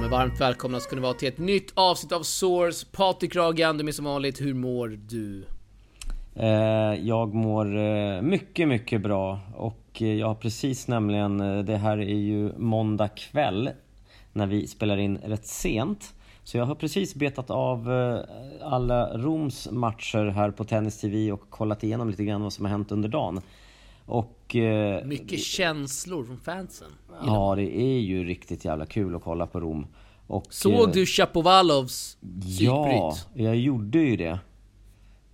men 0.00 0.10
varmt 0.10 0.40
välkomna 0.40 0.80
ska 0.80 0.96
ni 0.96 1.02
vara 1.02 1.14
till 1.14 1.28
ett 1.28 1.38
nytt 1.38 1.72
avsnitt 1.74 2.12
av 2.12 2.22
Source. 2.22 2.86
Patrik 2.92 3.36
Ragan, 3.36 3.78
du 3.78 3.88
är 3.88 3.92
som 3.92 4.04
vanligt. 4.04 4.40
Hur 4.40 4.54
mår 4.54 4.88
du? 4.88 5.44
Eh, 6.34 7.06
jag 7.06 7.34
mår 7.34 7.78
eh, 7.78 8.22
mycket, 8.22 8.68
mycket 8.68 9.02
bra 9.02 9.40
och 9.56 9.82
eh, 10.00 10.14
jag 10.14 10.26
har 10.26 10.34
precis 10.34 10.88
nämligen, 10.88 11.38
det 11.66 11.76
här 11.76 11.98
är 11.98 12.18
ju 12.18 12.52
måndag 12.58 13.08
kväll 13.08 13.70
när 14.32 14.46
vi 14.46 14.66
spelar 14.66 14.96
in 14.96 15.18
rätt 15.18 15.46
sent. 15.46 16.14
Så 16.44 16.58
jag 16.58 16.64
har 16.64 16.74
precis 16.74 17.14
betat 17.14 17.50
av 17.50 17.88
alla 18.62 19.18
Roms 19.18 19.68
matcher 19.70 20.26
här 20.26 20.50
på 20.50 20.64
Tennis 20.64 21.00
TV 21.00 21.32
och 21.32 21.50
kollat 21.50 21.84
igenom 21.84 22.10
lite 22.10 22.24
grann 22.24 22.42
vad 22.42 22.52
som 22.52 22.64
har 22.64 22.70
hänt 22.70 22.92
under 22.92 23.08
dagen. 23.08 23.40
Och, 24.08 24.56
eh, 24.56 25.04
Mycket 25.04 25.40
känslor 25.40 26.24
från 26.24 26.38
fansen. 26.38 26.88
Ja, 27.26 27.54
det 27.56 27.76
är 27.78 27.98
ju 27.98 28.24
riktigt 28.24 28.64
jävla 28.64 28.86
kul 28.86 29.16
att 29.16 29.22
kolla 29.22 29.46
på 29.46 29.60
Rom. 29.60 29.86
Och, 30.26 30.46
Såg 30.50 30.92
du 30.92 31.06
Chapovalovs? 31.06 32.16
Ja, 32.58 33.16
jag 33.34 33.56
gjorde 33.56 33.98
ju 33.98 34.16
det. 34.16 34.38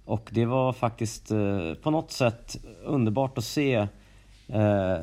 Och 0.04 0.30
det 0.32 0.44
var 0.44 0.72
faktiskt 0.72 1.30
eh, 1.30 1.74
på 1.82 1.90
något 1.90 2.10
sätt 2.10 2.56
underbart 2.84 3.38
att 3.38 3.44
se 3.44 3.74
eh, 4.48 4.98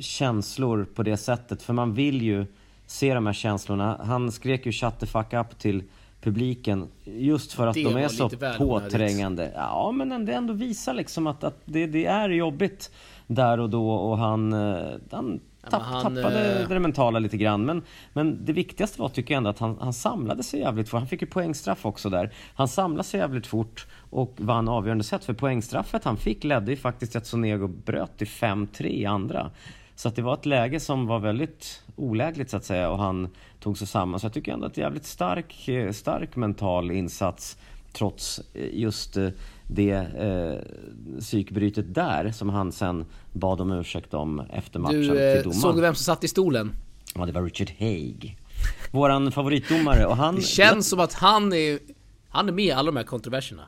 känslor 0.00 0.84
på 0.94 1.02
det 1.02 1.16
sättet. 1.16 1.62
För 1.62 1.72
man 1.72 1.94
vill 1.94 2.22
ju 2.22 2.46
se 2.86 3.14
de 3.14 3.26
här 3.26 3.32
känslorna. 3.32 4.00
Han 4.04 4.32
skrek 4.32 4.66
ju 4.66 4.72
'shut 4.72 4.98
the 4.98 5.06
fuck 5.06 5.32
up' 5.32 5.54
till 5.58 5.82
publiken. 6.20 6.88
Just 7.04 7.52
för 7.52 7.66
att 7.66 7.74
det 7.74 7.84
de 7.84 7.96
är 7.96 8.08
så 8.08 8.30
påträngande. 8.58 9.52
Ja, 9.54 9.92
men 9.92 10.26
det 10.26 10.32
ändå 10.32 10.52
visar 10.52 10.94
liksom 10.94 11.26
att, 11.26 11.44
att 11.44 11.60
det, 11.64 11.86
det, 11.86 12.06
är 12.06 12.28
jobbigt 12.28 12.90
där 13.26 13.60
och 13.60 13.70
då 13.70 13.90
och 13.90 14.18
han, 14.18 14.52
eh, 14.52 14.84
han, 15.10 15.40
tapp, 15.70 15.82
han 15.82 16.02
tappade 16.02 16.62
äh... 16.62 16.68
det 16.68 16.80
mentala 16.80 17.18
lite 17.18 17.36
grann. 17.36 17.64
Men, 17.64 17.82
men 18.12 18.44
det 18.44 18.52
viktigaste 18.52 19.00
var 19.00 19.08
tycker 19.08 19.34
jag 19.34 19.36
ändå 19.36 19.50
att 19.50 19.58
han, 19.58 19.76
han 19.80 19.92
samlade 19.92 20.42
sig 20.42 20.60
jävligt 20.60 20.88
fort. 20.88 20.98
Han 20.98 21.08
fick 21.08 21.22
ju 21.22 21.28
poängstraff 21.28 21.86
också 21.86 22.10
där. 22.10 22.30
Han 22.54 22.68
samlade 22.68 23.04
sig 23.04 23.20
jävligt 23.20 23.46
fort 23.46 23.86
och 24.10 24.34
vann 24.36 24.68
avgörande 24.68 25.04
set. 25.04 25.24
För 25.24 25.32
poängstraffet 25.32 26.04
han 26.04 26.16
fick 26.16 26.44
ledde 26.44 26.70
ju 26.70 26.76
faktiskt 26.76 27.16
att 27.16 27.26
Sonego 27.26 27.68
bröt 27.68 28.18
till 28.18 28.26
5-3 28.26 28.86
i 28.86 29.06
andra. 29.06 29.50
Så 30.00 30.08
att 30.08 30.16
det 30.16 30.22
var 30.22 30.34
ett 30.34 30.46
läge 30.46 30.80
som 30.80 31.06
var 31.06 31.18
väldigt 31.18 31.82
olägligt 31.96 32.50
så 32.50 32.56
att 32.56 32.64
säga 32.64 32.90
och 32.90 32.98
han 32.98 33.28
tog 33.60 33.78
sig 33.78 33.86
samman. 33.86 34.20
Så 34.20 34.26
jag 34.26 34.32
tycker 34.32 34.52
ändå 34.52 34.66
att 34.66 34.74
det 34.74 34.80
är 34.80 34.82
jävligt 34.82 35.04
stark, 35.04 35.68
eh, 35.68 35.92
stark 35.92 36.36
mental 36.36 36.90
insats 36.90 37.58
trots 37.92 38.40
eh, 38.54 38.78
just 38.78 39.16
eh, 39.16 39.28
det 39.66 39.92
eh, 39.92 41.20
psykbrytet 41.20 41.94
där 41.94 42.30
som 42.30 42.48
han 42.48 42.72
sen 42.72 43.04
bad 43.32 43.60
om 43.60 43.72
ursäkt 43.72 44.14
om 44.14 44.40
efter 44.40 44.78
matchen 44.78 45.00
du, 45.00 45.28
eh, 45.28 45.34
till 45.34 45.42
domaren. 45.42 45.60
Såg 45.60 45.74
du 45.74 45.80
vem 45.80 45.94
som 45.94 46.04
satt 46.04 46.24
i 46.24 46.28
stolen? 46.28 46.72
Ja, 47.14 47.26
det 47.26 47.32
var 47.32 47.42
Richard 47.42 47.72
Haig. 47.78 48.38
Våran 48.90 49.32
favoritdomare 49.32 50.06
och 50.06 50.16
han... 50.16 50.34
Det 50.34 50.42
känns 50.42 50.88
som 50.88 51.00
att 51.00 51.12
han 51.12 51.52
är, 51.52 51.78
han 52.28 52.48
är 52.48 52.52
med 52.52 52.64
i 52.64 52.72
alla 52.72 52.90
de 52.90 52.96
här 52.96 53.04
kontroverserna. 53.04 53.62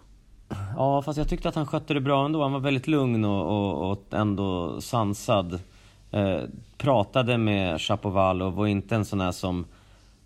Ja, 0.76 1.02
fast 1.02 1.18
jag 1.18 1.28
tyckte 1.28 1.48
att 1.48 1.54
han 1.54 1.66
skötte 1.66 1.94
det 1.94 2.00
bra 2.00 2.24
ändå. 2.24 2.42
Han 2.42 2.52
var 2.52 2.60
väldigt 2.60 2.86
lugn 2.86 3.24
och, 3.24 3.46
och, 3.46 3.90
och 3.90 4.04
ändå 4.10 4.80
sansad. 4.80 5.60
Eh, 6.12 6.42
pratade 6.78 7.38
med 7.38 7.80
Chapovalov 7.80 8.60
och 8.60 8.68
inte 8.68 8.94
en 8.94 9.04
sån 9.04 9.20
här 9.20 9.32
som... 9.32 9.64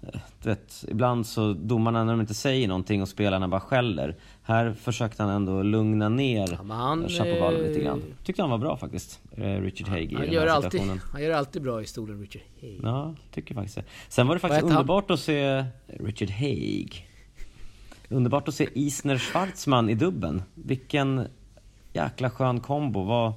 Eh, 0.03 0.21
vet, 0.43 0.85
ibland 0.89 1.27
så 1.27 1.53
domarna 1.53 2.05
när 2.05 2.13
de 2.13 2.21
inte 2.21 2.35
säger 2.35 2.69
någonting 2.69 3.03
och 3.03 3.09
spelarna 3.09 3.49
bara 3.49 3.61
skäller. 3.61 4.17
Här 4.43 4.73
försökte 4.73 5.23
han 5.23 5.33
ändå 5.33 5.63
lugna 5.63 6.09
ner 6.09 6.59
ja, 6.69 6.75
han, 6.75 7.09
Chapovalov 7.09 7.63
lite 7.63 7.81
grann. 7.81 8.03
Tyckte 8.25 8.43
han 8.43 8.51
var 8.51 8.59
bra 8.59 8.77
faktiskt, 8.77 9.21
eh, 9.37 9.61
Richard 9.61 9.89
Haig 9.89 10.13
i 10.13 10.15
han 10.15 10.25
den 10.25 10.33
gör 10.33 10.47
här 10.47 10.55
alltid, 10.55 10.81
Han 11.13 11.23
gör 11.23 11.31
alltid 11.31 11.63
bra 11.63 11.83
i 11.83 11.87
stolen, 11.87 12.21
Richard 12.21 12.43
Haig. 12.61 12.81
Ja, 12.83 13.15
tycker 13.31 13.55
faktiskt 13.55 13.77
det. 13.77 13.85
Sen 14.09 14.27
var 14.27 14.35
det 14.35 14.41
faktiskt 14.41 14.63
underbart 14.63 15.05
han? 15.09 15.15
att 15.15 15.21
se 15.21 15.65
Richard 15.87 16.31
Haig. 16.31 17.09
Underbart 18.09 18.49
att 18.49 18.55
se 18.55 18.69
Isner 18.75 19.19
Schwarzman 19.19 19.89
i 19.89 19.95
dubben. 19.95 20.43
Vilken 20.55 21.27
jäkla 21.97 22.31
skön 22.31 22.61
kombo. 22.61 23.03
Vad 23.03 23.33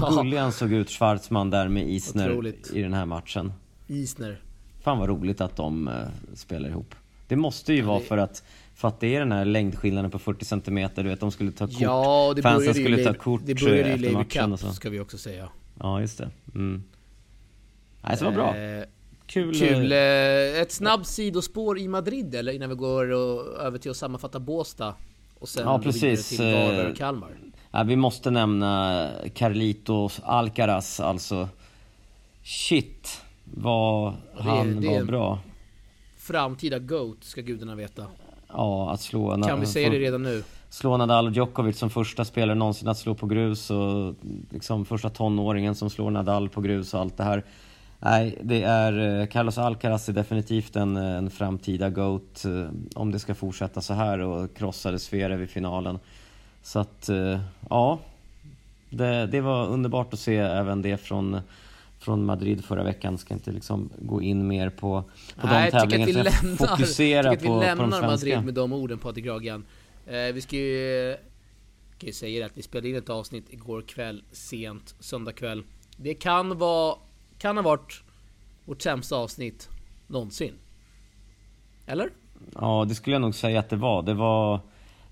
gullig 0.16 0.38
han 0.38 0.52
såg 0.52 0.72
ut, 0.72 0.90
Schwarzman 0.90 1.50
där 1.50 1.68
med 1.68 1.88
Isner 1.88 2.30
Otroligt. 2.30 2.70
i 2.72 2.82
den 2.82 2.94
här 2.94 3.06
matchen. 3.06 3.52
Isner. 3.86 4.40
Fan 4.82 4.98
vad 4.98 5.08
roligt 5.08 5.40
att 5.40 5.56
de 5.56 5.88
uh, 5.88 5.94
spelar 6.34 6.68
ihop. 6.68 6.94
Det 7.28 7.36
måste 7.36 7.72
ju 7.72 7.78
ja, 7.78 7.86
vara 7.86 8.00
för 8.00 8.18
att, 8.18 8.42
för 8.74 8.88
att 8.88 9.00
det 9.00 9.16
är 9.16 9.20
den 9.20 9.32
här 9.32 9.44
längdskillnaden 9.44 10.10
på 10.10 10.18
40 10.18 10.44
cm, 10.44 10.88
du 10.94 11.02
vet 11.02 11.20
de 11.20 11.30
skulle 11.30 11.52
ta 11.52 11.66
kort. 11.66 11.80
Ja, 11.80 12.32
det 12.36 12.42
Fansen 12.42 12.74
skulle 12.74 13.04
ta 13.04 13.14
kort 13.14 13.40
Det 13.44 13.54
började 13.54 13.88
ju 13.88 13.94
i 13.94 13.98
Levi 13.98 14.24
Cup, 14.24 14.58
ska 14.74 14.90
vi 14.90 15.00
också 15.00 15.18
säga. 15.18 15.48
Ja, 15.80 16.00
just 16.00 16.18
det. 16.18 16.30
Mm. 16.54 16.82
Nej, 18.02 18.16
så 18.16 18.24
var 18.24 18.32
bra. 18.32 18.56
Eh, 18.56 18.84
kul. 19.26 19.54
Kul. 19.54 19.92
Eh, 19.92 20.60
ett 20.60 20.72
snabbt 20.72 21.06
sidospår 21.06 21.78
i 21.78 21.88
Madrid 21.88 22.34
eller 22.34 22.52
innan 22.52 22.68
vi 22.68 22.74
går 22.74 23.12
över 23.60 23.78
till 23.78 23.90
att 23.90 23.96
sammanfatta 23.96 24.40
Båstad. 24.40 24.94
Och 25.38 25.48
sen 25.48 25.66
ja, 25.66 25.78
precis. 25.78 26.28
till 26.28 26.38
Varberg 26.38 26.90
och 26.90 26.96
Kalmar. 26.96 27.43
Vi 27.82 27.96
måste 27.96 28.30
nämna 28.30 29.10
Carlitos 29.34 30.20
Alcaraz, 30.24 31.00
alltså. 31.00 31.48
Shit, 32.42 33.22
vad 33.44 34.14
han 34.36 34.80
det, 34.80 34.88
det 34.88 34.98
var 34.98 35.04
bra. 35.04 35.38
Framtida 36.16 36.78
GOAT, 36.78 37.24
ska 37.24 37.40
gudarna 37.40 37.74
veta. 37.74 38.06
Ja, 38.48 38.90
att 38.90 39.00
slå... 39.00 39.42
Kan 39.42 39.60
vi 39.60 39.66
säga 39.66 39.90
det 39.90 39.98
redan 39.98 40.22
nu? 40.22 40.42
Slå 40.68 40.96
Nadal 40.96 41.26
och 41.26 41.32
Djokovic 41.32 41.78
som 41.78 41.90
första 41.90 42.24
spelare 42.24 42.54
någonsin 42.54 42.88
att 42.88 42.98
slå 42.98 43.14
på 43.14 43.26
grus 43.26 43.70
och 43.70 44.14
liksom 44.50 44.84
första 44.84 45.10
tonåringen 45.10 45.74
som 45.74 45.90
slår 45.90 46.10
Nadal 46.10 46.48
på 46.48 46.60
grus 46.60 46.94
och 46.94 47.00
allt 47.00 47.16
det 47.16 47.24
här. 47.24 47.44
Nej, 47.98 48.38
det 48.42 48.62
är... 48.62 49.20
Eh, 49.20 49.26
Carlos 49.26 49.58
Alcaraz 49.58 50.08
är 50.08 50.12
definitivt 50.12 50.76
en, 50.76 50.96
en 50.96 51.30
framtida 51.30 51.90
GOAT 51.90 52.44
eh, 52.44 52.68
om 52.94 53.12
det 53.12 53.18
ska 53.18 53.34
fortsätta 53.34 53.80
så 53.80 53.94
här 53.94 54.18
och 54.18 54.56
krossade 54.56 54.98
Sverige 54.98 55.36
vid 55.36 55.50
finalen. 55.50 55.98
Så 56.64 56.78
att, 56.78 57.08
eh, 57.08 57.40
ja. 57.70 57.98
Det, 58.90 59.26
det 59.26 59.40
var 59.40 59.66
underbart 59.66 60.12
att 60.12 60.20
se 60.20 60.36
även 60.36 60.82
det 60.82 60.96
från, 60.96 61.40
från 61.98 62.24
Madrid 62.24 62.64
förra 62.64 62.84
veckan. 62.84 63.18
Ska 63.18 63.34
inte 63.34 63.52
liksom 63.52 63.90
gå 63.98 64.22
in 64.22 64.46
mer 64.46 64.70
på, 64.70 65.04
på 65.40 65.46
Nej, 65.46 65.70
de 65.70 65.78
tävlingarna. 65.78 66.10
Jag 66.12 66.24
lämnar, 66.24 66.56
fokusera 66.56 67.26
jag 67.26 67.42
på, 67.42 67.58
vi 67.58 67.66
lämnar 67.66 67.86
på 67.86 68.00
de 68.00 68.06
Madrid 68.06 68.44
med 68.44 68.54
de 68.54 68.72
orden 68.72 68.98
Patrik 68.98 69.26
Ragan. 69.26 69.64
Eh, 70.06 70.34
vi 70.34 70.40
ska 70.40 70.56
ju, 70.56 71.16
kan 71.98 72.06
ju 72.06 72.12
säga 72.12 72.46
att 72.46 72.58
vi 72.58 72.62
spelade 72.62 72.88
in 72.88 72.96
ett 72.96 73.10
avsnitt 73.10 73.46
igår 73.50 73.82
kväll, 73.82 74.22
sent, 74.32 74.94
söndag 75.00 75.32
kväll. 75.32 75.62
Det 75.96 76.14
kan 76.14 76.58
vara, 76.58 76.96
kan 77.38 77.56
ha 77.56 77.64
varit 77.64 78.02
vårt 78.64 78.82
sämsta 78.82 79.16
avsnitt 79.16 79.68
någonsin. 80.06 80.54
Eller? 81.86 82.10
Ja, 82.54 82.84
det 82.88 82.94
skulle 82.94 83.14
jag 83.14 83.22
nog 83.22 83.34
säga 83.34 83.60
att 83.60 83.68
det 83.68 83.76
var. 83.76 84.02
Det 84.02 84.14
var 84.14 84.60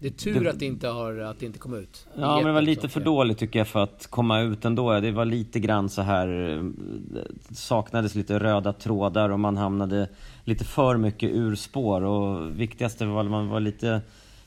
det 0.03 0.09
är 0.09 0.11
tur 0.11 0.45
det, 0.45 0.51
att, 0.51 0.59
det 0.59 0.67
inte 0.67 0.89
har, 0.89 1.19
att 1.19 1.41
det 1.41 1.47
inte 1.47 1.59
kom 1.59 1.75
ut. 1.75 2.07
Ja, 2.15 2.37
men 2.37 2.47
det 2.47 2.53
var 2.53 2.63
lite 2.63 2.89
för 2.89 3.01
dåligt 3.01 3.39
tycker 3.39 3.59
jag 3.59 3.69
för 3.69 3.83
att 3.83 4.07
komma 4.11 4.41
ut 4.41 4.65
ändå. 4.65 5.01
Det 5.01 5.11
var 5.11 5.25
lite 5.25 5.61
grann 5.61 5.89
så 5.89 6.03
här 6.03 6.61
saknades 7.51 8.15
lite 8.15 8.39
röda 8.39 8.73
trådar 8.73 9.29
och 9.29 9.41
man 9.41 9.57
hamnade 9.57 10.09
lite 10.45 10.65
för 10.65 10.97
mycket 10.97 11.31
ur 11.31 11.55
spår 11.55 12.03
och 12.03 12.61
viktigaste 12.61 13.07
var 13.07 13.25
att 13.25 13.31
man 13.31 13.49
var 13.49 13.61
lite 13.61 14.01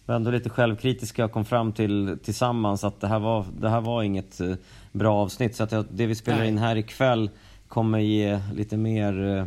var 0.06 0.16
ändå 0.16 0.32
lite 0.32 0.50
självkritiska 0.50 1.26
och 1.26 1.32
kom 1.32 1.46
fram 1.46 1.72
till 1.74 2.18
tillsammans 2.24 2.84
att 2.84 3.02
det 3.02 3.08
här 3.08 3.20
var, 3.20 3.46
det 3.60 3.70
här 3.70 3.82
var 3.82 4.04
inget 4.04 4.40
eh, 4.40 4.56
bra 4.92 5.16
avsnitt. 5.16 5.56
Så 5.56 5.64
att 5.64 5.86
det 5.90 6.06
vi 6.06 6.16
spelar 6.16 6.40
Nej. 6.40 6.48
in 6.48 6.58
här 6.58 6.76
ikväll 6.76 7.30
kommer 7.68 8.00
ge 8.00 8.40
lite 8.54 8.78
mer, 8.78 9.38
eh, 9.38 9.46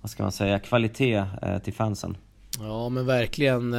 vad 0.00 0.10
ska 0.10 0.22
man 0.22 0.32
säga, 0.32 0.58
kvalitet 0.58 1.24
eh, 1.42 1.58
till 1.58 1.72
fansen. 1.72 2.16
Ja 2.60 2.88
men 2.88 3.06
verkligen. 3.06 3.74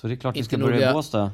Så 0.00 0.06
det 0.08 0.14
är 0.14 0.16
klart 0.16 0.36
vi 0.36 0.44
ska 0.44 0.58
börja 0.58 0.90
i 0.90 0.92
Båstad. 0.92 1.32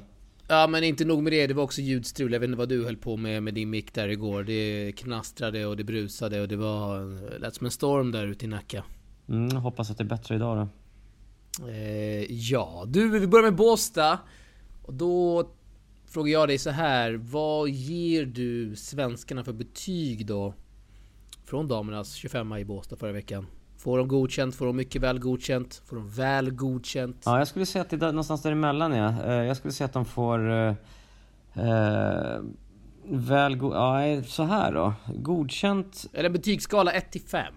Ja 0.48 0.66
men 0.66 0.84
inte 0.84 1.04
nog 1.04 1.22
med 1.22 1.32
det, 1.32 1.46
det 1.46 1.54
var 1.54 1.62
också 1.62 1.80
ljudstrul. 1.80 2.32
Jag 2.32 2.40
vet 2.40 2.48
inte 2.48 2.58
vad 2.58 2.68
du 2.68 2.84
höll 2.84 2.96
på 2.96 3.16
med 3.16 3.42
med 3.42 3.54
din 3.54 3.70
mick 3.70 3.94
där 3.94 4.08
igår. 4.08 4.44
Det 4.44 4.92
knastrade 4.96 5.66
och 5.66 5.76
det 5.76 5.84
brusade 5.84 6.40
och 6.40 6.48
det 6.48 6.56
var... 6.56 7.38
lät 7.38 7.54
som 7.54 7.64
en 7.64 7.70
storm 7.70 8.12
där 8.12 8.26
ute 8.26 8.44
i 8.44 8.48
Nacka. 8.48 8.84
Mm, 9.28 9.56
hoppas 9.56 9.90
att 9.90 9.98
det 9.98 10.04
är 10.04 10.08
bättre 10.08 10.34
idag 10.34 10.68
då. 11.58 11.68
Eh, 11.68 12.32
ja, 12.32 12.84
du 12.86 13.08
vi 13.08 13.26
börjar 13.26 13.44
med 13.44 13.56
Båstad. 13.56 14.18
Och 14.82 14.94
då 14.94 15.48
frågar 16.06 16.32
jag 16.32 16.48
dig 16.48 16.58
så 16.58 16.70
här. 16.70 17.12
Vad 17.12 17.68
ger 17.68 18.26
du 18.26 18.76
svenskarna 18.76 19.44
för 19.44 19.52
betyg 19.52 20.26
då? 20.26 20.54
Från 21.44 21.68
damernas 21.68 22.14
25 22.14 22.56
i 22.56 22.64
Båstad 22.64 22.96
förra 22.96 23.12
veckan. 23.12 23.46
Får 23.78 23.98
de 23.98 24.08
godkänt? 24.08 24.54
Får 24.54 24.66
de 24.66 24.76
mycket 24.76 25.02
väl 25.02 25.18
godkänt? 25.18 25.82
Får 25.86 25.96
de 25.96 26.08
väl 26.08 26.50
godkänt? 26.50 27.22
Ja, 27.24 27.38
jag 27.38 27.48
skulle 27.48 27.66
säga 27.66 27.82
att 27.82 27.90
det 27.90 27.96
är 28.02 28.06
någonstans 28.06 28.42
däremellan 28.42 28.92
ja. 28.92 29.22
Eh, 29.24 29.32
jag 29.32 29.56
skulle 29.56 29.72
säga 29.72 29.86
att 29.86 29.92
de 29.92 30.04
får... 30.04 30.50
Eh, 30.50 30.74
eh 31.54 32.40
väl 33.08 33.56
go 33.56 33.72
ja, 33.74 34.22
så 34.22 34.42
här 34.42 34.72
då. 34.72 34.94
Godkänt... 35.14 36.06
Eller 36.12 36.28
betygsskala 36.28 36.92
1 36.92 37.12
till 37.12 37.20
5. 37.20 37.54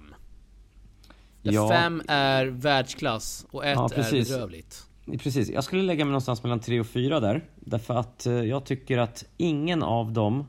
Där 1.42 1.52
ja. 1.52 1.70
5 1.70 2.02
är 2.08 2.46
världsklass 2.46 3.46
och 3.52 3.66
1 3.66 3.76
ja, 3.76 3.90
är 3.96 4.12
bedrövligt. 4.12 4.84
Precis. 5.20 5.50
Jag 5.50 5.64
skulle 5.64 5.84
lägga 5.84 6.06
mig 6.06 6.12
någonstans 6.12 6.44
mellan 6.44 6.60
3 6.60 6.80
och 6.80 6.88
4 6.88 7.20
där. 7.20 7.46
Därför 7.56 7.94
att 7.94 8.26
eh, 8.26 8.34
jag 8.34 8.66
tycker 8.66 8.98
att 8.98 9.26
ingen 9.38 9.84
av 9.84 10.12
dem 10.12 10.48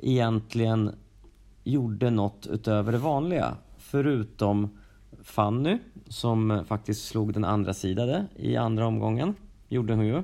egentligen 0.00 0.94
gjorde 1.64 2.10
något 2.10 2.46
utöver 2.46 2.92
det 2.92 2.98
vanliga. 2.98 3.56
Förutom 3.78 4.78
Fanny 5.24 5.78
som 6.08 6.64
faktiskt 6.66 7.04
slog 7.08 7.32
den 7.32 7.44
andra 7.44 7.74
sidade 7.74 8.26
i 8.36 8.56
andra 8.56 8.86
omgången. 8.86 9.34
Gjorde 9.68 9.94
hon 9.94 10.06
ju. 10.06 10.22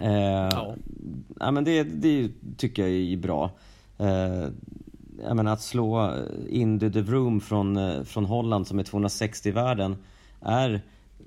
Eh, 0.00 0.48
ja. 0.50 0.74
ja. 1.40 1.50
men 1.50 1.64
det, 1.64 1.82
det 1.82 2.30
tycker 2.56 2.82
jag 2.82 2.90
är 2.90 3.16
bra. 3.16 3.50
Eh, 3.98 4.48
jag 5.22 5.36
menar 5.36 5.52
att 5.52 5.62
slå 5.62 6.14
Indy 6.48 6.88
de 6.88 7.02
Vroom 7.02 7.40
från, 7.40 7.76
eh, 7.76 8.02
från 8.02 8.24
Holland 8.24 8.66
som 8.66 8.78
är 8.78 8.82
260 8.82 9.48
i 9.48 9.52
världen 9.52 9.96
är, 10.40 10.82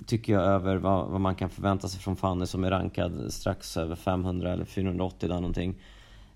tycker 0.05 0.33
jag, 0.33 0.43
över 0.43 0.77
vad, 0.77 1.07
vad 1.07 1.21
man 1.21 1.35
kan 1.35 1.49
förvänta 1.49 1.87
sig 1.87 2.01
från 2.01 2.15
Fanny 2.15 2.45
som 2.45 2.63
är 2.63 2.71
rankad 2.71 3.33
strax 3.33 3.77
över 3.77 3.95
500 3.95 4.53
eller 4.53 4.65
480 4.65 5.29
där 5.29 5.35
någonting. 5.35 5.75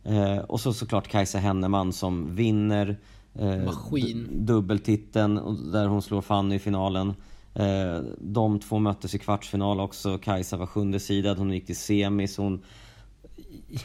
Eh, 0.04 0.38
och 0.38 0.60
så 0.60 0.74
såklart 0.74 1.08
Kajsa 1.08 1.38
Henneman 1.38 1.94
som 1.94 2.36
vinner 2.36 2.98
eh, 3.34 3.72
dubbeltiteln 4.30 5.36
där 5.72 5.88
hon 5.88 6.02
slår 6.02 6.22
Fanny 6.22 6.56
i 6.56 6.60
finalen. 6.60 7.14
Eh, 7.54 8.00
de 8.18 8.60
två 8.60 8.80
möttes 8.80 9.16
i 9.16 9.20
kvartsfinal 9.20 9.80
också. 9.80 10.18
Kajsa 10.18 10.58
var 10.58 10.66
sjunde 10.66 11.00
sidad, 11.00 11.38
hon 11.38 11.52
gick 11.52 11.66
till 11.66 11.78
semis. 11.78 12.38
Hon 12.38 12.64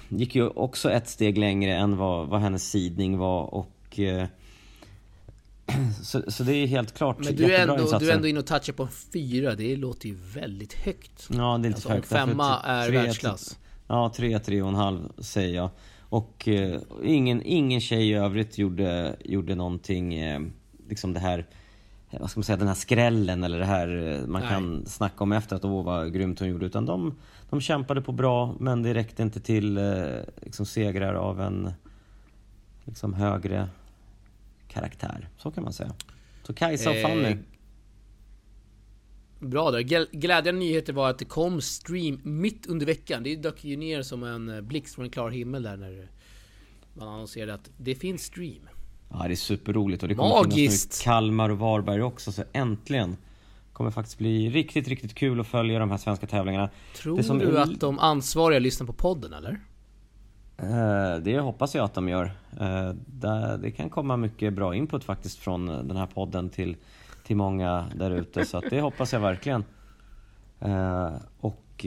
gick 0.08 0.34
ju 0.34 0.48
också 0.48 0.90
ett 0.90 1.08
steg 1.08 1.38
längre 1.38 1.76
än 1.76 1.96
vad, 1.96 2.28
vad 2.28 2.40
hennes 2.40 2.70
sidning 2.70 3.19
var 3.19 3.54
och 3.54 3.98
eh, 3.98 4.26
så, 6.02 6.22
så, 6.28 6.43
det 6.43 6.52
är 6.52 6.66
helt 6.66 6.94
klart 6.94 7.25
Men 7.25 7.37
du 7.37 7.54
är, 7.54 7.69
ändå, 7.69 7.98
du 7.98 8.10
är 8.10 8.14
ändå 8.14 8.28
inne 8.28 8.38
och 8.38 8.46
touchar 8.46 8.72
på 8.72 8.82
en 8.82 8.88
fyra, 9.12 9.54
det 9.54 9.76
låter 9.76 10.08
ju 10.08 10.14
väldigt 10.34 10.75
högt. 10.75 11.28
Ja, 11.31 11.37
det 11.37 11.40
är 11.40 11.58
lite 11.58 11.75
alltså, 11.75 11.88
högt. 11.88 12.12
Om 12.12 12.19
femma 12.19 12.60
är 12.60 12.87
tre, 12.87 12.98
världsklass. 12.98 13.58
Ja, 13.88 14.12
tre, 14.16 14.38
tre 14.38 14.62
och 14.62 14.69
en 14.69 14.75
halv 14.75 15.08
säger 15.19 15.54
jag. 15.54 15.70
Och 16.08 16.49
eh, 16.49 16.81
ingen, 17.03 17.43
ingen 17.44 17.81
tjej 17.81 18.08
i 18.08 18.14
övrigt 18.14 18.58
gjorde, 18.58 19.17
gjorde 19.25 19.55
någonting, 19.55 20.14
eh, 20.14 20.41
liksom 20.88 21.12
det 21.12 21.20
här 21.20 21.47
vad 22.11 22.31
ska 22.31 22.41
man 22.41 22.44
säga, 22.44 22.56
den 22.56 22.69
här 22.69 22.75
skrällen 22.75 23.44
eller 23.44 23.58
det 23.58 23.64
här 23.64 24.12
eh, 24.12 24.26
man 24.26 24.41
Nej. 24.41 24.50
kan 24.50 24.87
snacka 24.87 25.25
om 25.25 25.32
efter 25.32 25.56
att 25.56 25.64
åh 25.64 25.85
vad 25.85 26.12
grymt 26.12 26.41
hon 26.41 26.49
gjorde. 26.49 26.67
Utan 26.67 26.87
de, 26.87 27.14
de 27.50 27.61
kämpade 27.61 28.03
på 28.03 28.12
bra 28.12 28.55
men 28.61 28.82
det 28.82 28.94
räckte 28.94 29.23
inte 29.23 29.41
till 29.41 29.79
eh, 29.79 29.85
liksom, 30.43 30.67
segrar 30.67 31.14
av 31.14 31.41
en 31.41 31.73
liksom, 32.85 33.14
högre 33.14 33.69
karaktär. 34.69 35.29
Så 35.37 35.50
kan 35.50 35.64
man 35.64 35.73
säga. 35.73 35.93
Så 36.43 36.55
Kajsa 36.55 36.91
och 36.91 36.97
Fanny. 36.97 37.37
Eh, 39.40 39.48
bra 39.48 39.70
där. 39.70 39.80
Glädjande 40.12 40.60
nyheter 40.60 40.92
var 40.92 41.10
att 41.10 41.18
det 41.18 41.24
kom 41.24 41.60
stream 41.60 42.20
mitt 42.22 42.66
under 42.66 42.86
veckan. 42.86 43.22
Det 43.22 43.36
dök 43.36 43.64
ju 43.64 43.76
ner 43.76 44.02
som 44.02 44.22
en 44.22 44.48
eh, 44.48 44.60
blixt 44.60 44.94
från 44.94 45.04
en 45.04 45.10
klar 45.10 45.30
himmel 45.30 45.62
där 45.62 45.76
när 45.76 46.08
man 46.94 47.08
annonserade 47.08 47.54
att 47.54 47.70
det 47.76 47.94
finns 47.94 48.22
stream. 48.22 48.68
Ja, 49.10 49.24
det 49.26 49.34
är 49.34 49.36
superroligt 49.36 50.02
och 50.02 50.08
det 50.08 50.14
kommer 50.14 50.28
Magiskt. 50.28 50.54
finnas 50.54 50.98
nu 50.98 51.02
i 51.02 51.04
Kalmar 51.04 51.50
och 51.50 51.58
Varberg 51.58 52.02
också, 52.02 52.32
så 52.32 52.44
äntligen 52.52 53.16
kommer 53.72 53.90
faktiskt 53.90 54.18
bli 54.18 54.50
riktigt, 54.50 54.88
riktigt 54.88 55.14
kul 55.14 55.40
att 55.40 55.46
följa 55.46 55.78
de 55.78 55.90
här 55.90 55.98
svenska 55.98 56.26
tävlingarna. 56.26 56.70
Tror 56.96 57.38
du 57.38 57.56
är... 57.56 57.62
att 57.62 57.80
de 57.80 57.98
ansvariga 57.98 58.58
lyssnar 58.58 58.86
på 58.86 58.92
podden 58.92 59.32
eller? 59.32 59.60
Eh, 60.58 61.22
det 61.22 61.40
hoppas 61.40 61.74
jag 61.74 61.84
att 61.84 61.94
de 61.94 62.08
gör. 62.08 62.32
Eh, 62.60 62.90
det 63.58 63.70
kan 63.70 63.90
komma 63.90 64.16
mycket 64.16 64.52
bra 64.52 64.74
input 64.74 65.04
faktiskt 65.04 65.38
från 65.38 65.66
den 65.66 65.96
här 65.96 66.06
podden 66.06 66.50
till, 66.50 66.76
till 67.26 67.37
många 67.37 67.87
där 67.94 68.11
ute, 68.11 68.44
så 68.44 68.61
det 68.61 68.81
hoppas 68.81 69.12
jag 69.12 69.20
verkligen. 69.20 69.64
Eh, 70.61 71.11
och 71.40 71.87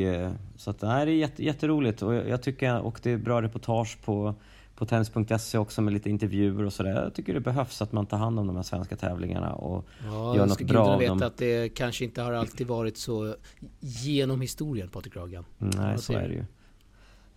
så 0.55 0.69
att 0.69 0.79
det 0.79 0.87
här 0.87 1.07
är 1.07 1.11
jätte, 1.11 1.43
jätteroligt 1.43 2.01
och 2.01 2.13
jag 2.13 2.41
tycker, 2.41 2.79
och 2.79 2.99
det 3.03 3.11
är 3.11 3.17
bra 3.17 3.41
reportage 3.41 3.97
på 4.05 4.35
på 4.79 4.85
tennis.se 4.85 5.57
också 5.57 5.81
med 5.81 5.93
lite 5.93 6.09
intervjuer 6.09 6.63
och 6.63 6.73
sådär. 6.73 7.03
Jag 7.03 7.13
tycker 7.13 7.33
det 7.33 7.39
behövs 7.39 7.81
att 7.81 7.91
man 7.91 8.05
tar 8.05 8.17
hand 8.17 8.39
om 8.39 8.47
de 8.47 8.55
här 8.55 8.63
svenska 8.63 8.95
tävlingarna 8.95 9.53
och 9.53 9.85
ja, 10.05 10.35
gör 10.35 10.45
något 10.45 10.61
bra 10.61 10.79
av 10.79 11.01
dem. 11.01 11.17
veta 11.17 11.25
att 11.25 11.37
det 11.37 11.69
kanske 11.69 12.05
inte 12.05 12.21
har 12.21 12.31
alltid 12.31 12.67
varit 12.67 12.97
så 12.97 13.35
genom 13.79 14.41
historien, 14.41 14.89
Patrik 14.89 15.15
Ragan. 15.15 15.45
Nej, 15.57 15.97
så 15.97 16.13
är 16.13 16.27
det 16.27 16.33
ju. 16.33 16.45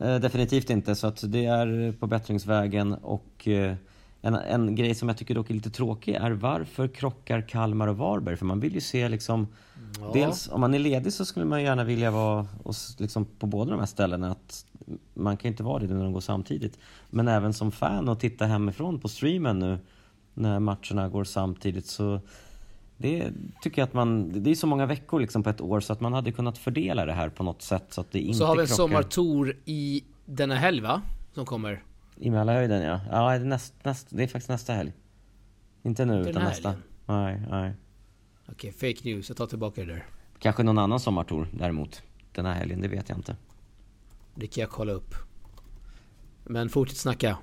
Eh, 0.09 0.21
definitivt 0.21 0.71
inte, 0.71 0.95
så 0.95 1.07
att 1.07 1.33
det 1.33 1.45
är 1.45 1.93
på 1.93 2.07
bättringsvägen 2.07 2.95
och 2.95 3.49
eh, 3.49 3.75
en, 4.23 4.35
en 4.35 4.75
grej 4.75 4.95
som 4.95 5.09
jag 5.09 5.17
tycker 5.19 5.35
dock 5.35 5.51
är 5.51 5.55
lite 5.55 5.71
tråkig 5.71 6.15
är 6.15 6.31
varför 6.31 6.89
krockar 6.89 7.49
Kalmar 7.49 7.89
och 7.89 7.97
Varberg? 7.97 8.37
För 8.37 8.47
man 8.47 8.61
vill 8.61 8.75
ju 8.75 8.81
se 8.81 9.09
liksom 9.09 9.47
ja. 10.01 10.11
Dels 10.15 10.49
om 10.53 10.61
man 10.61 10.75
är 10.75 10.79
ledig 10.79 11.13
så 11.13 11.25
skulle 11.25 11.47
man 11.47 11.63
gärna 11.63 11.85
vilja 11.85 12.11
vara 12.11 12.47
och, 12.63 12.75
liksom, 12.99 13.25
på 13.25 13.47
båda 13.47 13.71
de 13.71 13.79
här 13.81 13.87
ställena. 13.87 14.31
Att 14.31 14.67
man 15.15 15.37
kan 15.37 15.49
inte 15.51 15.63
vara 15.63 15.79
det 15.79 15.95
när 15.95 16.05
de 16.05 16.13
går 16.13 16.21
samtidigt. 16.21 16.79
Men 17.11 17.29
även 17.29 17.53
som 17.53 17.73
fan 17.73 18.09
och 18.09 18.21
titta 18.21 18.47
hemifrån 18.47 19.01
på 19.01 19.09
streamen 19.09 19.59
nu 19.59 19.79
när 20.35 20.61
matcherna 20.61 21.09
går 21.09 21.25
samtidigt 21.25 21.87
så 21.87 22.21
det 22.97 23.31
tycker 23.63 23.83
jag 23.83 23.87
att 23.87 23.95
man, 23.95 24.43
det 24.43 24.51
är 24.51 24.55
så 24.55 24.67
många 24.67 24.87
veckor 24.87 25.21
liksom 25.21 25.43
på 25.43 25.51
ett 25.51 25.61
år 25.61 25.81
så 25.81 25.93
att 25.93 26.01
man 26.01 26.13
hade 26.13 26.33
kunnat 26.33 26.59
fördela 26.59 27.07
det 27.07 27.13
här 27.13 27.29
på 27.29 27.43
något 27.43 27.63
sätt 27.63 27.85
så 27.91 28.01
att 28.01 28.13
det 28.13 28.21
inte 28.21 28.39
Så 28.39 28.47
har 28.47 28.57
vi 28.57 28.61
en 28.61 28.67
krockar. 28.67 28.77
sommartour 28.83 29.57
i 29.65 30.05
denna 30.25 30.55
helg 30.55 30.81
va? 30.81 31.03
Som 31.35 31.47
kommer? 31.47 31.83
I 32.23 32.31
Mälarhöjden 32.31 32.83
ja. 32.83 33.01
Ja, 33.11 33.29
det 33.29 33.35
är, 33.35 33.39
näst, 33.45 33.75
näst, 33.83 34.07
det 34.11 34.23
är 34.23 34.27
faktiskt 34.27 34.49
nästa 34.49 34.73
helg. 34.73 34.93
Inte 35.83 36.05
nu, 36.05 36.21
utan 36.29 36.43
nästa. 36.43 36.69
Helgen. 36.69 36.85
Nej, 37.07 37.43
nej. 37.51 37.73
Okej, 38.49 38.73
fake 38.73 39.09
news. 39.09 39.29
Jag 39.29 39.37
tar 39.37 39.47
tillbaka 39.47 39.81
det 39.81 39.93
där. 39.93 40.07
Kanske 40.39 40.63
någon 40.63 40.79
annan 40.79 41.01
sommartour 41.01 41.49
däremot. 41.53 42.03
Den 42.33 42.47
här 42.47 42.55
helgen, 42.55 42.81
det 42.81 42.89
vet 42.89 43.09
jag 43.09 43.19
inte. 43.19 43.37
Det 44.35 44.47
kan 44.47 44.61
jag 44.61 44.71
kolla 44.71 44.93
upp. 44.93 45.15
Men 46.45 46.69
fortsätt 46.69 46.99
snacka. 46.99 47.39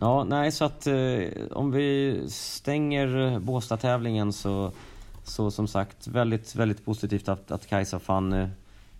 Ja, 0.00 0.24
nej 0.24 0.52
så 0.52 0.64
att 0.64 0.86
eh, 0.86 1.28
om 1.50 1.70
vi 1.70 2.20
stänger 2.28 3.38
Båstad-tävlingen 3.38 4.32
så, 4.32 4.72
så 5.24 5.50
som 5.50 5.68
sagt 5.68 6.06
väldigt, 6.06 6.54
väldigt 6.54 6.84
positivt 6.84 7.28
att, 7.28 7.50
att 7.50 7.66
Kajsa 7.66 7.96
och 7.96 8.02
Fanny 8.02 8.46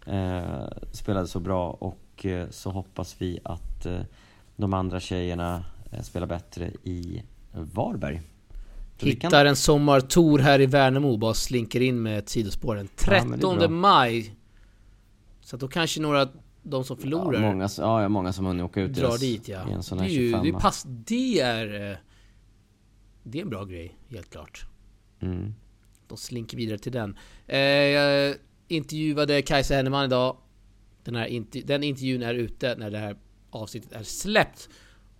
eh, 0.06 0.68
spelade 0.92 1.26
så 1.26 1.40
bra 1.40 1.70
och 1.70 2.26
eh, 2.26 2.48
så 2.50 2.70
hoppas 2.70 3.16
vi 3.18 3.40
att 3.44 3.86
eh, 3.86 4.00
de 4.62 4.74
andra 4.74 5.00
tjejerna 5.00 5.64
eh, 5.90 6.02
spelar 6.02 6.26
bättre 6.26 6.70
i 6.84 7.22
Varberg. 7.52 8.22
Hittar 8.98 9.30
kan... 9.30 9.46
en 9.46 9.56
sommartour 9.56 10.38
här 10.38 10.60
i 10.60 10.66
Värnamo, 10.66 11.16
bara 11.16 11.34
slinker 11.34 11.80
in 11.80 12.02
med 12.02 12.18
ett 12.18 12.28
sidospår 12.28 12.76
den 12.76 12.88
13 12.96 13.60
ja, 13.60 13.68
maj. 13.68 14.34
Så 15.40 15.56
att 15.56 15.60
då 15.60 15.68
kanske 15.68 16.00
några, 16.00 16.28
de 16.62 16.84
som 16.84 16.96
förlorar... 16.96 17.32
Ja, 17.32 17.40
många, 17.40 17.68
ja, 17.78 18.08
många 18.08 18.32
som 18.32 18.46
hunnit 18.46 18.64
åka 18.64 18.80
ut 18.80 18.94
drar 18.94 19.18
dit 19.18 19.48
ja. 19.48 19.70
i 19.70 19.72
en 19.72 19.82
sån 19.82 19.98
här 19.98 20.06
det 20.06 20.14
är 20.14 20.44
ju, 20.44 20.52
det, 20.52 20.58
pass, 20.58 20.86
det 20.86 21.40
är... 21.40 21.90
Eh, 21.90 21.96
det 23.22 23.38
är 23.38 23.42
en 23.42 23.50
bra 23.50 23.64
grej, 23.64 23.96
helt 24.10 24.30
klart. 24.30 24.66
Mm. 25.20 25.54
De 26.08 26.18
slinker 26.18 26.56
vidare 26.56 26.78
till 26.78 26.92
den. 26.92 27.18
Eh, 27.46 27.58
jag 27.58 28.36
intervjuade 28.68 29.42
Kajsa 29.42 29.74
Henneman 29.74 30.04
idag. 30.04 30.36
Den, 31.04 31.14
här 31.14 31.26
intervju, 31.26 31.66
den 31.66 31.82
intervjun 31.82 32.22
är 32.22 32.34
ute 32.34 32.74
när 32.78 32.90
det 32.90 32.98
här 32.98 33.16
avsnittet 33.54 33.92
är 33.92 34.02
släppt. 34.02 34.68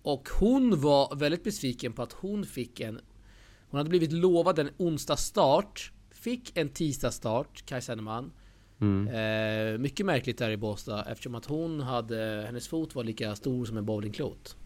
Och 0.01 0.29
hon 0.39 0.81
var 0.81 1.15
väldigt 1.15 1.43
besviken 1.43 1.93
på 1.93 2.01
att 2.01 2.13
hon 2.13 2.45
fick 2.45 2.79
en 2.79 2.99
hon 3.73 3.77
hade 3.77 3.89
blivit 3.89 4.11
lovad 4.11 4.59
en 4.59 4.69
onsdag 4.77 5.15
start. 5.15 5.91
Fick 6.11 6.57
en 6.57 6.69
tisdag 6.69 7.11
start, 7.11 7.65
Kajsa 7.65 7.91
Henneman. 7.91 8.31
Mm. 8.81 9.07
Eh, 9.07 9.77
mycket 9.77 10.05
märkligt 10.05 10.37
där 10.37 10.49
i 10.49 10.57
Båstad 10.57 11.05
eftersom 11.11 11.35
att 11.35 11.45
hon 11.45 11.79
hade, 11.79 12.43
hennes 12.47 12.67
fot 12.67 12.95
var 12.95 13.03
lika 13.03 13.35
stor 13.35 13.65
som 13.65 13.77
en 13.77 13.85
bowlingklot. 13.85 14.57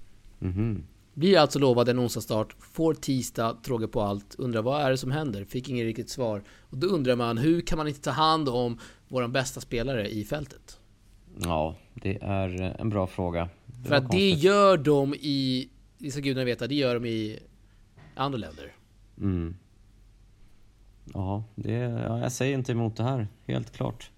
Mm. 0.42 0.84
Blir 1.14 1.38
alltså 1.38 1.60
lovad 1.60 1.90
en 1.90 2.00
onsdag 2.00 2.22
start, 2.22 2.56
får 2.60 2.94
tisdag, 2.94 3.58
tråga 3.64 3.88
på 3.88 4.02
allt, 4.02 4.36
undrar 4.38 4.62
vad 4.62 4.82
är 4.82 4.92
det 4.92 4.98
som 4.98 5.12
händer? 5.12 5.46
Fick 5.46 5.70
inget 5.70 5.86
riktigt 5.86 6.10
svar. 6.10 6.44
Och 6.70 6.78
då 6.78 6.88
undrar 6.88 7.16
man, 7.16 7.38
hur 7.38 7.62
kan 7.62 7.78
man 7.78 7.88
inte 7.88 8.02
ta 8.02 8.12
hand 8.12 8.50
om 8.50 8.80
våran 9.08 9.32
bästa 9.32 9.62
spelare 9.62 10.10
i 10.10 10.24
fältet? 10.24 10.80
Ja, 11.44 11.76
det 11.94 12.18
är 12.22 12.76
en 12.80 12.90
bra 12.90 13.08
fråga. 13.08 13.50
För 13.88 13.96
att 13.96 14.04
konstigt. 14.04 14.20
det 14.20 14.48
gör 14.48 14.78
de 14.78 15.14
i, 15.14 15.70
det 15.98 16.12
ska 16.12 16.20
gudarna 16.20 16.46
veta, 16.46 16.68
det 16.68 16.76
gör 16.76 16.94
de 16.94 17.06
i 17.06 17.40
andra 18.16 18.38
länder. 18.38 18.76
Mm. 19.18 19.56
Ja, 21.14 21.44
det, 21.56 21.72
ja, 21.72 22.20
jag 22.20 22.32
säger 22.32 22.58
inte 22.58 22.72
emot 22.72 22.96
det 22.96 23.04
här, 23.04 23.28
helt 23.46 23.72
klart. 23.72 24.12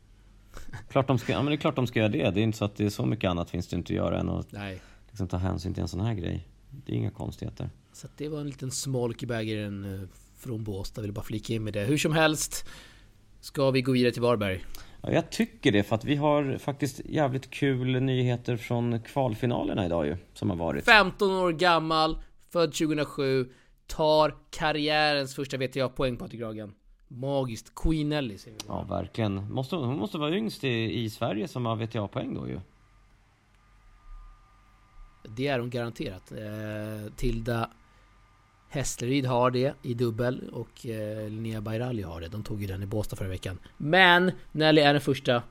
klart 0.89 1.07
de 1.07 1.19
ska, 1.19 1.31
ja, 1.31 1.41
men 1.41 1.45
det 1.45 1.55
är 1.55 1.57
klart 1.57 1.75
de 1.75 1.87
ska 1.87 1.99
göra 1.99 2.09
det. 2.09 2.31
Det 2.31 2.39
är 2.39 2.43
inte 2.43 2.57
så 2.57 2.65
att 2.65 2.75
det 2.75 2.85
är 2.85 2.89
så 2.89 3.05
mycket 3.05 3.29
annat 3.29 3.49
finns 3.49 3.67
det 3.67 3.75
inte 3.75 3.93
att 3.93 3.97
göra 3.97 4.19
än 4.19 4.29
att 4.29 4.51
Nej. 4.51 4.81
Liksom, 5.09 5.27
ta 5.27 5.37
hänsyn 5.37 5.73
till 5.73 5.81
en 5.81 5.87
sån 5.87 5.99
här 5.99 6.13
grej. 6.13 6.47
Det 6.85 6.91
är 6.91 6.95
inga 6.95 7.11
konstigheter. 7.11 7.69
Så 7.93 8.07
det 8.17 8.29
var 8.29 8.39
en 8.39 8.47
liten 8.47 8.71
smolk 8.71 9.23
i 9.23 9.25
bägaren 9.25 10.01
eh, 10.01 10.07
från 10.37 10.63
Båstad, 10.63 11.01
vill 11.01 11.11
bara 11.11 11.25
flika 11.25 11.53
in 11.53 11.63
med 11.63 11.73
det. 11.73 11.83
Hur 11.83 11.97
som 11.97 12.11
helst, 12.11 12.67
ska 13.41 13.71
vi 13.71 13.81
gå 13.81 13.91
vidare 13.91 14.11
till 14.11 14.21
Varberg? 14.21 14.63
Ja, 15.01 15.11
jag 15.11 15.29
tycker 15.29 15.71
det, 15.71 15.83
för 15.83 15.95
att 15.95 16.05
vi 16.05 16.15
har 16.15 16.57
faktiskt 16.57 17.01
jävligt 17.05 17.49
kul 17.51 18.01
nyheter 18.01 18.57
från 18.57 18.99
kvalfinalerna 18.99 19.85
idag 19.85 20.05
ju, 20.05 20.17
som 20.33 20.49
har 20.49 20.57
varit. 20.57 20.85
15 20.85 21.31
år 21.31 21.51
gammal, 21.51 22.17
född 22.49 22.73
2007 22.73 23.49
tar 23.87 24.35
karriärens 24.49 25.35
första 25.35 25.57
VTA-poäng 25.57 26.17
Patrik 26.17 26.41
Ragan. 26.41 26.73
Magiskt. 27.07 27.75
Queen 27.75 28.11
Ellie 28.11 28.37
säger 28.37 28.57
vi 28.57 28.63
Ja, 28.67 28.81
verkligen. 28.89 29.53
Måste, 29.53 29.75
hon 29.75 29.97
måste 29.97 30.17
vara 30.17 30.35
yngst 30.35 30.63
i, 30.63 31.03
i 31.03 31.09
Sverige 31.09 31.47
som 31.47 31.65
har 31.65 31.75
VTA-poäng 31.75 32.33
då 32.35 32.47
ju. 32.47 32.59
Det 35.23 35.47
är 35.47 35.59
hon 35.59 35.69
garanterat. 35.69 36.31
Eh, 36.31 37.13
Tilda 37.15 37.69
Hässelryd 38.69 39.25
har 39.25 39.51
det 39.51 39.73
i 39.81 39.93
dubbel 39.93 40.49
och 40.49 40.85
eh, 40.85 41.29
Linnea 41.29 41.61
Bairali 41.61 42.01
har 42.01 42.21
det. 42.21 42.27
De 42.27 42.43
tog 42.43 42.61
ju 42.61 42.67
den 42.67 42.83
i 42.83 42.85
Båstad 42.85 43.15
förra 43.15 43.27
veckan. 43.27 43.59
Men 43.77 44.31
Nelly 44.51 44.81
är 44.81 44.93
den 44.93 45.01
första, 45.01 45.43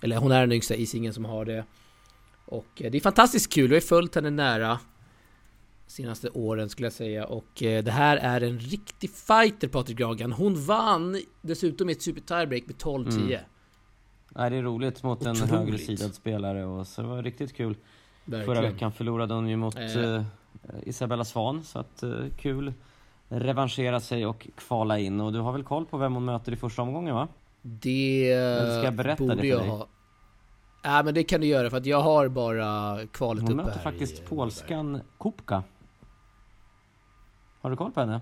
eller 0.00 0.16
hon 0.16 0.32
är 0.32 0.40
den 0.40 0.52
yngsta 0.52 0.74
i 0.74 0.86
singeln 0.86 1.14
som 1.14 1.24
har 1.24 1.44
det. 1.44 1.64
Och 2.46 2.82
eh, 2.82 2.90
det 2.90 2.98
är 2.98 3.00
fantastiskt 3.00 3.52
kul, 3.52 3.68
vi 3.68 3.76
har 3.76 3.80
följt 3.80 4.14
henne 4.14 4.30
nära 4.30 4.78
senaste 5.92 6.28
åren 6.28 6.68
skulle 6.68 6.86
jag 6.86 6.92
säga 6.92 7.26
och 7.26 7.62
eh, 7.62 7.84
det 7.84 7.90
här 7.90 8.16
är 8.16 8.40
en 8.40 8.58
riktig 8.58 9.10
fighter 9.10 9.68
Patrik 9.68 9.98
Gragan. 9.98 10.32
Hon 10.32 10.64
vann 10.64 11.20
dessutom 11.42 11.88
i 11.88 11.92
ett 11.92 12.02
super 12.02 12.20
tiebreak 12.20 12.62
med 12.66 12.76
12-10. 12.76 13.10
Mm. 13.10 13.40
Nej, 14.28 14.50
det 14.50 14.56
är 14.56 14.62
roligt 14.62 15.02
mot 15.02 15.20
Otroligt. 15.20 15.42
en 15.42 15.48
högre 15.48 15.78
sidad 15.78 16.14
spelare 16.14 16.64
och 16.64 16.86
så 16.86 17.02
det 17.02 17.08
var 17.08 17.22
riktigt 17.22 17.56
kul. 17.56 17.76
Verkligen. 18.24 18.54
Förra 18.54 18.70
veckan 18.70 18.92
förlorade 18.92 19.34
hon 19.34 19.48
ju 19.48 19.56
mot 19.56 19.76
eh. 19.76 20.24
Eh 20.62 20.88
Isabella 20.88 21.24
Svan, 21.24 21.64
så 21.64 21.78
att 21.78 22.02
eh, 22.02 22.10
kul 22.36 22.72
revanschera 23.28 24.00
sig 24.00 24.26
och 24.26 24.48
kvala 24.54 24.98
in. 24.98 25.20
Och 25.20 25.32
du 25.32 25.38
har 25.40 25.52
väl 25.52 25.64
koll 25.64 25.86
på 25.86 25.96
vem 25.96 26.14
hon 26.14 26.24
möter 26.24 26.52
i 26.52 26.56
första 26.56 26.82
omgången 26.82 27.14
va? 27.14 27.28
Det 27.62 28.32
Eller 28.32 28.78
ska 28.78 28.84
jag 28.84 28.94
berätta 28.94 29.22
borde 29.24 29.34
det 29.34 29.40
för 29.40 29.46
jag 29.46 29.60
dig? 29.60 29.68
ha. 29.68 29.86
Ja 30.82 31.02
men 31.02 31.14
det 31.14 31.24
kan 31.24 31.40
du 31.40 31.46
göra 31.46 31.70
för 31.70 31.76
att 31.76 31.86
jag 31.86 32.00
har 32.00 32.28
bara 32.28 32.98
kvalet 33.06 33.42
uppe. 33.42 33.52
Hon 33.52 33.64
möter 33.64 33.78
faktiskt 33.78 34.18
i, 34.18 34.22
polskan 34.22 35.00
Kupka. 35.18 35.62
Har 37.60 37.70
du 37.70 37.76
koll 37.76 37.92
på 37.92 38.00
henne? 38.00 38.20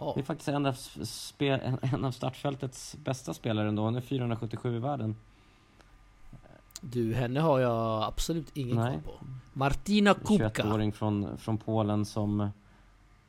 Ja. 0.00 0.12
Det 0.14 0.20
är 0.20 0.24
faktiskt 0.24 0.48
en 0.48 0.66
av, 0.66 0.76
en 1.82 2.04
av 2.04 2.10
startfältets 2.10 2.96
bästa 3.04 3.34
spelare 3.34 3.68
ändå. 3.68 3.82
Hon 3.82 3.96
är 3.96 4.00
477 4.00 4.76
i 4.76 4.78
världen. 4.78 5.16
Du, 6.80 7.14
henne 7.14 7.40
har 7.40 7.58
jag 7.58 8.02
absolut 8.02 8.56
ingen 8.56 8.76
Nej. 8.76 8.92
koll 8.92 9.12
på. 9.12 9.26
Martina 9.52 10.14
Kupka. 10.14 10.62
21-åring 10.62 10.92
från, 10.92 11.38
från 11.38 11.58
Polen 11.58 12.04
som, 12.04 12.50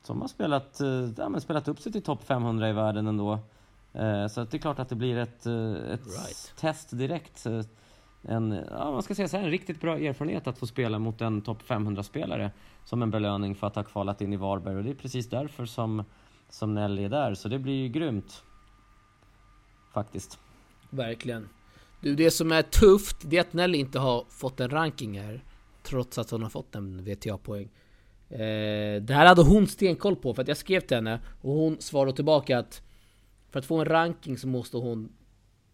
som 0.03 0.21
har 0.21 0.27
spelat, 0.27 0.81
eh, 0.81 1.09
ja, 1.17 1.39
spelat 1.39 1.67
upp 1.67 1.79
sig 1.79 1.91
till 1.91 2.01
topp 2.01 2.23
500 2.23 2.69
i 2.69 2.73
världen 2.73 3.07
ändå. 3.07 3.39
Eh, 3.93 4.27
så 4.27 4.43
det 4.43 4.53
är 4.53 4.57
klart 4.57 4.79
att 4.79 4.89
det 4.89 4.95
blir 4.95 5.17
ett, 5.17 5.45
eh, 5.45 5.73
ett 5.73 6.05
right. 6.05 6.53
test 6.57 6.97
direkt. 6.97 7.45
En, 8.21 8.51
ja, 8.71 8.91
man 8.91 9.03
ska 9.03 9.15
säga 9.15 9.27
så 9.27 9.37
här, 9.37 9.43
en 9.43 9.51
riktigt 9.51 9.81
bra 9.81 9.97
erfarenhet 9.97 10.47
att 10.47 10.57
få 10.57 10.67
spela 10.67 10.99
mot 10.99 11.21
en 11.21 11.41
topp 11.41 11.61
500-spelare 11.67 12.51
som 12.85 13.01
en 13.01 13.11
belöning 13.11 13.55
för 13.55 13.67
att 13.67 13.75
ha 13.75 13.83
kvalat 13.83 14.21
in 14.21 14.33
i 14.33 14.37
Varberg. 14.37 14.75
Och 14.75 14.83
det 14.83 14.89
är 14.89 14.95
precis 14.95 15.29
därför 15.29 15.65
som, 15.65 16.03
som 16.49 16.73
Nelly 16.73 17.03
är 17.03 17.09
där, 17.09 17.33
så 17.33 17.49
det 17.49 17.59
blir 17.59 17.73
ju 17.73 17.87
grymt. 17.87 18.43
Faktiskt. 19.93 20.39
Verkligen. 20.89 21.49
Du, 22.01 22.15
det 22.15 22.31
som 22.31 22.51
är 22.51 22.61
tufft, 22.61 23.17
det 23.21 23.37
är 23.37 23.41
att 23.41 23.53
Nelly 23.53 23.77
inte 23.77 23.99
har 23.99 24.25
fått 24.29 24.59
en 24.59 24.69
ranking 24.69 25.19
här. 25.19 25.43
Trots 25.83 26.17
att 26.17 26.29
hon 26.29 26.43
har 26.43 26.49
fått 26.49 26.75
en 26.75 27.03
VTA-poäng. 27.03 27.69
Eh, 28.29 29.01
det 29.01 29.13
här 29.13 29.25
hade 29.25 29.41
hon 29.41 29.67
stenkoll 29.67 30.15
på, 30.15 30.33
för 30.33 30.41
att 30.41 30.47
jag 30.47 30.57
skrev 30.57 30.79
till 30.79 30.97
henne 30.97 31.19
och 31.41 31.53
hon 31.53 31.81
svarade 31.81 32.15
tillbaka 32.15 32.59
att 32.59 32.81
för 33.51 33.59
att 33.59 33.65
få 33.65 33.79
en 33.79 33.85
ranking 33.85 34.37
så 34.37 34.47
måste 34.47 34.77
hon 34.77 35.11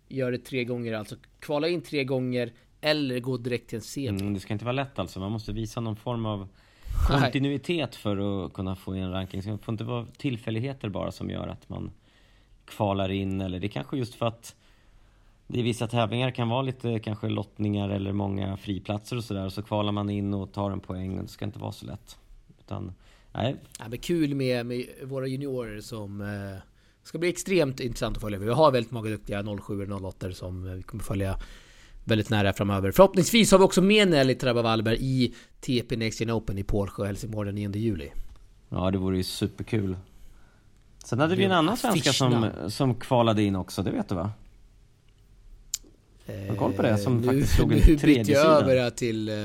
göra 0.08 0.32
det 0.32 0.38
tre 0.38 0.64
gånger, 0.64 0.94
alltså 0.94 1.16
kvala 1.40 1.68
in 1.68 1.82
tre 1.82 2.04
gånger 2.04 2.54
eller 2.82 3.20
gå 3.20 3.38
direkt 3.38 3.70
till 3.70 3.76
en 3.76 3.82
semi. 3.82 4.08
Mm, 4.08 4.34
det 4.34 4.40
ska 4.40 4.54
inte 4.54 4.66
vara 4.66 4.74
lätt 4.74 5.00
alltså, 5.00 5.20
man 5.20 5.32
måste 5.32 5.52
visa 5.52 5.82
någon 5.82 5.96
form 5.96 6.26
av 6.26 6.48
kontinuitet 7.08 7.96
för 7.96 8.46
att 8.46 8.54
kunna 8.54 8.76
få 8.76 8.96
in 8.96 9.04
en 9.04 9.12
ranking. 9.12 9.44
Så 9.44 9.50
det 9.50 9.58
får 9.58 9.72
inte 9.72 9.84
vara 9.84 10.06
tillfälligheter 10.18 10.90
bara 10.90 11.12
som 11.12 11.30
gör 11.30 11.48
att 11.48 11.70
man 11.70 11.92
kvalar 12.66 13.12
in, 13.12 13.42
eller 13.42 13.60
det 13.60 13.68
är 13.68 13.70
kanske 13.70 13.98
just 13.98 14.16
för 14.16 14.26
att 14.26 14.56
i 15.48 15.62
vissa 15.62 15.88
tävlingar 15.88 16.32
kan 16.32 16.50
vara 16.50 16.62
lite 16.62 17.00
kanske 17.00 17.30
lottningar 17.30 17.90
eller 17.90 18.12
många 18.12 18.58
friplatser 18.58 19.18
och 19.18 19.24
sådär. 19.24 19.50
Så 19.50 19.62
kvalar 19.62 19.92
man 19.92 20.10
in 20.10 20.34
och 20.34 20.54
tar 20.54 20.72
en 20.72 20.80
poäng. 20.80 21.22
Det 21.22 21.28
ska 21.28 21.46
inte 21.46 21.60
vara 21.60 21.72
så 21.72 21.86
lätt. 21.86 22.18
Utan, 22.60 22.94
nej. 23.32 23.56
Ja, 23.80 23.86
men 23.90 24.00
kul 24.00 24.36
med, 24.36 24.66
med 24.66 24.86
våra 25.04 25.28
juniorer 25.28 25.82
som 25.82 26.22
eh, 26.22 26.62
ska 27.04 27.18
bli 27.18 27.30
extremt 27.30 27.80
intressant 27.80 28.18
att 28.18 28.22
följa. 28.22 28.40
Vi 28.40 28.50
har 28.50 28.72
väldigt 28.72 28.92
många 28.92 29.10
duktiga 29.10 29.44
07 29.62 29.92
och 29.92 30.02
08 30.02 30.32
som 30.32 30.76
vi 30.76 30.84
kommer 30.84 31.04
följa 31.04 31.38
väldigt 32.04 32.30
nära 32.30 32.54
framöver. 32.54 32.92
Förhoppningsvis 32.92 33.52
har 33.52 33.60
vi 33.60 33.66
också 33.66 33.82
med 33.82 34.08
Nelly 34.08 34.36
Trabba 34.36 34.62
Wallberg 34.62 34.98
i 35.00 35.34
TP 35.62 35.98
Next 35.98 36.20
Gen 36.20 36.32
Open 36.32 36.58
i 36.58 36.64
Pålsjö, 36.64 37.06
Helsingborg 37.06 37.48
den 37.48 37.56
9 37.56 37.72
juli. 37.72 38.12
Ja, 38.70 38.92
det 38.92 38.98
vore 38.98 39.18
ju 39.18 39.24
superkul. 39.24 39.98
Sen 41.04 41.20
hade 41.20 41.36
vi 41.36 41.44
en 41.44 41.52
annan 41.52 41.78
svenska 41.78 42.14
som, 42.14 42.50
som 42.68 42.96
kvalade 42.96 43.44
in 43.44 43.56
också, 43.56 43.84
det 43.84 43.92
vet 43.92 44.10
du 44.10 44.16
va? 44.16 44.32
Har 46.28 46.56
koll 46.56 46.74
på 46.74 46.82
det? 46.82 46.98
Som 46.98 47.18
nu, 47.18 47.28
faktiskt 47.28 47.56
slog 47.56 47.74
en 47.74 47.80
tredje. 47.82 48.08
Nu 48.08 48.14
bytte 48.18 48.32
jag 48.32 48.46
över 48.46 48.90
till, 48.90 49.30
eh, 49.30 49.36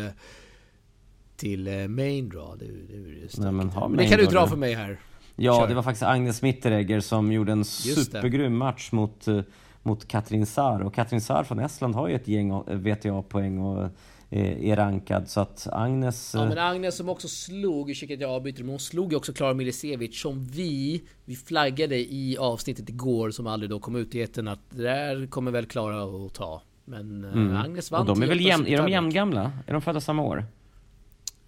till 1.36 1.66
eh, 1.66 1.88
main 1.88 2.28
draw. 2.28 2.56
Det, 2.58 2.72
det, 2.72 3.38
Nej, 3.38 3.52
men, 3.52 3.70
men 3.74 3.96
det 3.96 4.08
kan 4.08 4.18
du 4.18 4.26
dra 4.26 4.46
för 4.46 4.56
mig 4.56 4.74
här. 4.74 5.00
Ja, 5.36 5.60
Kör. 5.60 5.68
det 5.68 5.74
var 5.74 5.82
faktiskt 5.82 6.02
Agnes 6.02 6.42
Mitteregger 6.42 7.00
som 7.00 7.32
gjorde 7.32 7.52
en 7.52 7.64
supergrym 7.64 8.56
match 8.56 8.92
mot, 8.92 9.28
eh, 9.28 9.40
mot 9.82 10.08
Katrin 10.08 10.46
Sar. 10.46 10.80
Och 10.80 10.94
Katrin 10.94 11.20
Sar 11.20 11.44
från 11.44 11.58
Estland 11.58 11.94
har 11.94 12.08
ju 12.08 12.14
ett 12.14 12.28
gäng 12.28 12.62
VTA-poäng 12.66 13.58
och 13.58 13.88
är 14.32 14.76
rankad. 14.76 15.28
Så 15.28 15.40
att 15.40 15.68
Agnes... 15.72 16.34
Ja 16.34 16.48
men 16.48 16.58
Agnes 16.58 16.96
som 16.96 17.08
också 17.08 17.28
slog, 17.28 17.90
ursäkta 17.90 18.14
att 18.14 18.20
jag 18.20 18.30
avbryter, 18.30 18.62
men 18.62 18.70
hon 18.70 18.80
slog 18.80 19.12
ju 19.12 19.16
också 19.16 19.32
Klara 19.32 19.54
Milisevic 19.54 20.20
som 20.20 20.44
vi, 20.44 21.02
vi 21.24 21.36
flaggade 21.36 21.96
i 21.96 22.36
avsnittet 22.38 22.88
igår 22.88 23.30
som 23.30 23.46
aldrig 23.46 23.70
då 23.70 23.80
kom 23.80 23.96
ut 23.96 24.14
i 24.14 24.22
etern 24.22 24.48
att 24.48 24.60
det 24.70 24.82
där 24.82 25.26
kommer 25.26 25.50
väl 25.50 25.66
Klara 25.66 26.26
att 26.26 26.34
ta. 26.34 26.62
Men 26.90 27.24
eh, 27.24 27.32
mm. 27.32 27.56
Agnes 27.56 27.90
vann 27.90 28.00
och 28.00 28.06
de 28.06 28.22
är 28.22 28.26
väl 28.26 28.40
jäm, 28.40 28.66
är 28.66 28.76
de 28.76 28.88
jämngamla? 28.88 29.52
Är 29.66 29.72
de 29.72 29.82
födda 29.82 30.00
samma 30.00 30.22
år? 30.22 30.44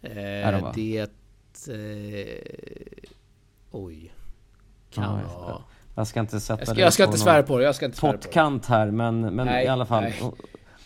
Eh, 0.03 0.47
är 0.49 0.53
de, 0.53 0.63
va? 0.63 0.73
det... 0.75 1.11
Eh, 1.69 2.27
oj. 3.71 4.13
Kan 4.91 5.05
ja, 5.05 5.21
jag, 5.49 5.63
jag 5.95 6.07
ska 6.07 6.21
inte 6.21 6.41
sätta 6.41 6.61
jag 6.61 6.67
ska, 6.67 6.75
det 6.75 6.81
Jag 6.81 6.93
ska 6.93 7.05
inte 7.05 7.19
svära 7.19 7.43
på 7.43 7.59
det, 7.59 7.65
jag 7.65 7.75
ska 7.75 7.87
inte 7.87 7.99
svära 7.99 8.13
på 8.13 8.19
Pottkant 8.19 8.67
här, 8.67 8.91
men, 8.91 9.21
men 9.21 9.47
nej, 9.47 9.65
i 9.65 9.69
alla 9.69 9.87
fall. 9.87 10.03
Nej. 10.03 10.23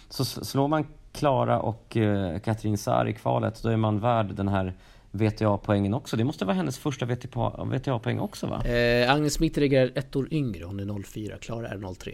Så 0.08 0.24
slår 0.24 0.68
man 0.68 0.86
Klara 1.12 1.60
och 1.60 1.96
uh, 1.96 2.38
Katrin 2.38 2.78
Saar 2.78 3.08
i 3.08 3.12
kvalet, 3.12 3.62
då 3.62 3.68
är 3.68 3.76
man 3.76 4.00
värd 4.00 4.34
den 4.34 4.48
här 4.48 4.74
VTA-poängen 5.10 5.94
också. 5.94 6.16
Det 6.16 6.24
måste 6.24 6.44
vara 6.44 6.56
hennes 6.56 6.78
första 6.78 7.06
VTA-poäng 7.06 8.20
också 8.20 8.46
va? 8.46 8.64
Eh, 8.64 9.12
Agnes 9.12 9.40
Mitteregger 9.40 9.80
är 9.80 9.98
ett 9.98 10.16
år 10.16 10.28
yngre, 10.30 10.64
hon 10.64 10.80
är 10.80 11.02
04. 11.02 11.38
Klara 11.38 11.68
är 11.68 11.94
03. 11.94 12.12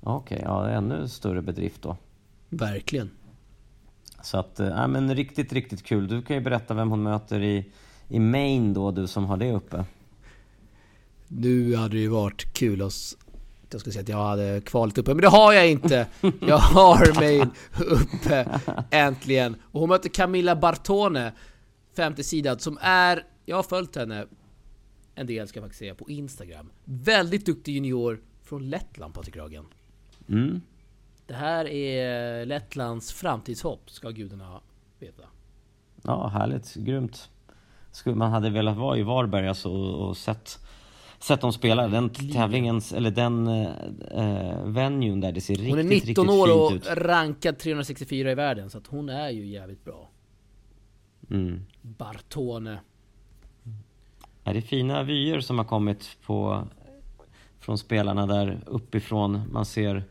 Okej, 0.00 0.36
okay, 0.36 0.48
ja 0.48 0.68
ännu 0.68 1.08
större 1.08 1.42
bedrift 1.42 1.82
då. 1.82 1.96
Verkligen. 2.48 3.10
Så 4.22 4.38
att, 4.38 4.54
ja 4.58 4.86
men 4.86 5.14
riktigt, 5.14 5.52
riktigt 5.52 5.82
kul. 5.82 6.08
Du 6.08 6.22
kan 6.22 6.36
ju 6.36 6.42
berätta 6.42 6.74
vem 6.74 6.90
hon 6.90 7.02
möter 7.02 7.42
i, 7.42 7.72
i 8.08 8.18
Maine 8.18 8.74
då, 8.74 8.90
du 8.90 9.06
som 9.06 9.24
har 9.24 9.36
det 9.36 9.52
uppe. 9.52 9.84
Nu 11.28 11.76
hade 11.76 11.94
det 11.94 12.00
ju 12.00 12.08
varit 12.08 12.52
kul 12.54 12.82
att 12.82 13.16
jag 13.70 13.80
skulle 13.80 13.92
säga 13.92 14.02
att 14.02 14.08
jag 14.08 14.24
hade 14.24 14.60
kvalet 14.60 14.98
uppe, 14.98 15.14
men 15.14 15.22
det 15.22 15.28
har 15.28 15.52
jag 15.52 15.70
inte! 15.70 16.06
Jag 16.40 16.58
har 16.58 17.20
Maine 17.20 17.50
uppe, 17.78 18.60
äntligen! 18.90 19.56
Och 19.62 19.80
hon 19.80 19.88
möter 19.88 20.08
Camilla 20.08 20.56
Bartone, 20.56 21.32
femte 21.96 22.24
sidan, 22.24 22.58
som 22.58 22.78
är... 22.80 23.26
Jag 23.44 23.56
har 23.56 23.62
följt 23.62 23.96
henne 23.96 24.26
en 25.14 25.26
del 25.26 25.48
ska 25.48 25.58
jag 25.58 25.64
faktiskt 25.64 25.78
säga, 25.78 25.94
på 25.94 26.10
Instagram. 26.10 26.70
Väldigt 26.84 27.46
duktig 27.46 27.74
junior 27.74 28.20
från 28.42 28.70
Lettland, 28.70 29.14
Patrik 29.14 29.36
Ragen. 29.36 29.64
Mm. 30.30 30.60
Det 31.26 31.34
här 31.34 31.64
är 31.68 32.46
Lettlands 32.46 33.12
framtidshopp, 33.12 33.90
ska 33.90 34.10
gudarna 34.10 34.60
veta. 34.98 35.22
Ja, 36.02 36.28
härligt. 36.28 36.74
Grymt. 36.74 37.30
Man 38.04 38.30
hade 38.30 38.50
velat 38.50 38.76
vara 38.76 38.98
i 38.98 39.02
Varberg 39.02 39.48
alltså 39.48 39.70
och 39.70 40.16
sett, 40.16 40.58
sett 41.18 41.40
dem 41.40 41.52
spela. 41.52 41.88
Den 41.88 42.10
tävlingen, 42.10 42.80
eller 42.94 43.10
den 43.10 43.48
äh, 43.48 44.64
venuen 44.64 45.20
där, 45.20 45.32
det 45.32 45.40
ser 45.40 45.54
riktigt, 45.54 45.76
riktigt 45.76 46.04
fint 46.04 46.08
ut. 46.08 46.16
Hon 46.18 46.28
är 46.28 46.32
19 46.32 46.50
år 46.50 46.66
och 46.66 46.96
rankad 46.96 47.58
364 47.58 48.30
i 48.30 48.34
världen, 48.34 48.70
så 48.70 48.78
att 48.78 48.86
hon 48.86 49.08
är 49.08 49.30
ju 49.30 49.46
jävligt 49.46 49.84
bra. 49.84 50.08
Mm. 51.30 51.66
Bartone. 51.82 52.80
Är 54.44 54.54
det 54.54 54.62
fina 54.62 55.02
vyer 55.02 55.40
som 55.40 55.58
har 55.58 55.64
kommit 55.64 56.16
på 56.26 56.68
från 57.60 57.78
spelarna 57.78 58.26
där 58.26 58.60
uppifrån. 58.66 59.42
Man 59.52 59.64
ser 59.64 60.04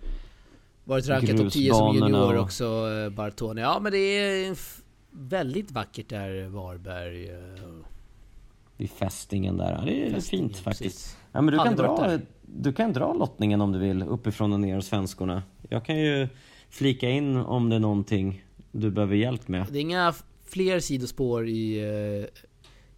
Varit 0.83 1.07
rankad 1.07 1.37
topp 1.37 1.51
10 1.53 1.73
som 1.73 1.95
junior 1.95 2.35
och... 2.35 2.43
också, 2.43 2.65
eh, 2.65 3.09
Bartone. 3.09 3.61
Ja 3.61 3.79
men 3.79 3.91
det 3.91 3.97
är 3.97 4.57
väldigt 5.11 5.71
vackert 5.71 6.09
där, 6.09 6.47
Varberg. 6.47 7.29
Eh. 7.29 7.35
Vid 8.77 8.89
fästingen 8.89 9.57
där. 9.57 9.81
Det 9.85 10.05
är 10.05 10.11
fästingen, 10.11 10.49
fint 10.49 10.57
faktiskt. 10.57 11.17
Ja, 11.31 11.41
men 11.41 11.53
du, 11.53 11.59
kan 11.59 11.75
dra, 11.75 12.19
du 12.41 12.73
kan 12.73 12.93
dra 12.93 13.13
lottningen 13.13 13.61
om 13.61 13.71
du 13.71 13.79
vill, 13.79 14.03
uppifrån 14.03 14.53
och 14.53 14.59
ner 14.59 14.77
och 14.77 14.83
svenskorna. 14.83 15.43
Jag 15.69 15.85
kan 15.85 15.99
ju 15.99 16.27
flika 16.69 17.09
in 17.09 17.35
om 17.35 17.69
det 17.69 17.75
är 17.75 17.79
någonting 17.79 18.43
du 18.71 18.91
behöver 18.91 19.15
hjälp 19.15 19.47
med. 19.47 19.65
Det 19.71 19.79
är 19.79 19.81
inga 19.81 20.13
fler 20.45 20.79
sidospår 20.79 21.47
i 21.47 21.79
eh, 21.79 22.43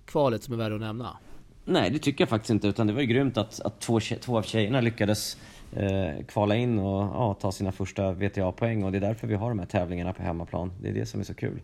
kvalet 0.05 0.43
som 0.43 0.53
är 0.53 0.57
värda 0.57 0.75
att 0.75 0.81
nämna? 0.81 1.17
Nej, 1.65 1.89
det 1.89 1.99
tycker 1.99 2.21
jag 2.21 2.29
faktiskt 2.29 2.49
inte. 2.49 2.67
Utan 2.67 2.87
det 2.87 2.93
var 2.93 3.01
ju 3.01 3.07
grymt 3.07 3.37
att, 3.37 3.61
att 3.61 3.79
två, 3.79 3.99
två 3.99 4.37
av 4.37 4.43
tjejerna 4.43 4.81
lyckades 4.81 5.37
eh, 5.75 6.25
kvala 6.27 6.55
in 6.55 6.79
och 6.79 7.01
ja, 7.01 7.37
ta 7.41 7.51
sina 7.51 7.71
första 7.71 8.11
VTA-poäng. 8.11 8.83
Och 8.83 8.91
det 8.91 8.97
är 8.97 9.01
därför 9.01 9.27
vi 9.27 9.35
har 9.35 9.49
de 9.49 9.59
här 9.59 9.65
tävlingarna 9.65 10.13
på 10.13 10.23
hemmaplan. 10.23 10.71
Det 10.81 10.89
är 10.89 10.93
det 10.93 11.05
som 11.05 11.19
är 11.19 11.23
så 11.23 11.33
kul. 11.33 11.59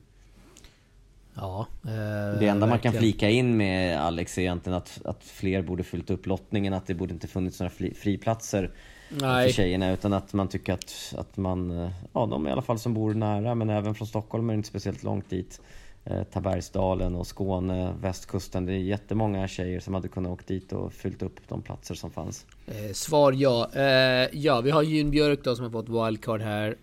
Ja, 1.34 1.68
eh, 1.84 2.39
det 2.39 2.48
enda 2.48 2.68
man 2.68 2.80
kan 2.80 2.94
flika 2.94 3.30
in 3.30 3.58
med 3.58 4.00
Alex 4.00 4.38
är 4.38 4.42
egentligen 4.42 4.77
att, 4.77 5.01
att 5.06 5.24
fler 5.24 5.62
borde 5.62 5.84
fyllt 5.84 6.10
upp 6.10 6.25
lottningen, 6.25 6.74
att 6.74 6.88
det 6.88 6.94
borde 6.94 7.13
inte 7.13 7.27
funnits 7.27 7.60
några 7.60 7.70
fri, 7.70 7.94
friplatser 7.94 8.72
Nej. 9.10 9.48
för 9.48 9.54
tjejerna 9.54 9.92
utan 9.92 10.13
att 10.13 10.34
man 10.34 10.48
tycker 10.48 10.74
att, 10.74 11.13
att 11.18 11.38
man, 11.38 11.72
eh, 11.72 11.92
ja 12.13 12.25
de 12.25 12.48
i 12.48 12.51
alla 12.51 12.62
fall 12.62 12.80
som 12.80 12.94
bor 12.94 13.13
nära 13.13 13.56
men 13.56 13.70
även 13.70 13.96
från 13.96 14.08
Stockholm 14.08 14.50
är 14.50 14.54
det 14.54 14.58
inte 14.58 14.70
speciellt 14.70 15.04
långt 15.04 15.30
dit. 15.30 15.62
Eh, 16.09 16.23
Tabergsdalen 16.23 17.15
och 17.15 17.27
Skåne, 17.27 17.95
västkusten. 18.01 18.65
Det 18.65 18.73
är 18.73 18.77
jättemånga 18.77 19.47
tjejer 19.47 19.79
som 19.79 19.93
hade 19.93 20.07
kunnat 20.07 20.31
åka 20.31 20.43
dit 20.47 20.73
och 20.73 20.93
fyllt 20.93 21.21
upp 21.21 21.47
de 21.47 21.61
platser 21.61 21.95
som 21.95 22.11
fanns. 22.11 22.45
Eh, 22.65 22.91
svar 22.93 23.31
ja. 23.31 23.71
Eh, 23.73 24.29
ja, 24.33 24.61
vi 24.61 24.71
har 24.71 24.83
Jun 24.83 25.11
Björk 25.11 25.43
då 25.43 25.55
som 25.55 25.63
har 25.63 25.71
fått 25.71 25.89
wildcard 25.89 26.41
här. 26.41 26.77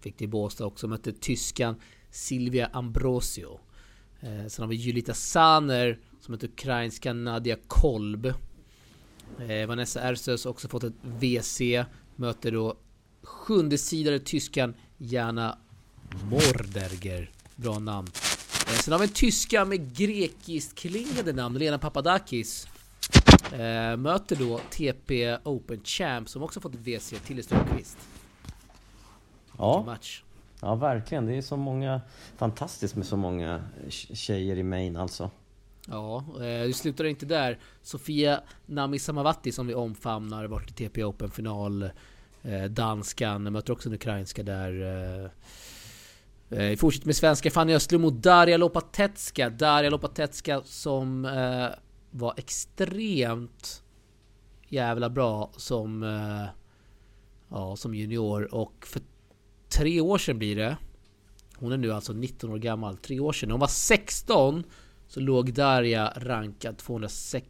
Fick 0.00 0.18
det 0.18 0.24
i 0.24 0.28
Båstad 0.28 0.66
också. 0.66 0.88
Mötte 0.88 1.12
tyskan 1.12 1.76
Silvia 2.10 2.70
Ambrosio. 2.72 3.60
Eh, 4.20 4.46
sen 4.48 4.62
har 4.62 4.66
vi 4.66 4.76
Julita 4.76 5.14
Saner 5.14 5.98
som 6.20 6.32
mötte 6.32 6.46
ukrainska 6.46 7.12
Nadia 7.12 7.56
Kolb. 7.66 8.26
Eh, 9.48 9.66
Vanessa 9.68 10.00
Ersös 10.00 10.46
också 10.46 10.68
fått 10.68 10.84
ett 10.84 10.94
WC. 11.02 11.84
Möter 12.16 12.52
då 12.52 12.74
sjunde 13.22 13.78
sidare 13.78 14.18
tyskan 14.18 14.74
Jana 14.98 15.58
Morderger. 16.30 17.30
Bra 17.56 17.78
namn. 17.78 18.08
Eh, 18.66 18.72
sen 18.72 18.92
har 18.92 18.98
vi 18.98 19.04
en 19.04 19.12
tyska 19.12 19.64
med 19.64 19.96
grekiskt 19.96 20.78
klingande 20.78 21.32
namn, 21.32 21.58
Lena 21.58 21.78
Papadakis. 21.78 22.68
Eh, 23.52 23.96
möter 23.96 24.36
då 24.36 24.60
TP 24.70 25.36
Open 25.44 25.80
Champ 25.84 26.28
som 26.28 26.42
också 26.42 26.60
fått 26.60 26.74
ett 26.74 26.80
WC, 26.80 27.14
Tilde 27.26 27.42
Strömqvist. 27.42 27.98
Ja. 29.58 29.82
Match. 29.86 30.22
ja, 30.60 30.74
verkligen. 30.74 31.26
Det 31.26 31.34
är 31.36 31.42
så 31.42 31.56
många... 31.56 32.00
Fantastiskt 32.36 32.96
med 32.96 33.06
så 33.06 33.16
många 33.16 33.64
tjejer 33.88 34.56
i 34.56 34.62
main 34.62 34.96
alltså. 34.96 35.30
Ja, 35.86 36.24
eh, 36.36 36.66
det 36.66 36.76
slutar 36.76 37.04
inte 37.04 37.26
där. 37.26 37.58
Sofia 37.82 38.40
Nami 38.66 38.98
Samavati 38.98 39.52
som 39.52 39.66
vi 39.66 39.74
omfamnar, 39.74 40.44
varit 40.44 40.70
i 40.70 40.88
TP 40.88 41.04
Open 41.04 41.30
final. 41.30 41.90
Danskan, 42.70 43.52
möter 43.52 43.72
också 43.72 43.88
den 43.88 43.96
ukrainska 43.96 44.42
där. 44.42 44.82
Eh, 45.24 45.30
vi 46.58 46.76
fortsätter 46.76 47.06
med 47.06 47.16
svenska. 47.16 47.50
Fanny 47.50 47.74
Östlund 47.74 48.02
mot 48.04 48.22
Darja 48.22 48.56
Lopatetska. 48.56 49.50
Darja 49.50 49.90
Lopatetska 49.90 50.62
som 50.64 51.24
eh, 51.24 51.66
var 52.10 52.34
extremt 52.36 53.82
jävla 54.68 55.10
bra 55.10 55.50
som, 55.56 56.02
eh, 56.02 56.46
ja, 57.48 57.76
som 57.76 57.94
junior. 57.94 58.54
Och 58.54 58.86
för 58.86 59.02
tre 59.68 60.00
år 60.00 60.18
sedan 60.18 60.38
blir 60.38 60.56
det. 60.56 60.76
Hon 61.56 61.72
är 61.72 61.76
nu 61.76 61.92
alltså 61.92 62.12
19 62.12 62.50
år 62.50 62.58
gammal. 62.58 62.96
Tre 62.96 63.20
år 63.20 63.32
sedan. 63.32 63.48
När 63.48 63.52
hon 63.52 63.60
var 63.60 63.66
16 63.66 64.64
så 65.08 65.20
låg 65.20 65.52
Darja 65.52 66.12
rankad 66.16 66.78
206, 66.78 67.48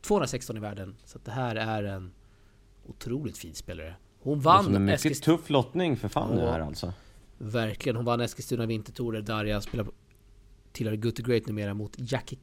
216 0.00 0.56
i 0.56 0.60
världen. 0.60 0.96
Så 1.04 1.18
det 1.24 1.30
här 1.30 1.56
är 1.56 1.82
en 1.82 2.12
otroligt 2.86 3.38
fin 3.38 3.54
spelare. 3.54 3.94
Hon 4.20 4.40
vann... 4.40 4.64
Det 4.64 4.70
är 4.70 4.76
en 4.76 4.84
mycket 4.84 5.00
Eskils... 5.00 5.20
tuff 5.20 5.50
lottning 5.50 5.96
för 5.96 6.08
Fanny 6.08 6.40
här 6.40 6.60
alltså. 6.60 6.92
Verkligen. 7.38 7.96
Hon 7.96 8.04
vann 8.04 8.20
Eskilstuna 8.20 8.66
Vintertour 8.66 9.20
Darja 9.20 9.60
spelar 9.60 9.86
tillhör 10.72 10.96
Good 10.96 11.16
to 11.16 11.22
Great 11.22 11.46
numera 11.46 11.74
mot 11.74 11.94
Jackie 11.98 12.38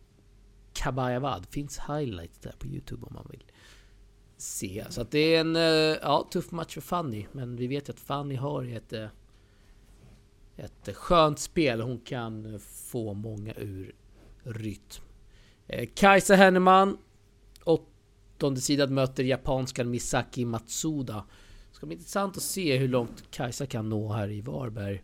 Kabayavad. 0.73 1.45
Finns 1.49 1.79
highlights 1.79 2.39
där 2.39 2.55
på 2.59 2.67
Youtube 2.67 3.05
om 3.05 3.13
man 3.13 3.27
vill 3.29 3.43
se. 4.37 4.85
Så 4.89 5.01
att 5.01 5.11
det 5.11 5.35
är 5.35 5.41
en 5.41 5.55
eh, 5.55 5.97
ja, 6.01 6.27
tuff 6.31 6.51
match 6.51 6.73
för 6.73 6.81
Fanny. 6.81 7.25
Men 7.31 7.55
vi 7.55 7.67
vet 7.67 7.89
ju 7.89 7.93
att 7.93 7.99
Fanny 7.99 8.35
har 8.35 8.63
ett, 8.63 8.93
eh, 8.93 9.07
ett 10.55 10.95
skönt 10.95 11.39
spel. 11.39 11.81
Hon 11.81 11.99
kan 11.99 12.59
få 12.59 13.13
många 13.13 13.53
ur 13.53 13.95
rytm. 14.43 15.03
Eh, 15.67 15.89
Kajsa 15.95 16.35
Henneman, 16.35 16.97
åttonde 17.63 18.61
sidan 18.61 18.93
möter 18.93 19.23
japanskan 19.23 19.89
Misaki 19.89 20.45
Matsuda 20.45 21.25
ska 21.73 21.85
bli 21.85 21.95
intressant 21.95 22.37
att 22.37 22.43
se 22.43 22.77
hur 22.77 22.87
långt 22.87 23.31
Kajsa 23.31 23.65
kan 23.65 23.89
nå 23.89 24.13
här 24.13 24.29
i 24.29 24.41
Varberg. 24.41 25.03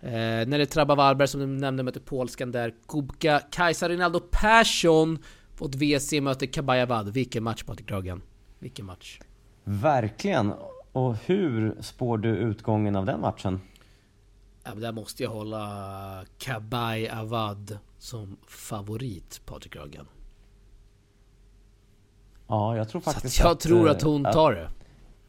Eh, 0.00 0.10
när 0.46 0.58
det 0.58 0.66
Trabba 0.66 0.94
Varberg 0.94 1.28
som 1.28 1.40
du 1.40 1.46
nämnde 1.46 1.82
möter 1.82 2.00
polskan 2.00 2.52
där. 2.52 2.74
Kubka, 2.88 3.40
Kajsa 3.50 3.88
Rinaldo 3.88 4.20
Persson 4.30 5.18
fått 5.54 5.74
WC 5.74 6.20
möter 6.20 6.46
Kabayavad. 6.46 7.12
Vilken 7.12 7.42
match 7.42 7.62
Patrik 7.62 7.88
Dragan. 7.88 8.22
Vilken 8.58 8.86
match. 8.86 9.20
Verkligen. 9.64 10.52
Och 10.92 11.16
hur 11.26 11.76
spår 11.80 12.18
du 12.18 12.28
utgången 12.28 12.96
av 12.96 13.06
den 13.06 13.20
matchen? 13.20 13.60
Ja, 14.64 14.70
men 14.70 14.80
där 14.82 14.92
måste 14.92 15.22
jag 15.22 15.30
hålla 15.30 16.24
Kabay 16.38 17.08
Avad 17.08 17.78
som 17.98 18.36
favorit, 18.46 19.40
Patrik 19.46 19.72
Dragan. 19.72 20.06
Ja, 22.46 22.76
jag 22.76 22.88
tror 22.88 23.00
faktiskt 23.00 23.36
Så 23.36 23.42
jag 23.42 23.52
att, 23.52 23.60
tror 23.60 23.88
att 23.88 24.02
hon 24.02 24.24
tar 24.24 24.52
det. 24.52 24.70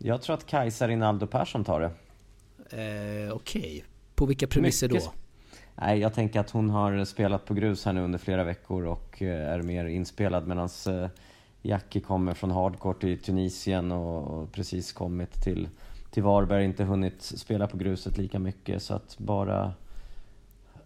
Jag 0.01 0.21
tror 0.21 0.33
att 0.33 0.45
Kajsa 0.45 0.87
Rinaldo 0.87 1.27
Persson 1.27 1.63
tar 1.63 1.79
det. 1.79 1.91
Eh, 2.77 3.33
Okej. 3.33 3.61
Okay. 3.61 3.81
På 4.15 4.25
vilka 4.25 4.47
premisser 4.47 4.89
Mycket... 4.89 5.03
då? 5.03 5.11
Nej, 5.75 5.99
jag 5.99 6.13
tänker 6.13 6.39
att 6.39 6.49
hon 6.49 6.69
har 6.69 7.05
spelat 7.05 7.45
på 7.45 7.53
grus 7.53 7.85
här 7.85 7.93
nu 7.93 8.01
under 8.01 8.19
flera 8.19 8.43
veckor 8.43 8.85
och 8.85 9.21
eh, 9.21 9.53
är 9.53 9.61
mer 9.61 9.85
inspelad 9.85 10.47
medan 10.47 10.69
eh, 10.87 11.07
Jackie 11.61 12.01
kommer 12.01 12.33
från 12.33 12.51
hardcore 12.51 12.99
till 12.99 13.19
Tunisien 13.19 13.91
och 13.91 14.51
precis 14.51 14.93
kommit 14.93 15.43
till, 15.43 15.67
till 16.11 16.23
Varberg, 16.23 16.65
inte 16.65 16.83
hunnit 16.83 17.21
spela 17.21 17.67
på 17.67 17.77
gruset 17.77 18.17
lika 18.17 18.39
mycket 18.39 18.83
så 18.83 18.93
att 18.93 19.17
bara 19.17 19.73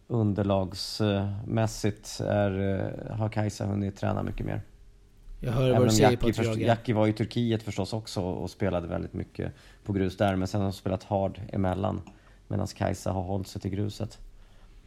underlagsmässigt 0.07 2.19
är, 2.19 2.59
eh, 2.59 2.87
har 3.15 3.29
Kajsa 3.29 3.65
hunnit 3.65 3.97
träna 3.97 4.23
mycket 4.23 4.45
mer. 4.45 4.61
Jag 5.45 5.51
hör 5.51 5.71
vad 5.71 5.87
du 5.87 5.91
säger 5.91 6.11
Jackie, 6.11 6.33
först, 6.33 6.57
Jackie 6.57 6.95
var 6.95 7.07
i 7.07 7.13
Turkiet 7.13 7.63
förstås 7.63 7.93
också 7.93 8.21
och 8.21 8.49
spelade 8.49 8.87
väldigt 8.87 9.13
mycket 9.13 9.53
på 9.83 9.93
grus 9.93 10.17
där. 10.17 10.35
Men 10.35 10.47
sen 10.47 10.59
har 10.59 10.65
hon 10.65 10.73
spelat 10.73 11.03
hard 11.03 11.41
emellan. 11.51 12.01
Medan 12.47 12.67
Kajsa 12.67 13.11
har 13.11 13.21
hållit 13.21 13.47
sig 13.47 13.61
till 13.61 13.71
gruset. 13.71 14.19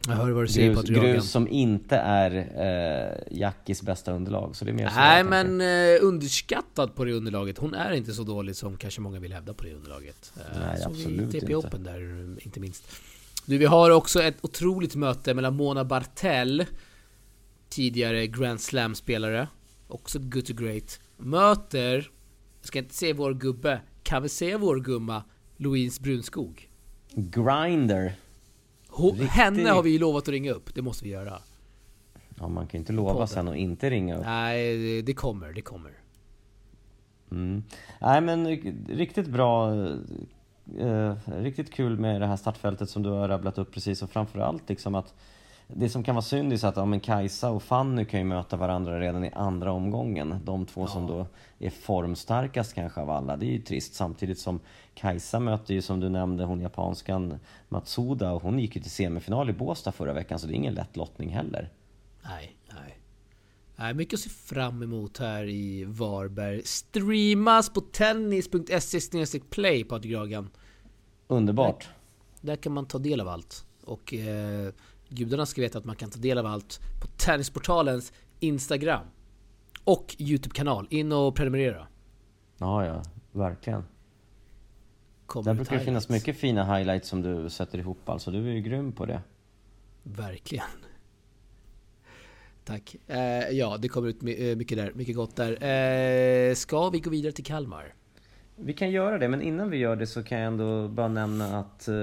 Jag 0.07 0.13
hör 0.13 0.31
vad 0.31 0.43
du 0.43 0.47
säger 0.47 0.73
grus, 0.73 0.89
Grus 0.89 1.31
som 1.31 1.47
inte 1.47 1.95
är 1.97 2.31
eh, 2.35 3.37
Jackies 3.39 3.81
bästa 3.81 4.11
underlag. 4.11 4.55
Så 4.55 4.65
det 4.65 4.71
är 4.71 4.73
mer 4.73 4.91
Nej 4.95 5.23
men 5.23 5.61
eh, 5.61 6.05
underskattad 6.05 6.95
på 6.95 7.05
det 7.05 7.13
underlaget. 7.13 7.57
Hon 7.57 7.73
är 7.73 7.91
inte 7.91 8.13
så 8.13 8.23
dålig 8.23 8.55
som 8.55 8.77
kanske 8.77 9.01
många 9.01 9.19
vill 9.19 9.33
hävda 9.33 9.53
på 9.53 9.63
det 9.63 9.73
underlaget. 9.73 10.33
Eh, 10.37 10.59
Nej 10.59 10.83
absolut 10.85 11.31
TP 11.31 11.37
inte. 11.37 11.55
Open 11.55 11.83
där 11.83 12.35
inte 12.45 12.59
minst. 12.59 12.83
Du, 13.45 13.57
vi 13.57 13.65
har 13.65 13.91
också 13.91 14.23
ett 14.23 14.37
otroligt 14.41 14.95
möte 14.95 15.33
mellan 15.33 15.55
Mona 15.55 15.85
Bartell 15.85 16.65
Tidigare 17.69 18.27
Grand 18.27 18.61
Slam-spelare 18.61 19.47
också 19.87 20.19
good 20.19 20.45
to 20.45 20.53
great, 20.53 20.99
möter, 21.17 22.11
jag 22.61 22.67
ska 22.67 22.79
inte 22.79 22.93
säga 22.93 23.13
vår 23.13 23.33
gubbe, 23.33 23.81
kan 24.03 24.23
vi 24.23 24.29
säga 24.29 24.57
vår 24.57 24.79
gumma, 24.79 25.23
Louise 25.57 26.01
Brunskog? 26.01 26.69
Grinder. 27.13 28.15
Henne 29.29 29.69
har 29.69 29.83
vi 29.83 29.89
ju 29.89 29.99
lovat 29.99 30.23
att 30.23 30.29
ringa 30.29 30.51
upp, 30.51 30.75
det 30.75 30.81
måste 30.81 31.03
vi 31.03 31.09
göra. 31.09 31.39
Ja, 32.39 32.47
man 32.47 32.67
kan 32.67 32.77
ju 32.77 32.79
inte 32.79 32.93
lova 32.93 33.13
Podden. 33.13 33.27
sen 33.27 33.47
och 33.47 33.55
inte 33.55 33.89
ringa 33.89 34.17
upp. 34.17 34.25
Nej, 34.25 34.77
det, 34.77 35.01
det 35.01 35.13
kommer, 35.13 35.53
det 35.53 35.61
kommer. 35.61 35.91
Mm. 37.31 37.63
Nej 38.01 38.21
men 38.21 38.47
riktigt 38.87 39.27
bra, 39.27 39.73
eh, 40.79 41.13
riktigt 41.25 41.73
kul 41.73 41.99
med 41.99 42.21
det 42.21 42.27
här 42.27 42.37
startfältet 42.37 42.89
som 42.89 43.03
du 43.03 43.09
har 43.09 43.27
rabblat 43.27 43.57
upp 43.57 43.71
precis 43.71 44.01
och 44.03 44.09
framförallt 44.09 44.69
liksom 44.69 44.95
att 44.95 45.13
det 45.67 45.89
som 45.89 46.03
kan 46.03 46.15
vara 46.15 46.23
synd 46.23 46.53
är 46.53 46.57
så 46.57 46.67
att 46.67 46.77
ja, 46.77 46.85
men 46.85 46.99
Kajsa 46.99 47.49
och 47.49 47.63
Fanny 47.63 48.05
kan 48.05 48.19
ju 48.19 48.25
möta 48.25 48.57
varandra 48.57 48.99
redan 48.99 49.25
i 49.25 49.31
andra 49.33 49.71
omgången. 49.71 50.39
De 50.43 50.65
två 50.65 50.81
ja. 50.81 50.87
som 50.87 51.07
då 51.07 51.27
är 51.59 51.69
formstarkast 51.69 52.73
kanske 52.73 53.01
av 53.01 53.09
alla. 53.09 53.37
Det 53.37 53.45
är 53.45 53.51
ju 53.51 53.61
trist. 53.61 53.93
Samtidigt 53.93 54.39
som 54.39 54.59
Kajsa 54.93 55.39
möter 55.39 55.73
ju 55.73 55.81
som 55.81 55.99
du 55.99 56.09
nämnde 56.09 56.43
hon 56.43 56.61
japanskan 56.61 57.39
Matsuda 57.69 58.31
och 58.31 58.41
hon 58.41 58.59
gick 58.59 58.75
ju 58.75 58.81
till 58.81 58.91
semifinal 58.91 59.49
i 59.49 59.53
Båstad 59.53 59.91
förra 59.91 60.13
veckan 60.13 60.39
så 60.39 60.47
det 60.47 60.53
är 60.53 60.55
ingen 60.55 60.73
lätt 60.73 60.97
lottning 60.97 61.29
heller. 61.29 61.69
Nej, 62.23 62.57
nej. 62.73 62.99
Nej, 63.75 63.93
mycket 63.93 64.13
att 64.13 64.19
se 64.19 64.29
fram 64.29 64.83
emot 64.83 65.17
här 65.17 65.49
i 65.49 65.83
Varberg. 65.83 66.61
Streamas 66.63 67.69
på 67.69 67.81
tennis.se 67.81 69.39
play 69.39 69.83
Patrik 69.83 70.11
Gragan. 70.11 70.49
Underbart. 71.27 71.89
Där, 72.41 72.47
där, 72.51 72.55
kan 72.55 72.71
man 72.71 72.85
ta 72.85 72.97
del 72.97 73.21
av 73.21 73.27
allt. 73.27 73.65
Och 73.83 74.13
eh, 74.13 74.73
Gudarna 75.09 75.45
ska 75.45 75.61
veta 75.61 75.77
att 75.77 75.85
man 75.85 75.95
kan 75.95 76.09
ta 76.09 76.19
del 76.19 76.37
av 76.37 76.45
allt 76.45 76.79
på 77.01 77.07
Tennisportalens 77.07 78.13
Instagram 78.39 79.05
och 79.83 80.15
Youtube-kanal. 80.19 80.87
In 80.89 81.11
och 81.11 81.35
prenumerera. 81.35 81.87
Ja, 82.57 82.85
ja, 82.85 83.03
verkligen. 83.31 83.83
Där 85.43 85.53
brukar 85.53 85.77
det 85.77 85.83
finnas 85.83 86.09
mycket 86.09 86.37
fina 86.37 86.75
highlights 86.75 87.09
som 87.09 87.21
du 87.21 87.49
sätter 87.49 87.77
ihop 87.79 88.09
alltså. 88.09 88.31
Du 88.31 88.49
är 88.49 88.53
ju 88.53 88.61
grym 88.61 88.91
på 88.91 89.05
det. 89.05 89.21
Verkligen. 90.03 90.65
Tack. 92.65 92.95
Eh, 93.07 93.49
ja, 93.49 93.77
det 93.77 93.87
kommer 93.89 94.07
ut 94.07 94.23
eh, 94.23 94.55
mycket 94.57 94.77
där. 94.77 94.91
Mycket 94.95 95.15
gott 95.15 95.35
där. 95.35 95.63
Eh, 95.63 96.53
ska 96.55 96.89
vi 96.89 96.99
gå 96.99 97.09
vidare 97.09 97.31
till 97.31 97.45
Kalmar? 97.45 97.93
Vi 98.55 98.73
kan 98.73 98.91
göra 98.91 99.17
det, 99.17 99.27
men 99.27 99.41
innan 99.41 99.69
vi 99.69 99.77
gör 99.77 99.95
det 99.95 100.07
så 100.07 100.23
kan 100.23 100.37
jag 100.37 100.47
ändå 100.47 100.87
bara 100.87 101.07
nämna 101.07 101.59
att 101.59 101.87
eh, 101.87 101.95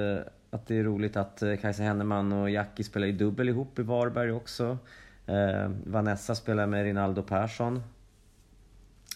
att 0.55 0.67
det 0.67 0.79
är 0.79 0.85
roligt 0.85 1.17
att 1.17 1.43
eh, 1.43 1.57
Kajsa 1.57 1.83
Henneman 1.83 2.33
och 2.33 2.51
Jackie 2.51 2.85
spelar 2.85 3.07
i 3.07 3.13
dubbel 3.13 3.49
ihop 3.49 3.79
i 3.79 3.83
Varberg 3.83 4.33
också. 4.33 4.79
Eh, 5.27 5.71
Vanessa 5.87 6.35
spelar 6.35 6.67
med 6.67 6.85
Rinaldo 6.85 7.23
Persson. 7.23 7.83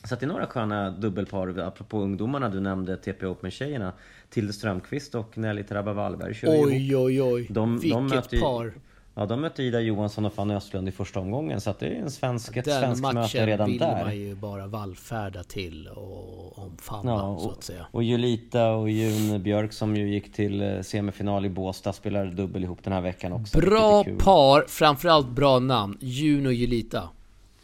Så 0.05 0.15
att 0.15 0.21
det 0.21 0.27
är 0.27 0.29
några 0.29 0.47
sköna 0.47 0.91
dubbelpar, 0.91 1.59
apropå 1.59 2.01
ungdomarna 2.01 2.49
du 2.49 2.61
nämnde, 2.61 2.97
TP 2.97 3.27
Open-tjejerna. 3.27 3.93
Tilde 4.31 4.53
Strömqvist 4.53 5.15
och 5.15 5.39
Nelly 5.39 5.63
Trabba 5.63 5.93
Wallberg 5.93 6.35
kör 6.35 6.49
Oj, 6.49 6.91
ihop. 6.91 7.05
oj, 7.05 7.23
oj, 7.23 7.47
de, 7.51 7.79
vilket 7.79 8.31
de 8.31 8.41
par! 8.41 8.73
Ja, 9.19 9.27
de 9.27 9.41
mötte 9.41 9.63
Ida 9.63 9.81
Johansson 9.81 10.25
och 10.25 10.33
Fanny 10.33 10.55
Östlund 10.55 10.89
i 10.89 10.93
första 10.93 11.21
omgången 11.21 11.61
så 11.61 11.71
att 11.71 11.79
det 11.79 11.87
är 11.87 11.95
en 11.95 12.11
svensk, 12.11 12.57
ett 12.57 12.65
svenskt 12.67 13.03
möte 13.03 13.47
redan 13.47 13.79
där. 13.79 13.79
Den 13.79 13.89
matchen 13.89 13.97
vill 13.97 14.05
man 14.05 14.17
ju 14.17 14.35
bara 14.35 14.67
vallfärda 14.67 15.43
till 15.43 15.89
och 15.89 16.59
omfamna 16.59 17.11
ja, 17.11 17.23
och, 17.23 17.41
så 17.41 17.51
att 17.51 17.65
säga. 17.65 17.87
Och 17.91 18.03
Julita 18.03 18.71
och 18.71 18.91
Jun 18.91 19.43
Björk 19.43 19.73
som 19.73 19.97
ju 19.97 20.09
gick 20.09 20.33
till 20.33 20.63
eh, 20.63 20.81
semifinal 20.81 21.47
i 21.47 21.49
Båstad 21.49 21.93
spelar 21.93 22.27
dubbel 22.27 22.65
ihop 22.65 22.85
den 22.85 22.93
här 22.93 23.01
veckan 23.01 23.33
också. 23.33 23.59
Bra 23.59 24.05
par, 24.05 24.65
framförallt 24.69 25.29
bra 25.29 25.59
namn. 25.59 25.99
Jun 26.01 26.47
och 26.47 26.53
Julita. 26.53 27.09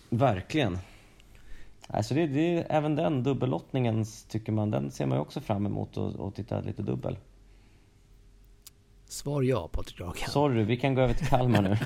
Verkligen. 0.09 0.79
Alltså 1.87 2.15
det, 2.15 2.27
det, 2.27 2.67
även 2.69 2.97
den 2.97 3.23
dubbellottningen 3.23 4.05
tycker 4.29 4.53
man, 4.53 4.71
den 4.71 4.91
ser 4.91 5.07
man 5.07 5.19
ju 5.19 5.23
också 5.23 5.41
fram 5.41 5.67
emot 5.67 5.97
och, 5.97 6.35
titta 6.35 6.61
lite 6.61 6.83
dubbel. 6.83 7.17
Svar 9.15 9.43
ja, 9.43 9.69
Patrik 9.73 10.01
Rakan. 10.01 10.31
Sorry, 10.31 10.65
vi 10.65 10.77
kan 10.77 10.95
gå 10.95 11.01
över 11.01 11.15
till 11.15 11.27
Kalmar 11.27 11.63
nu. 11.63 11.77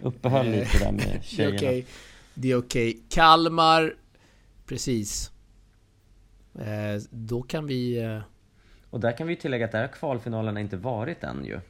Uppehöll 0.02 0.50
lite 0.50 0.78
där 0.78 0.92
med 0.92 1.24
tjejerna. 1.24 1.56
Det 1.56 1.62
är 1.62 1.76
okej. 1.76 1.86
Okay. 2.34 2.50
Är. 2.52 2.56
Okay. 2.56 2.96
Kalmar, 3.08 3.94
precis. 4.66 5.30
Eh, 6.54 7.02
då 7.10 7.42
kan 7.42 7.66
vi... 7.66 8.02
Eh... 8.02 8.18
Och 8.90 9.00
där 9.00 9.16
kan 9.16 9.26
vi 9.26 9.36
tillägga 9.36 9.64
att 9.64 9.72
där 9.72 9.80
har 9.80 9.88
kvalfinalerna 9.88 10.60
inte 10.60 10.76
varit 10.76 11.24
än 11.24 11.44
ju. 11.44 11.60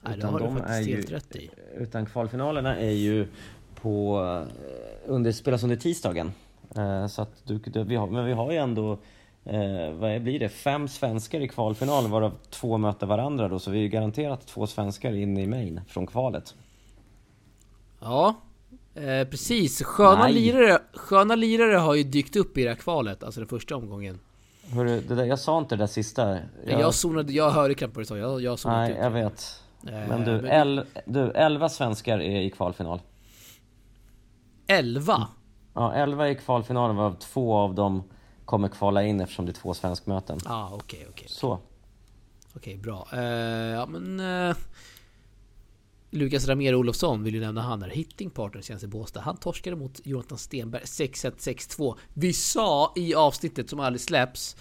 Nej, 0.00 0.18
det 0.18 0.26
har 0.26 0.40
du 0.40 0.60
faktiskt 0.60 0.88
helt 0.88 1.10
rätt 1.10 1.36
i. 1.36 1.50
Utan 1.76 2.06
kvalfinalerna 2.06 2.76
är 2.76 2.90
ju 2.90 3.26
på... 3.74 4.24
Eh, 4.24 5.10
under, 5.10 5.32
spelas 5.32 5.62
under 5.62 5.76
tisdagen. 5.76 6.32
Eh, 6.76 7.06
så 7.06 7.22
att 7.22 7.42
du, 7.44 7.84
vi 7.84 7.96
har, 7.96 8.06
men 8.06 8.24
vi 8.24 8.32
har 8.32 8.52
ju 8.52 8.58
ändå 8.58 8.98
eh, 9.44 9.92
vad 9.92 10.22
blir 10.22 10.38
det? 10.38 10.48
Fem 10.48 10.88
svenskar 10.88 11.40
i 11.40 11.48
kvalfinalen 11.48 12.10
varav 12.10 12.32
två 12.50 12.78
möter 12.78 13.06
varandra 13.06 13.48
då, 13.48 13.58
så 13.58 13.70
vi 13.70 13.84
är 13.84 13.88
garanterat 13.88 14.46
två 14.46 14.66
svenskar 14.66 15.12
inne 15.12 15.42
i 15.42 15.46
main 15.46 15.80
från 15.88 16.06
kvalet. 16.06 16.54
Ja, 18.00 18.34
eh, 18.94 19.28
precis. 19.28 19.82
Sköna 19.82 20.28
lirare, 20.28 20.78
sköna 20.94 21.34
lirare 21.34 21.76
har 21.76 21.94
ju 21.94 22.02
dykt 22.02 22.36
upp 22.36 22.58
i 22.58 22.62
det 22.62 22.68
här 22.68 22.76
kvalet, 22.76 23.22
alltså 23.22 23.40
den 23.40 23.48
första 23.48 23.76
omgången. 23.76 24.18
Hörru, 24.72 25.00
det 25.00 25.14
där, 25.14 25.24
jag 25.24 25.38
sa 25.38 25.58
inte 25.58 25.76
det 25.76 25.82
där 25.82 25.86
sista. 25.86 26.38
Jag, 26.66 26.80
jag 26.80 26.94
zonade, 26.94 27.32
jag 27.32 27.50
hörde 27.50 27.74
knappt 27.74 27.96
vad 27.96 28.02
du 28.02 28.06
sa, 28.06 28.16
jag, 28.16 28.42
jag 28.42 28.58
zonade 28.58 28.80
Nej, 28.80 28.90
ut. 28.90 28.98
jag 29.00 29.10
vet. 29.10 29.62
Eh, 29.86 30.08
men 30.08 30.24
du, 30.24 30.32
men... 30.32 30.46
El, 30.46 30.86
du, 31.06 31.30
elva 31.30 31.68
svenskar 31.68 32.18
är 32.18 32.40
i 32.40 32.50
kvalfinal. 32.50 33.00
Elva? 34.66 35.28
Ja, 35.74 35.92
elva 35.94 36.28
i 36.28 36.34
kvalfinalen 36.34 36.96
varav 36.96 37.14
två 37.18 37.56
av 37.56 37.74
dem 37.74 38.02
kommer 38.50 38.68
kvala 38.68 39.02
in 39.02 39.20
eftersom 39.20 39.46
det 39.46 39.52
är 39.52 39.54
två 39.54 39.74
svenskmöten. 39.74 40.38
Ja, 40.44 40.50
ah, 40.50 40.66
okej, 40.66 40.78
okay, 40.78 40.98
okej. 40.98 41.08
Okay. 41.10 41.28
Så. 41.28 41.52
Okej, 41.52 41.60
okay, 42.54 42.76
bra. 42.76 43.08
Uh, 43.14 43.20
ja, 43.20 43.86
men... 43.86 44.20
Uh, 44.20 44.56
Lukas 46.10 46.48
Ramer 46.48 46.74
Olofsson 46.74 47.22
vill 47.22 47.34
ju 47.34 47.40
nämna 47.40 47.60
han 47.60 47.82
här. 47.82 47.88
Hitting 47.88 48.30
partner 48.30 48.62
senast 48.62 48.84
i 48.84 48.86
Båstad. 48.86 49.20
Han 49.20 49.36
torskade 49.36 49.76
mot 49.76 50.00
Jonathan 50.04 50.38
Stenberg 50.38 50.82
6-1, 50.82 51.32
6-2. 51.36 51.96
Vi 52.14 52.32
sa 52.32 52.92
i 52.96 53.14
avsnittet 53.14 53.70
som 53.70 53.80
aldrig 53.80 54.00
släpps 54.00 54.56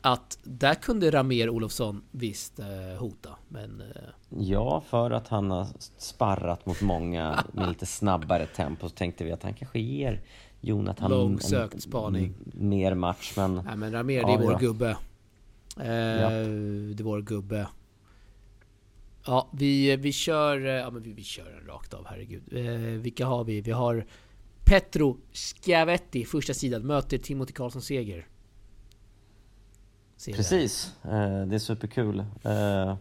att 0.00 0.38
där 0.42 0.74
kunde 0.74 1.10
Ramer 1.10 1.48
Olofsson 1.48 2.02
visst 2.10 2.60
uh, 2.60 2.98
hota, 2.98 3.30
men... 3.48 3.82
Ja, 4.28 4.82
för 4.86 5.10
att 5.10 5.28
han 5.28 5.50
har 5.50 5.66
sparrat 5.98 6.66
mot 6.66 6.80
många 6.80 7.44
med 7.52 7.68
lite 7.68 7.86
snabbare 7.86 8.46
tempo 8.46 8.88
så 8.88 8.94
tänkte 8.94 9.24
vi 9.24 9.32
att 9.32 9.42
han 9.42 9.54
kanske 9.54 9.80
ger 9.80 10.20
Jonathan 10.60 11.10
Långsökt 11.10 11.82
spaning. 11.82 12.34
Mer 12.44 12.94
match 12.94 13.32
men... 13.36 13.54
Nej 13.54 13.76
men 13.76 13.92
Ramer, 13.92 14.24
det 14.24 14.32
är 14.32 14.38
vår 14.38 14.58
gubbe. 14.58 14.90
Eh, 14.90 14.96
det 15.76 17.00
är 17.00 17.02
vår 17.02 17.22
gubbe. 17.22 17.68
Ja, 19.26 19.48
vi, 19.52 19.96
vi 19.96 20.12
kör... 20.12 20.66
Eh, 20.66 20.72
ja 20.72 20.90
men 20.90 21.02
vi, 21.02 21.12
vi 21.12 21.22
kör 21.22 21.50
den 21.50 21.66
rakt 21.66 21.94
av, 21.94 22.06
herregud. 22.06 22.42
Eh, 22.52 23.00
vilka 23.00 23.26
har 23.26 23.44
vi? 23.44 23.60
Vi 23.60 23.70
har 23.70 24.06
Petro 24.64 25.16
Schiavetti, 25.32 26.24
första 26.24 26.54
sidan, 26.54 26.86
möter 26.86 27.18
Timothy 27.18 27.52
Karlsson 27.52 27.82
Seger. 27.82 28.26
Precis, 30.26 30.94
eh, 31.04 31.46
det 31.46 31.54
är 31.54 31.58
superkul. 31.58 32.18
Eh, 32.42 32.96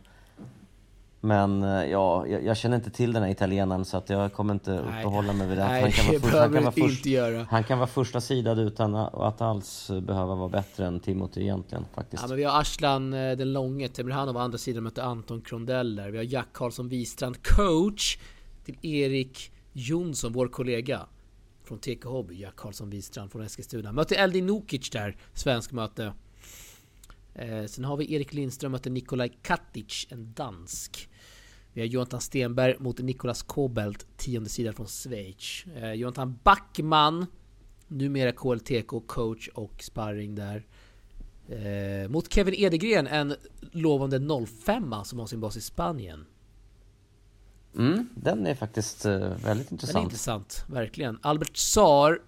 men 1.21 1.63
eh, 1.63 1.69
ja, 1.69 2.27
jag, 2.27 2.43
jag, 2.43 2.57
känner 2.57 2.75
inte 2.75 2.89
till 2.89 3.13
den 3.13 3.23
här 3.23 3.29
italienaren 3.29 3.85
så 3.85 3.97
att 3.97 4.09
jag 4.09 4.33
kommer 4.33 4.53
inte 4.53 4.71
nej, 4.71 4.99
uppehålla 4.99 5.33
mig 5.33 5.47
vid 5.47 5.57
det. 5.57 5.67
Nej, 5.67 5.81
han 5.81 5.91
kan 5.91 6.05
vara, 6.05 6.19
först, 6.19 6.33
han 6.33 6.53
kan 6.53 6.63
vara 6.63 6.71
först, 6.71 6.97
inte 6.97 7.09
göra. 7.09 7.47
Han 7.49 7.63
kan 7.63 7.77
vara 7.77 7.87
första 7.87 8.21
sidad 8.21 8.59
utan 8.59 8.95
att 8.95 9.41
alls 9.41 9.91
behöva 10.01 10.35
vara 10.35 10.49
bättre 10.49 10.85
än 10.85 10.99
Timothy 10.99 11.41
egentligen 11.41 11.85
faktiskt. 11.93 12.23
Ja 12.23 12.27
men 12.27 12.37
vi 12.37 12.43
har 12.43 12.59
Arslan 12.59 13.13
eh, 13.13 13.37
den 13.37 13.53
långe, 13.53 13.87
Temirhanov 13.87 14.37
å 14.37 14.39
andra 14.39 14.57
sidan 14.57 14.83
möter 14.83 15.01
Anton 15.01 15.41
Krondell 15.41 15.95
där. 15.95 16.09
Vi 16.09 16.17
har 16.17 16.25
Jack 16.25 16.47
Karlsson 16.53 16.89
Wistrand, 16.89 17.43
coach 17.43 18.17
till 18.65 18.77
Erik 18.81 19.51
Jonsson, 19.73 20.33
vår 20.33 20.47
kollega. 20.47 21.01
Från 21.63 21.79
TK 21.79 22.05
Hobby, 22.05 22.41
Jack 22.41 22.55
Karlsson 22.55 22.89
Wistrand 22.89 23.31
från 23.31 23.41
Eskilstuna. 23.41 23.91
Möter 23.91 24.15
Eldin 24.15 24.45
Nukic 24.45 24.89
där, 24.89 25.17
svensk 25.33 25.71
möte. 25.71 26.13
Eh, 27.35 27.65
sen 27.65 27.85
har 27.85 27.97
vi 27.97 28.13
Erik 28.13 28.33
Lindström 28.33 28.71
möter 28.71 28.89
Nikolaj 28.89 29.37
Katic, 29.41 30.07
en 30.09 30.33
dansk. 30.33 31.08
Vi 31.79 31.83
har 31.83 31.89
Jonathan 31.89 32.21
Stenberg 32.21 32.75
mot 32.79 32.99
Nikolas 32.99 33.43
Kobelt, 33.43 34.07
tionde 34.17 34.49
sidan 34.49 34.73
från 34.73 34.87
Schweiz. 34.87 35.65
Eh, 35.75 35.93
Jonathan 35.93 36.39
Backman, 36.43 37.25
numera 37.87 38.31
KLTK, 38.31 38.99
coach 39.07 39.47
och 39.47 39.83
sparring 39.83 40.35
där. 40.35 40.65
Eh, 41.49 42.09
mot 42.09 42.33
Kevin 42.33 42.53
Edegren, 42.53 43.07
en 43.07 43.35
lovande 43.71 44.45
05 44.65 44.93
som 45.03 45.19
har 45.19 45.25
sin 45.25 45.39
bas 45.39 45.57
i 45.57 45.61
Spanien. 45.61 46.25
Mm, 47.75 48.09
den 48.15 48.47
är 48.47 48.55
faktiskt 48.55 49.05
uh, 49.05 49.19
väldigt 49.19 49.71
intressant. 49.71 49.93
Den 49.93 50.01
är 50.01 50.03
intressant, 50.03 50.65
verkligen. 50.67 51.19
Albert 51.21 51.57
Saar 51.57 52.19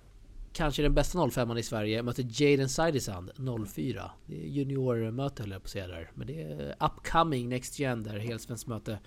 kanske 0.54 0.82
den 0.82 0.94
bästa 0.94 1.30
05 1.30 1.58
i 1.58 1.64
Sverige, 1.64 2.04
möter 2.04 2.26
Jaden 2.42 2.70
Sidesand 2.70 3.32
04. 3.68 4.12
Det 4.26 4.44
är 4.44 4.48
juniormöte 4.48 5.44
höll 5.44 5.52
jag 5.52 5.62
på 5.62 5.66
att 5.66 5.72
säga 5.72 5.88
där. 5.88 6.12
Men 6.16 6.28
det 6.28 6.42
är 6.42 6.76
upcoming 6.80 7.50
Next 7.50 7.80
Gen 7.80 8.04
där, 8.04 8.20
helsvenskt 8.20 8.68
möte. 8.68 9.00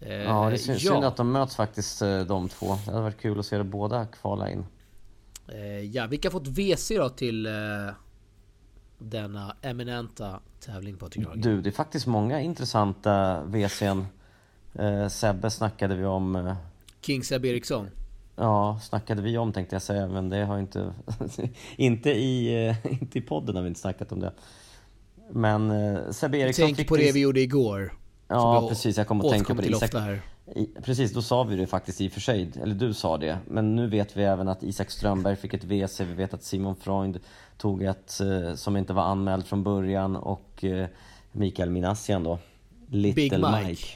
Eh, 0.00 0.12
ja, 0.14 0.50
det 0.50 0.54
är 0.54 0.56
synd, 0.56 1.04
ja. 1.04 1.08
att 1.08 1.16
de 1.16 1.32
möts 1.32 1.56
faktiskt 1.56 2.02
eh, 2.02 2.20
de 2.20 2.48
två. 2.48 2.66
Det 2.66 2.90
hade 2.90 3.02
varit 3.02 3.20
kul 3.20 3.38
att 3.38 3.46
se 3.46 3.58
det 3.58 3.64
båda 3.64 4.06
kvala 4.06 4.50
in. 4.50 4.64
Eh, 5.48 5.80
ja, 5.80 6.06
vilka 6.06 6.28
har 6.28 6.32
fått 6.32 6.48
WC 6.48 6.88
då 6.88 7.08
till 7.08 7.48
denna 8.98 9.56
eminenta 9.62 10.40
tävling 10.60 10.96
på 10.96 11.08
Grage? 11.12 11.42
Du, 11.42 11.60
det 11.62 11.70
är 11.70 11.72
faktiskt 11.72 12.06
många 12.06 12.40
intressanta 12.40 13.42
WC'n. 13.44 14.04
Eh, 14.74 15.08
Sebbe 15.08 15.50
snackade 15.50 15.96
vi 15.96 16.04
om. 16.04 16.36
Eh, 16.36 16.54
King 17.00 17.24
Sebbe 17.24 17.48
Eriksson. 17.48 17.90
Ja, 18.36 18.80
snackade 18.82 19.22
vi 19.22 19.38
om 19.38 19.52
tänkte 19.52 19.74
jag 19.74 19.82
säga, 19.82 20.06
men 20.06 20.28
det 20.28 20.44
har 20.44 20.58
inte... 20.58 20.94
inte, 21.76 22.10
i, 22.10 22.66
eh, 22.68 22.92
inte 23.02 23.18
i 23.18 23.22
podden 23.22 23.56
har 23.56 23.62
vi 23.62 23.68
inte 23.68 23.80
snackat 23.80 24.12
om 24.12 24.20
det. 24.20 24.32
Men 25.30 25.70
eh, 25.70 26.10
Sebbe 26.10 26.38
Eriksson 26.38 26.74
Tänk 26.74 26.88
på 26.88 26.96
det 26.96 27.12
vi 27.12 27.20
gjorde 27.20 27.40
igår. 27.40 27.92
Ja, 28.28 28.68
precis. 28.68 28.98
Jag 28.98 29.06
kom 29.08 29.20
att 29.20 29.30
tänka 29.30 29.54
på 29.54 29.62
det. 29.62 29.68
Isak, 29.68 29.94
i, 30.46 30.66
precis, 30.82 31.12
då 31.12 31.22
sa 31.22 31.42
vi 31.42 31.56
det 31.56 31.66
faktiskt 31.66 32.00
i 32.00 32.08
och 32.08 32.12
för 32.12 32.20
sig. 32.20 32.52
Eller 32.62 32.74
du 32.74 32.94
sa 32.94 33.18
det. 33.18 33.38
Men 33.48 33.76
nu 33.76 33.86
vet 33.86 34.16
vi 34.16 34.24
även 34.24 34.48
att 34.48 34.62
Isak 34.62 34.90
Strömberg 34.90 35.36
fick 35.36 35.54
ett 35.54 35.64
WC. 35.64 36.00
Vi 36.00 36.14
vet 36.14 36.34
att 36.34 36.42
Simon 36.42 36.76
Freund 36.76 37.20
tog 37.58 37.82
ett 37.82 38.20
eh, 38.20 38.54
som 38.54 38.76
inte 38.76 38.92
var 38.92 39.02
anmäld 39.02 39.46
från 39.46 39.62
början. 39.62 40.16
Och 40.16 40.64
eh, 40.64 40.88
Mikael 41.32 41.70
Minassian 41.70 42.24
då. 42.24 42.38
Little 42.88 43.14
Big 43.14 43.32
Mike. 43.32 43.66
Mike. 43.66 43.86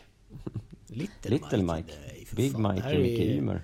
Little, 0.86 1.30
Little 1.30 1.62
Mike. 1.62 1.74
Mike. 1.74 1.92
Nej, 2.06 2.26
Big 2.32 2.58
Mike 2.58 2.88
är 2.88 2.98
Micke 2.98 3.20
Ymer. 3.20 3.62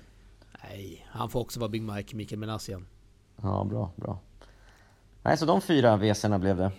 Nej, 0.62 1.06
han 1.08 1.30
får 1.30 1.40
också 1.40 1.60
vara 1.60 1.70
Big 1.70 1.82
Mike, 1.82 2.16
Mikael 2.16 2.38
Menassian. 2.38 2.86
Ja, 3.42 3.64
bra, 3.64 3.90
bra. 3.96 4.18
Nej, 5.22 5.36
så 5.36 5.46
de 5.46 5.60
fyra 5.60 5.96
WC'na 5.96 6.38
blev 6.38 6.56
det. 6.56 6.72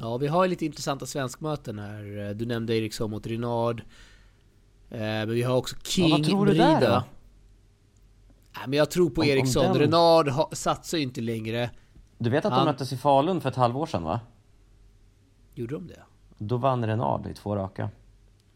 Ja, 0.00 0.16
vi 0.16 0.26
har 0.26 0.48
lite 0.48 0.66
intressanta 0.66 1.06
svenskmöten 1.06 1.78
här. 1.78 2.34
Du 2.34 2.46
nämnde 2.46 2.76
Eriksson 2.76 3.10
mot 3.10 3.26
Renard. 3.26 3.80
Eh, 4.90 4.98
men 4.98 5.30
vi 5.30 5.42
har 5.42 5.56
också 5.56 5.76
King 5.82 6.08
ja, 6.08 6.16
vad 6.16 6.26
tror 6.26 6.46
du 6.46 6.52
Merida. 6.52 6.80
Där, 6.80 7.02
Nej, 8.56 8.64
men 8.66 8.78
jag 8.78 8.90
tror 8.90 9.10
på 9.10 9.20
om, 9.20 9.26
Eriksson. 9.26 9.66
Om 9.66 9.72
den... 9.72 9.82
Renard 9.82 10.32
satsar 10.52 10.98
ju 10.98 11.04
inte 11.04 11.20
längre. 11.20 11.70
Du 12.18 12.30
vet 12.30 12.44
att 12.44 12.52
Han... 12.52 12.66
de 12.66 12.72
möttes 12.72 12.92
i 12.92 12.96
Falun 12.96 13.40
för 13.40 13.48
ett 13.48 13.56
halvår 13.56 13.86
sedan 13.86 14.02
va? 14.02 14.20
Gjorde 15.54 15.74
de 15.74 15.86
det? 15.86 16.02
Då 16.38 16.56
vann 16.56 16.86
Renard 16.86 17.26
i 17.26 17.34
två 17.34 17.56
raka. 17.56 17.90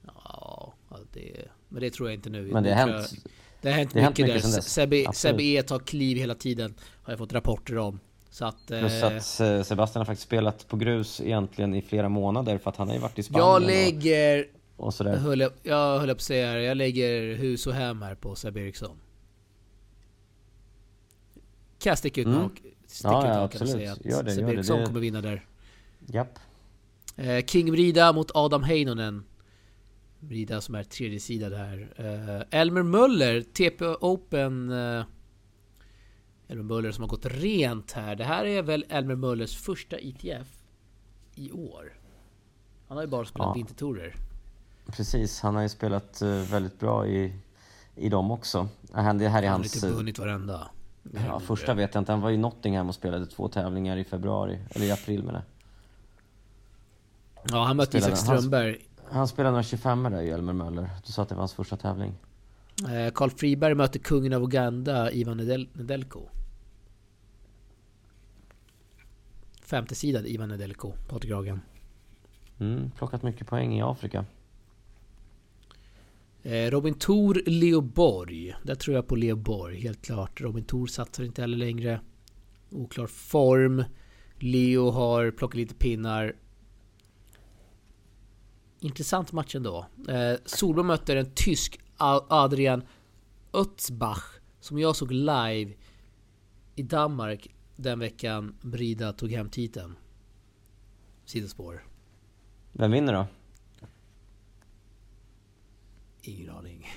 Ja, 0.07 0.73
det... 1.13 1.49
men 1.69 1.81
det 1.81 1.91
tror 1.91 2.09
jag 2.09 2.15
inte 2.15 2.31
nu. 2.31 2.43
Men 2.53 2.63
det, 2.63 2.75
har 2.75 2.89
hänt 2.89 3.15
det 3.61 3.69
har 3.69 3.77
hänt 3.77 3.91
det 3.95 4.09
mycket, 4.09 4.27
mycket 4.27 4.43
där. 4.43 5.13
Sebbe 5.13 5.43
E 5.43 5.63
tar 5.63 5.79
kliv 5.79 6.17
hela 6.17 6.35
tiden. 6.35 6.75
Har 7.03 7.13
jag 7.13 7.19
fått 7.19 7.33
rapporter 7.33 7.79
om. 7.79 8.01
Så 8.35 8.45
att, 8.45 8.67
Plus 8.67 9.03
att 9.03 9.41
eh, 9.41 9.63
Sebastian 9.63 10.01
har 10.01 10.05
faktiskt 10.05 10.27
spelat 10.27 10.69
på 10.69 10.77
grus 10.77 11.21
egentligen 11.21 11.75
i 11.75 11.83
flera 11.83 12.09
månader 12.09 12.59
för 12.59 12.71
att 12.71 12.77
han 12.77 12.89
har 12.89 12.95
ju 12.95 13.01
varit 13.01 13.19
i 13.19 13.23
Spanien. 13.23 13.49
Jag 13.49 13.63
lägger... 13.63 14.47
Och, 14.77 14.87
och 14.87 14.95
sådär. 14.95 15.13
Jag 15.13 15.19
höll, 15.19 15.49
jag 15.63 15.99
höll 15.99 16.09
på 16.09 16.13
att 16.13 16.21
säga 16.21 16.61
jag 16.61 16.77
lägger 16.77 17.35
hus 17.35 17.67
och 17.67 17.75
hem 17.75 18.03
här 18.03 18.15
på 18.15 18.35
Seb 18.35 18.57
Eriksson. 18.57 18.97
Kan 21.79 21.91
jag 21.91 21.99
sticka 21.99 22.21
ut 22.21 22.27
mm. 22.27 22.49
sticka 22.87 23.13
ja, 23.13 23.27
ja, 23.27 23.43
absolut. 23.43 23.73
Säga 23.73 23.93
att 23.93 24.05
gör 24.05 24.23
det, 24.23 24.31
Seb 24.31 24.49
Eriksson 24.49 24.87
kommer 24.87 25.01
vinna 25.01 25.21
där. 25.21 25.47
Japp. 26.07 26.39
Eh, 27.17 27.45
King 27.45 27.73
Brida 27.73 28.13
mot 28.13 28.31
Adam 28.35 28.63
Heinonen. 28.63 29.25
Brida 30.21 30.61
som 30.61 30.75
är 30.75 30.83
tredje 30.83 31.21
sida 31.21 31.49
där. 31.49 31.89
Eh, 31.97 32.61
Elmer 32.61 32.83
Möller, 32.83 33.41
TP 33.43 33.85
Open. 33.85 34.73
Eh, 36.49 36.53
Elmer 36.53 36.65
Möller 36.65 36.93
som 36.93 37.03
har 37.03 37.09
gått 37.09 37.27
rent 37.27 37.93
här. 37.93 38.17
Det 38.17 38.25
här 38.25 38.45
är 38.45 38.63
väl 38.63 38.85
Elmer 38.89 39.15
Möllers 39.15 39.57
första 39.57 39.97
ETF 39.97 40.49
i 41.35 41.53
år. 41.53 41.93
Han 42.89 42.97
har 42.97 43.05
ju 43.05 43.11
bara 43.11 43.25
spelat 43.25 43.49
ja. 43.49 43.53
vintertorer. 43.53 44.15
Precis, 44.87 45.41
han 45.41 45.55
har 45.55 45.63
ju 45.63 45.69
spelat 45.69 46.23
eh, 46.23 46.29
väldigt 46.29 46.81
bra 46.81 47.07
i, 47.07 47.33
i 47.97 48.09
dem 48.09 48.31
också. 48.31 48.69
Det 48.93 49.01
här 49.01 49.43
är 49.43 49.49
han 49.49 49.61
har 49.61 49.65
inte 49.65 49.91
vunnit 49.91 50.19
varenda. 50.19 50.69
Ja, 51.27 51.41
första 51.41 51.75
vet 51.75 51.95
jag 51.95 52.01
inte. 52.01 52.13
Han 52.13 52.21
var 52.21 52.31
i 52.31 52.37
Nottingham 52.37 52.89
och 52.89 52.95
spelade 52.95 53.27
två 53.27 53.49
tävlingar 53.49 53.97
i 53.97 54.05
februari, 54.05 54.59
eller 54.71 54.87
i 54.87 54.91
april 54.93 55.23
med 55.23 55.35
det. 55.35 55.43
Ja, 57.51 57.65
han 57.65 57.77
mötte 57.77 57.99
Isak 57.99 58.17
Strömberg. 58.17 58.87
Han, 59.05 59.17
han 59.17 59.29
spelade 59.29 59.51
några 59.51 59.63
25 59.63 60.03
där 60.03 60.23
i 60.23 60.31
Elmer 60.31 60.53
Möller. 60.53 60.91
Du 61.07 61.13
sa 61.13 61.23
att 61.23 61.29
det 61.29 61.35
var 61.35 61.41
hans 61.41 61.53
första 61.53 61.77
tävling. 61.77 62.15
Eh, 62.83 63.13
Karl 63.15 63.31
Friberg 63.31 63.75
mötte 63.75 63.99
kungen 63.99 64.33
av 64.33 64.43
Uganda, 64.43 65.13
Ivan 65.13 65.37
Nedel 65.37 65.69
Nedelko. 65.73 66.29
Femte 69.63 69.95
sidan 69.95 70.27
Ivan 70.27 70.49
Nedelko, 70.49 70.93
Patrik 71.09 71.33
Ragen. 71.33 71.61
Mm, 72.59 72.91
plockat 72.91 73.23
mycket 73.23 73.47
poäng 73.47 73.79
i 73.79 73.83
Afrika. 73.83 74.25
Eh, 76.43 76.71
Robin 76.71 76.95
Tor, 76.95 77.43
Leo 77.47 77.81
Borg. 77.81 78.55
Där 78.63 78.75
tror 78.75 78.97
jag 78.97 79.07
på 79.07 79.17
Leo 79.17 79.37
Borg, 79.37 79.81
helt 79.81 80.03
klart. 80.03 80.41
Robin 80.41 80.65
Tor 80.65 80.87
satsar 80.87 81.25
inte 81.25 81.41
heller 81.41 81.57
längre. 81.57 82.01
Oklar 82.71 83.07
form. 83.07 83.85
Leo 84.39 84.91
har 84.91 85.31
plockat 85.31 85.57
lite 85.57 85.75
pinnar. 85.75 86.37
Intressant 88.81 89.33
match 89.33 89.55
ändå. 89.55 89.87
Eh, 90.09 90.39
Solblom 90.45 90.87
möter 90.87 91.17
en 91.17 91.31
tysk 91.35 91.81
Adrian 91.97 92.83
Ötzbach 93.53 94.25
som 94.61 94.79
jag 94.79 94.97
såg 94.97 95.13
live 95.13 95.73
i 96.75 96.83
Danmark 96.83 97.55
den 97.77 97.99
veckan 97.99 98.55
Brida 98.61 99.13
tog 99.13 99.33
hem 99.33 99.51
titeln. 99.51 99.97
Sidospår. 101.25 101.85
Vem 102.73 102.91
vinner 102.91 103.13
då? 103.13 103.27
Ingen 106.23 106.51
aning. 106.51 106.89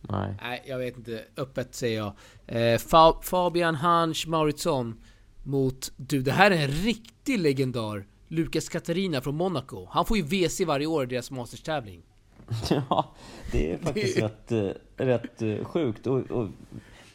Nej. 0.00 0.36
Nej, 0.42 0.64
jag 0.66 0.78
vet 0.78 0.96
inte. 0.96 1.24
Öppet 1.36 1.74
säger 1.74 1.98
jag. 1.98 2.14
Eh, 2.46 2.78
Fabian 3.22 3.74
Hansch 3.74 4.28
Mauritsson 4.28 5.00
mot... 5.42 5.92
Du, 5.96 6.22
det 6.22 6.32
här 6.32 6.50
är 6.50 6.64
en 6.64 6.70
riktig 6.70 7.38
legendar. 7.38 8.06
Lukas 8.28 8.68
Katarina 8.68 9.20
från 9.20 9.36
Monaco. 9.36 9.86
Han 9.90 10.06
får 10.06 10.16
ju 10.16 10.22
WC 10.22 10.60
varje 10.60 10.86
år 10.86 11.04
i 11.04 11.06
deras 11.06 11.30
Masters-tävling. 11.30 12.02
Ja, 12.90 13.14
det 13.52 13.72
är 13.72 13.78
faktiskt 13.78 14.16
det... 14.16 14.24
rätt, 14.24 14.52
äh, 14.52 15.04
rätt 15.04 15.42
äh, 15.42 15.64
sjukt. 15.64 16.06
Och, 16.06 16.30
och, 16.30 16.48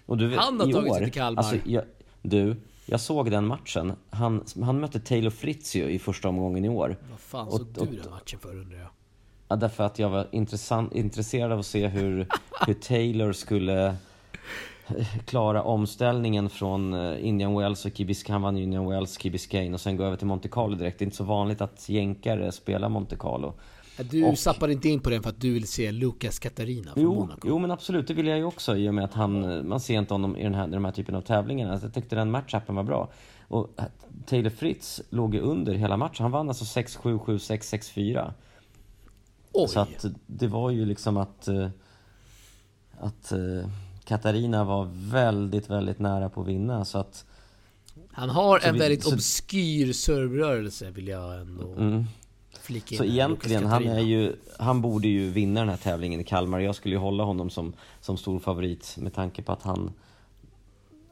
och 0.05 0.17
du, 0.17 0.35
han 0.37 0.59
har 0.59 0.71
tagit 0.71 0.91
år, 0.91 0.95
sig 0.95 1.03
till 1.03 1.13
Kalmar. 1.13 1.43
Alltså, 1.43 1.69
jag, 1.69 1.83
du, 2.21 2.55
jag 2.85 2.99
såg 2.99 3.31
den 3.31 3.47
matchen. 3.47 3.93
Han, 4.09 4.43
han 4.61 4.79
mötte 4.79 4.99
Taylor 4.99 5.29
Fritz 5.29 5.75
ju 5.75 5.89
i 5.89 5.99
första 5.99 6.29
omgången 6.29 6.65
i 6.65 6.69
år. 6.69 6.97
Vad 7.11 7.19
fan 7.19 7.51
såg 7.51 7.67
du 7.67 7.85
den 7.85 8.11
matchen 8.11 8.39
för 8.39 8.49
undrar 8.49 8.79
jag? 8.79 8.89
Ja, 9.47 9.55
därför 9.55 9.83
att 9.83 9.99
jag 9.99 10.09
var 10.09 10.27
intresserad 10.91 11.51
av 11.51 11.59
att 11.59 11.65
se 11.65 11.87
hur, 11.87 12.27
hur 12.67 12.73
Taylor 12.73 13.33
skulle 13.33 13.95
klara 15.25 15.63
omställningen 15.63 16.49
från 16.49 16.93
eh, 16.93 17.27
Indian 17.27 17.55
Wells 17.55 17.85
och 17.85 17.91
Key 17.97 18.15
han 18.27 18.41
vann 18.41 18.57
Indian 18.57 18.89
Wells, 18.89 19.19
Key 19.19 19.31
Biscayne 19.31 19.73
och 19.73 19.81
sen 19.81 19.97
gå 19.97 20.03
över 20.03 20.17
till 20.17 20.27
Monte 20.27 20.47
Carlo 20.47 20.75
direkt. 20.75 20.99
Det 20.99 21.03
är 21.03 21.05
inte 21.05 21.17
så 21.17 21.23
vanligt 21.23 21.61
att 21.61 21.89
jänkare 21.89 22.51
spelar 22.51 22.89
Monte 22.89 23.15
Carlo. 23.15 23.53
Du 23.97 24.25
och, 24.25 24.39
sappade 24.39 24.73
inte 24.73 24.89
in 24.89 24.99
på 24.99 25.09
den 25.09 25.23
för 25.23 25.29
att 25.29 25.41
du 25.41 25.53
vill 25.53 25.67
se 25.67 25.91
Lucas 25.91 26.39
Katarina 26.39 26.93
från 26.93 27.03
jo, 27.03 27.13
Monaco? 27.13 27.47
Jo, 27.47 27.59
men 27.59 27.71
absolut, 27.71 28.07
det 28.07 28.13
vill 28.13 28.27
jag 28.27 28.37
ju 28.37 28.43
också 28.43 28.77
i 28.77 28.89
och 28.89 28.93
med 28.93 29.03
att 29.03 29.13
han, 29.13 29.67
man 29.67 29.79
ser 29.79 29.99
inte 29.99 30.13
honom 30.13 30.37
i 30.37 30.43
den 30.43 30.55
här, 30.55 30.67
den 30.67 30.85
här 30.85 30.91
typen 30.91 31.15
av 31.15 31.21
tävlingar. 31.21 31.71
Alltså, 31.71 31.87
jag 31.87 31.93
tyckte 31.93 32.15
den 32.15 32.31
matchupen 32.31 32.75
var 32.75 32.83
bra. 32.83 33.11
Och 33.47 33.69
eh, 33.77 33.85
Taylor 34.25 34.49
Fritz 34.49 35.01
låg 35.09 35.35
ju 35.35 35.41
under 35.41 35.73
hela 35.73 35.97
matchen. 35.97 36.23
Han 36.23 36.31
vann 36.31 36.49
alltså 36.49 36.79
6-7, 36.79 37.19
7-6, 37.19 37.57
6-4. 37.93 38.33
Oj. 39.51 39.67
Så 39.67 39.79
att 39.79 40.05
det 40.27 40.47
var 40.47 40.69
ju 40.69 40.85
liksom 40.85 41.17
att... 41.17 41.47
Eh, 41.47 41.67
att 42.99 43.31
eh, 43.31 43.69
Katarina 44.05 44.63
var 44.63 44.89
väldigt, 44.93 45.69
väldigt 45.69 45.99
nära 45.99 46.29
på 46.29 46.41
att 46.41 46.47
vinna 46.47 46.85
så 46.85 46.97
att... 46.97 47.25
Han 48.11 48.29
har 48.29 48.59
en 48.59 48.73
vi, 48.73 48.79
väldigt 48.79 49.03
så, 49.03 49.13
obskyr 49.13 49.93
servrörelse 49.93 50.91
vill 50.91 51.07
jag 51.07 51.41
ändå 51.41 51.73
mm. 51.73 52.05
Flika 52.63 52.95
in. 52.95 52.97
Så 52.97 53.03
egentligen, 53.05 53.65
han 53.65 53.87
är 53.87 53.99
ju... 53.99 54.35
Han 54.59 54.81
borde 54.81 55.07
ju 55.07 55.29
vinna 55.29 55.59
den 55.59 55.69
här 55.69 55.77
tävlingen 55.77 56.19
i 56.19 56.23
Kalmar. 56.23 56.59
Jag 56.59 56.75
skulle 56.75 56.95
ju 56.95 56.99
hålla 56.99 57.23
honom 57.23 57.49
som, 57.49 57.73
som 58.01 58.17
stor 58.17 58.39
favorit 58.39 58.95
med 58.97 59.13
tanke 59.13 59.41
på 59.41 59.51
att 59.51 59.63
han 59.63 59.91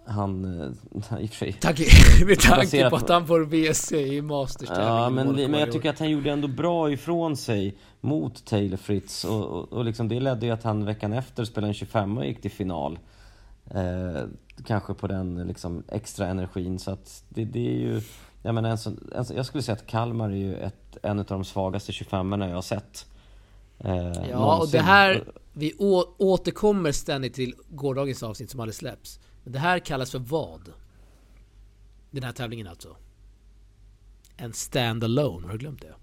han, 0.05 0.61
eh, 0.61 1.19
i 1.19 1.25
och 1.25 1.29
för 1.29 1.35
sig 1.35 1.53
Tack, 1.53 1.79
Med 2.25 2.39
tanke 2.39 2.89
på 2.89 2.95
att 2.95 3.09
han 3.09 3.27
får 3.27 3.41
WC 3.45 3.91
i 3.91 4.21
Masters 4.21 4.69
Ja 4.69 5.09
men, 5.09 5.31
men 5.35 5.59
jag 5.59 5.71
tycker 5.71 5.89
att 5.89 5.99
han 5.99 6.09
gjorde 6.09 6.31
ändå 6.31 6.47
bra 6.47 6.91
ifrån 6.91 7.37
sig 7.37 7.75
Mot 8.01 8.45
Taylor 8.45 8.77
Fritz 8.77 9.25
och, 9.25 9.45
och, 9.45 9.73
och 9.73 9.85
liksom 9.85 10.07
det 10.07 10.19
ledde 10.19 10.45
ju 10.45 10.51
att 10.51 10.63
han 10.63 10.85
veckan 10.85 11.13
efter 11.13 11.45
spelade 11.45 11.69
en 11.69 11.73
25 11.73 12.17
och 12.17 12.25
gick 12.25 12.41
till 12.41 12.51
final 12.51 12.99
eh, 13.71 14.23
Kanske 14.65 14.93
på 14.93 15.07
den 15.07 15.47
liksom 15.47 15.83
extra 15.87 16.27
energin 16.27 16.79
så 16.79 16.91
att 16.91 17.23
det, 17.29 17.45
det 17.45 17.67
är 17.67 17.79
ju 17.79 18.01
Jag 18.41 18.56
menar, 18.56 18.69
en, 18.69 18.99
en, 19.15 19.25
jag 19.36 19.45
skulle 19.45 19.63
säga 19.63 19.75
att 19.75 19.88
Kalmar 19.88 20.30
är 20.30 20.36
ju 20.36 20.56
ett, 20.56 20.97
en 21.04 21.19
av 21.19 21.25
de 21.25 21.45
svagaste 21.45 21.91
25 21.91 22.32
jag 22.32 22.56
har 22.56 22.62
sett 22.62 23.06
eh, 23.80 23.95
Ja 23.95 24.39
någonsin. 24.39 24.62
och 24.62 24.67
det 24.71 24.80
här 24.82 25.23
Vi 25.54 25.73
å, 25.80 26.04
återkommer 26.17 26.91
ständigt 26.91 27.34
till 27.34 27.56
gårdagens 27.69 28.23
avsnitt 28.23 28.49
som 28.49 28.60
aldrig 28.60 28.75
släpps 28.75 29.19
men 29.43 29.54
det 29.54 29.60
här 29.60 29.80
kallas 29.80 30.12
för 30.12 30.19
vad? 30.19 30.62
Den 32.12 32.23
här 32.23 32.32
tävlingen 32.32 32.67
alltså. 32.67 32.95
En 34.38 34.51
stand-alone, 34.54 35.45
har 35.45 35.51
du 35.51 35.58
glömt 35.58 35.82
det? 35.82 35.93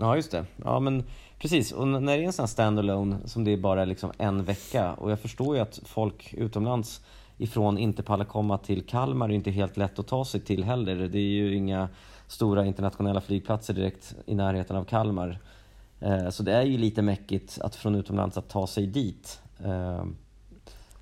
Ja, 0.00 0.16
just 0.16 0.30
det. 0.30 0.46
Ja, 0.56 0.80
men 0.80 1.04
precis. 1.38 1.72
Och 1.72 1.88
när 1.88 2.16
det 2.16 2.22
är 2.22 2.26
en 2.26 2.32
sån 2.32 2.42
här 2.42 2.48
stand-alone 2.48 3.26
som 3.26 3.44
det 3.44 3.50
är 3.52 3.56
bara 3.56 3.84
liksom 3.84 4.12
en 4.18 4.44
vecka 4.44 4.92
och 4.94 5.10
jag 5.10 5.20
förstår 5.20 5.56
ju 5.56 5.62
att 5.62 5.80
folk 5.84 6.34
utomlands 6.34 7.00
ifrån 7.42 7.78
inte 7.78 8.02
pallar 8.02 8.24
komma 8.24 8.58
till 8.58 8.86
Kalmar 8.86 9.28
är 9.28 9.32
inte 9.32 9.50
helt 9.50 9.76
lätt 9.76 9.98
att 9.98 10.06
ta 10.06 10.24
sig 10.24 10.40
till 10.40 10.64
heller. 10.64 10.96
Det 10.96 11.18
är 11.18 11.30
ju 11.30 11.54
inga 11.54 11.88
stora 12.26 12.66
internationella 12.66 13.20
flygplatser 13.20 13.74
direkt 13.74 14.14
i 14.26 14.34
närheten 14.34 14.76
av 14.76 14.84
Kalmar. 14.84 15.38
Eh, 16.00 16.28
så 16.28 16.42
det 16.42 16.52
är 16.52 16.62
ju 16.62 16.78
lite 16.78 17.02
mäckigt 17.02 17.58
att 17.60 17.76
från 17.76 17.94
utomlands 17.94 18.38
att 18.38 18.48
ta 18.48 18.66
sig 18.66 18.86
dit. 18.86 19.40
Eh, 19.64 20.04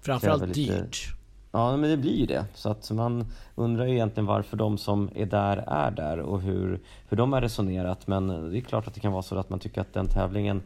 Framförallt 0.01 0.55
dyrt. 0.55 1.15
Ja, 1.53 1.77
men 1.77 1.91
det 1.91 1.97
blir 1.97 2.17
ju 2.17 2.27
det. 2.27 2.45
Så 2.55 2.71
att 2.71 2.91
man 2.91 3.27
undrar 3.55 3.87
ju 3.87 3.93
egentligen 3.93 4.27
varför 4.27 4.57
de 4.57 4.79
som 4.79 5.11
är 5.15 5.27
där 5.27 5.57
är 5.57 5.91
där 5.91 6.19
och 6.19 6.41
hur, 6.41 6.81
hur 7.09 7.17
de 7.17 7.33
har 7.33 7.41
resonerat. 7.41 8.07
Men 8.07 8.51
det 8.51 8.59
är 8.59 8.61
klart 8.61 8.87
att 8.87 8.95
det 8.95 9.01
kan 9.01 9.13
vara 9.13 9.23
så 9.23 9.39
att 9.39 9.51
man 9.51 9.59
tycker 9.59 9.81
att 9.81 9.93
den 9.93 10.07
tävlingen 10.07 10.63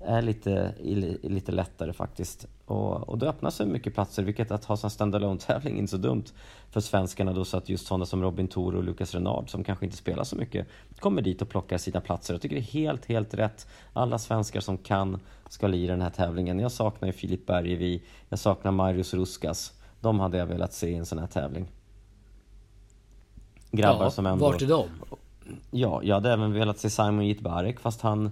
är 0.00 0.22
lite, 0.22 0.74
lite 1.22 1.52
lättare 1.52 1.92
faktiskt. 1.92 2.46
Och, 2.64 3.08
och 3.08 3.18
då 3.18 3.26
öppnar 3.26 3.50
sig 3.50 3.66
mycket 3.66 3.94
platser, 3.94 4.22
vilket 4.22 4.50
att 4.50 4.64
ha 4.64 4.76
en 4.82 4.90
standalone 4.90 5.40
tävling 5.40 5.74
är 5.74 5.78
inte 5.78 5.90
så 5.90 5.96
dumt 5.96 6.24
för 6.70 6.80
svenskarna 6.80 7.32
då 7.32 7.44
så 7.44 7.56
att 7.56 7.68
just 7.68 7.86
sådana 7.86 8.06
som 8.06 8.22
Robin 8.22 8.48
Tor 8.48 8.74
och 8.74 8.84
Lucas 8.84 9.14
Renard 9.14 9.50
som 9.50 9.64
kanske 9.64 9.84
inte 9.84 9.96
spelar 9.96 10.24
så 10.24 10.36
mycket 10.36 10.66
kommer 10.98 11.22
dit 11.22 11.42
och 11.42 11.48
plockar 11.48 11.78
sina 11.78 12.00
platser. 12.00 12.34
Jag 12.34 12.42
tycker 12.42 12.56
det 12.56 12.62
är 12.62 12.72
helt, 12.72 13.06
helt 13.06 13.34
rätt. 13.34 13.66
Alla 13.92 14.18
svenskar 14.18 14.60
som 14.60 14.78
kan 14.78 15.20
ska 15.48 15.66
lira 15.66 15.92
den 15.92 16.02
här 16.02 16.10
tävlingen. 16.10 16.58
Jag 16.58 16.72
saknar 16.72 17.06
ju 17.06 17.12
Filip 17.12 17.46
Bergevi, 17.46 18.02
jag 18.28 18.38
saknar 18.38 18.72
Marius 18.72 19.14
Ruskas. 19.14 19.72
De 20.00 20.20
hade 20.20 20.38
jag 20.38 20.46
velat 20.46 20.72
se 20.72 20.88
i 20.88 20.94
en 20.94 21.06
sån 21.06 21.18
här 21.18 21.26
tävling. 21.26 21.68
Grabbar 23.70 24.04
ja, 24.04 24.10
som 24.10 24.26
ändå... 24.26 24.44
vart 24.44 24.62
är 24.62 24.66
de? 24.66 24.86
Ja, 25.70 26.00
jag 26.02 26.14
hade 26.14 26.32
även 26.32 26.52
velat 26.52 26.78
se 26.78 26.90
Simon 26.90 27.26
Jitbarek 27.26 27.80
fast 27.80 28.00
han 28.00 28.30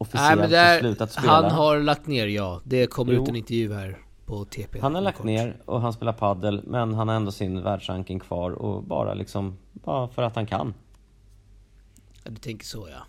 officiellt 0.00 0.50
Nej, 0.50 0.72
har 0.72 0.78
slutat 0.78 1.12
spela. 1.12 1.32
Han 1.32 1.50
har 1.50 1.80
lagt 1.80 2.06
ner 2.06 2.26
ja, 2.26 2.60
det 2.64 2.86
kommer 2.86 3.12
jo. 3.12 3.22
ut 3.22 3.28
en 3.28 3.36
intervju 3.36 3.74
här 3.74 3.98
på 4.26 4.44
TP. 4.44 4.80
Han 4.80 4.94
har 4.94 5.02
lagt 5.02 5.16
kort. 5.16 5.26
ner 5.26 5.56
och 5.64 5.80
han 5.80 5.92
spelar 5.92 6.12
paddel 6.12 6.62
men 6.66 6.94
han 6.94 7.08
har 7.08 7.14
ändå 7.14 7.32
sin 7.32 7.62
världsranking 7.62 8.20
kvar 8.20 8.50
och 8.50 8.82
bara 8.82 9.14
liksom, 9.14 9.58
bara 9.72 10.08
för 10.08 10.22
att 10.22 10.36
han 10.36 10.46
kan. 10.46 10.74
Ja, 12.24 12.30
du 12.30 12.36
tänker 12.36 12.66
så 12.66 12.88
ja. 12.88 13.02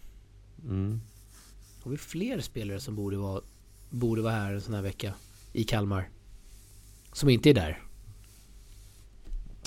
Mm. 0.64 1.02
Har 1.84 1.92
vi 1.92 1.98
fler 1.98 2.40
spelare 2.40 2.80
som 2.80 2.96
borde 2.96 3.18
vara, 3.18 3.42
borde 3.90 4.22
vara 4.22 4.34
här 4.34 4.54
en 4.54 4.62
sån 4.62 4.74
här 4.74 4.82
vecka? 4.82 5.14
I 5.54 5.64
Kalmar? 5.64 6.10
Som 7.14 7.30
inte 7.30 7.50
är 7.50 7.54
där? 7.54 7.82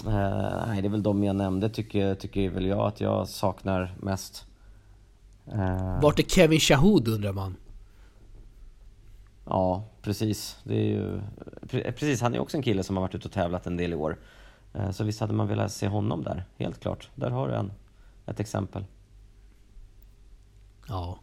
Uh, 0.06 0.66
nej, 0.66 0.82
det 0.82 0.88
är 0.88 0.90
väl 0.90 1.02
de 1.02 1.24
jag 1.24 1.36
nämnde 1.36 1.68
tycker, 1.68 2.14
tycker 2.14 2.50
väl 2.50 2.66
jag 2.66 2.86
att 2.86 3.00
jag 3.00 3.28
saknar 3.28 3.94
mest. 4.00 4.46
Uh, 5.48 6.00
Vart 6.02 6.18
är 6.18 6.22
Kevin 6.22 6.60
Shahood 6.60 7.08
undrar 7.08 7.32
man? 7.32 7.56
Ja, 9.44 9.84
precis. 10.02 10.56
Det 10.64 10.74
är 10.74 10.84
ju, 10.84 11.20
precis, 11.70 12.20
han 12.20 12.34
är 12.34 12.38
också 12.38 12.56
en 12.56 12.62
kille 12.62 12.82
som 12.82 12.96
har 12.96 13.00
varit 13.00 13.14
ute 13.14 13.28
och 13.28 13.34
tävlat 13.34 13.66
en 13.66 13.76
del 13.76 13.92
i 13.92 13.96
år. 13.96 14.18
Uh, 14.76 14.90
så 14.90 15.04
visst 15.04 15.20
hade 15.20 15.32
man 15.32 15.48
velat 15.48 15.72
se 15.72 15.88
honom 15.88 16.22
där, 16.22 16.44
helt 16.58 16.80
klart. 16.80 17.10
Där 17.14 17.30
har 17.30 17.48
du 17.48 17.54
en, 17.54 17.72
ett 18.26 18.40
exempel. 18.40 18.84
Ja. 20.88 21.18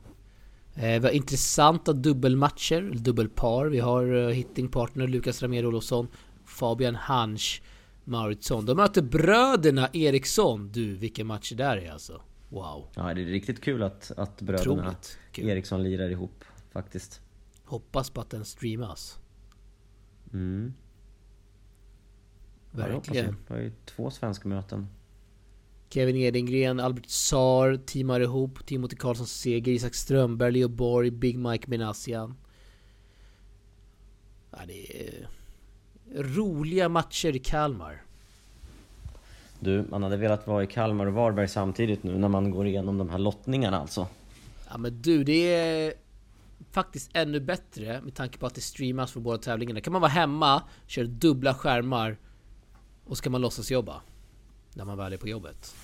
Eh, 0.75 0.99
vi 1.01 1.07
har 1.07 1.09
intressanta 1.09 1.93
dubbelmatcher, 1.93 2.81
dubbelpar. 2.81 3.65
Vi 3.65 3.79
har 3.79 4.31
hittingpartner 4.31 5.07
Lukas 5.07 5.41
Ramiro 5.41 5.67
Olofsson, 5.67 6.07
Fabian 6.45 6.95
Hansch 6.95 7.61
Mauritsson. 8.03 8.65
De 8.65 8.77
möter 8.77 9.01
bröderna 9.01 9.89
Eriksson. 9.93 10.71
Du, 10.71 10.95
vilken 10.95 11.27
match 11.27 11.49
det 11.49 11.55
där 11.55 11.77
är 11.77 11.91
alltså. 11.91 12.21
Wow. 12.51 12.87
Ja, 12.95 13.13
det 13.13 13.21
är 13.21 13.25
riktigt 13.25 13.61
kul 13.61 13.83
att, 13.83 14.11
att 14.17 14.41
bröderna 14.41 14.95
Eriksson 15.35 15.83
lirar 15.83 16.09
ihop 16.09 16.43
faktiskt. 16.71 17.21
Hoppas 17.63 18.09
på 18.09 18.21
att 18.21 18.29
den 18.29 18.45
streamas. 18.45 19.19
Mm. 20.33 20.73
Verkligen. 22.71 23.25
Ja, 23.25 23.31
det 23.47 23.53
var 23.53 23.61
ju 23.61 23.71
två 23.85 24.11
svenska 24.11 24.47
möten. 24.47 24.87
Kevin 25.89 26.15
Edengren, 26.15 26.79
Albert 26.79 27.09
Sar 27.09 27.75
teamar 27.85 28.19
ihop. 28.19 28.65
Timothy 28.65 28.95
Karlsson 28.95 29.27
seger, 29.27 29.71
Isak 29.71 29.95
Strömberg, 29.95 30.51
Leo 30.51 30.67
Borg, 30.67 31.11
Big 31.11 31.37
Mike 31.37 31.69
Menasian. 31.69 32.37
Ja, 34.51 34.59
det 34.67 35.07
är 35.07 35.29
roliga 36.15 36.89
matcher 36.89 37.35
i 37.35 37.39
Kalmar. 37.39 38.03
Du, 39.63 39.85
man 39.89 40.03
hade 40.03 40.17
velat 40.17 40.47
vara 40.47 40.63
i 40.63 40.67
Kalmar 40.67 41.05
och 41.05 41.13
Varberg 41.13 41.47
samtidigt 41.47 42.03
nu 42.03 42.17
när 42.17 42.27
man 42.27 42.51
går 42.51 42.67
igenom 42.67 42.97
de 42.97 43.09
här 43.09 43.17
lottningarna 43.17 43.79
alltså. 43.79 44.07
Ja 44.69 44.77
men 44.77 45.01
du, 45.01 45.23
det 45.23 45.53
är 45.53 45.93
faktiskt 46.71 47.09
ännu 47.13 47.39
bättre 47.39 48.01
med 48.01 48.15
tanke 48.15 48.37
på 48.37 48.45
att 48.45 48.55
det 48.55 48.61
streamas 48.61 49.11
för 49.11 49.19
båda 49.19 49.37
tävlingarna. 49.37 49.81
kan 49.81 49.93
man 49.93 50.01
vara 50.01 50.11
hemma, 50.11 50.63
köra 50.87 51.05
dubbla 51.05 51.53
skärmar 51.53 52.17
och 53.05 53.17
så 53.17 53.23
kan 53.23 53.31
man 53.31 53.41
låtsas 53.41 53.71
jobba. 53.71 54.01
När 54.73 54.85
man 54.85 54.97
väl 54.97 55.13
är 55.13 55.17
på 55.17 55.27
jobbet. 55.27 55.75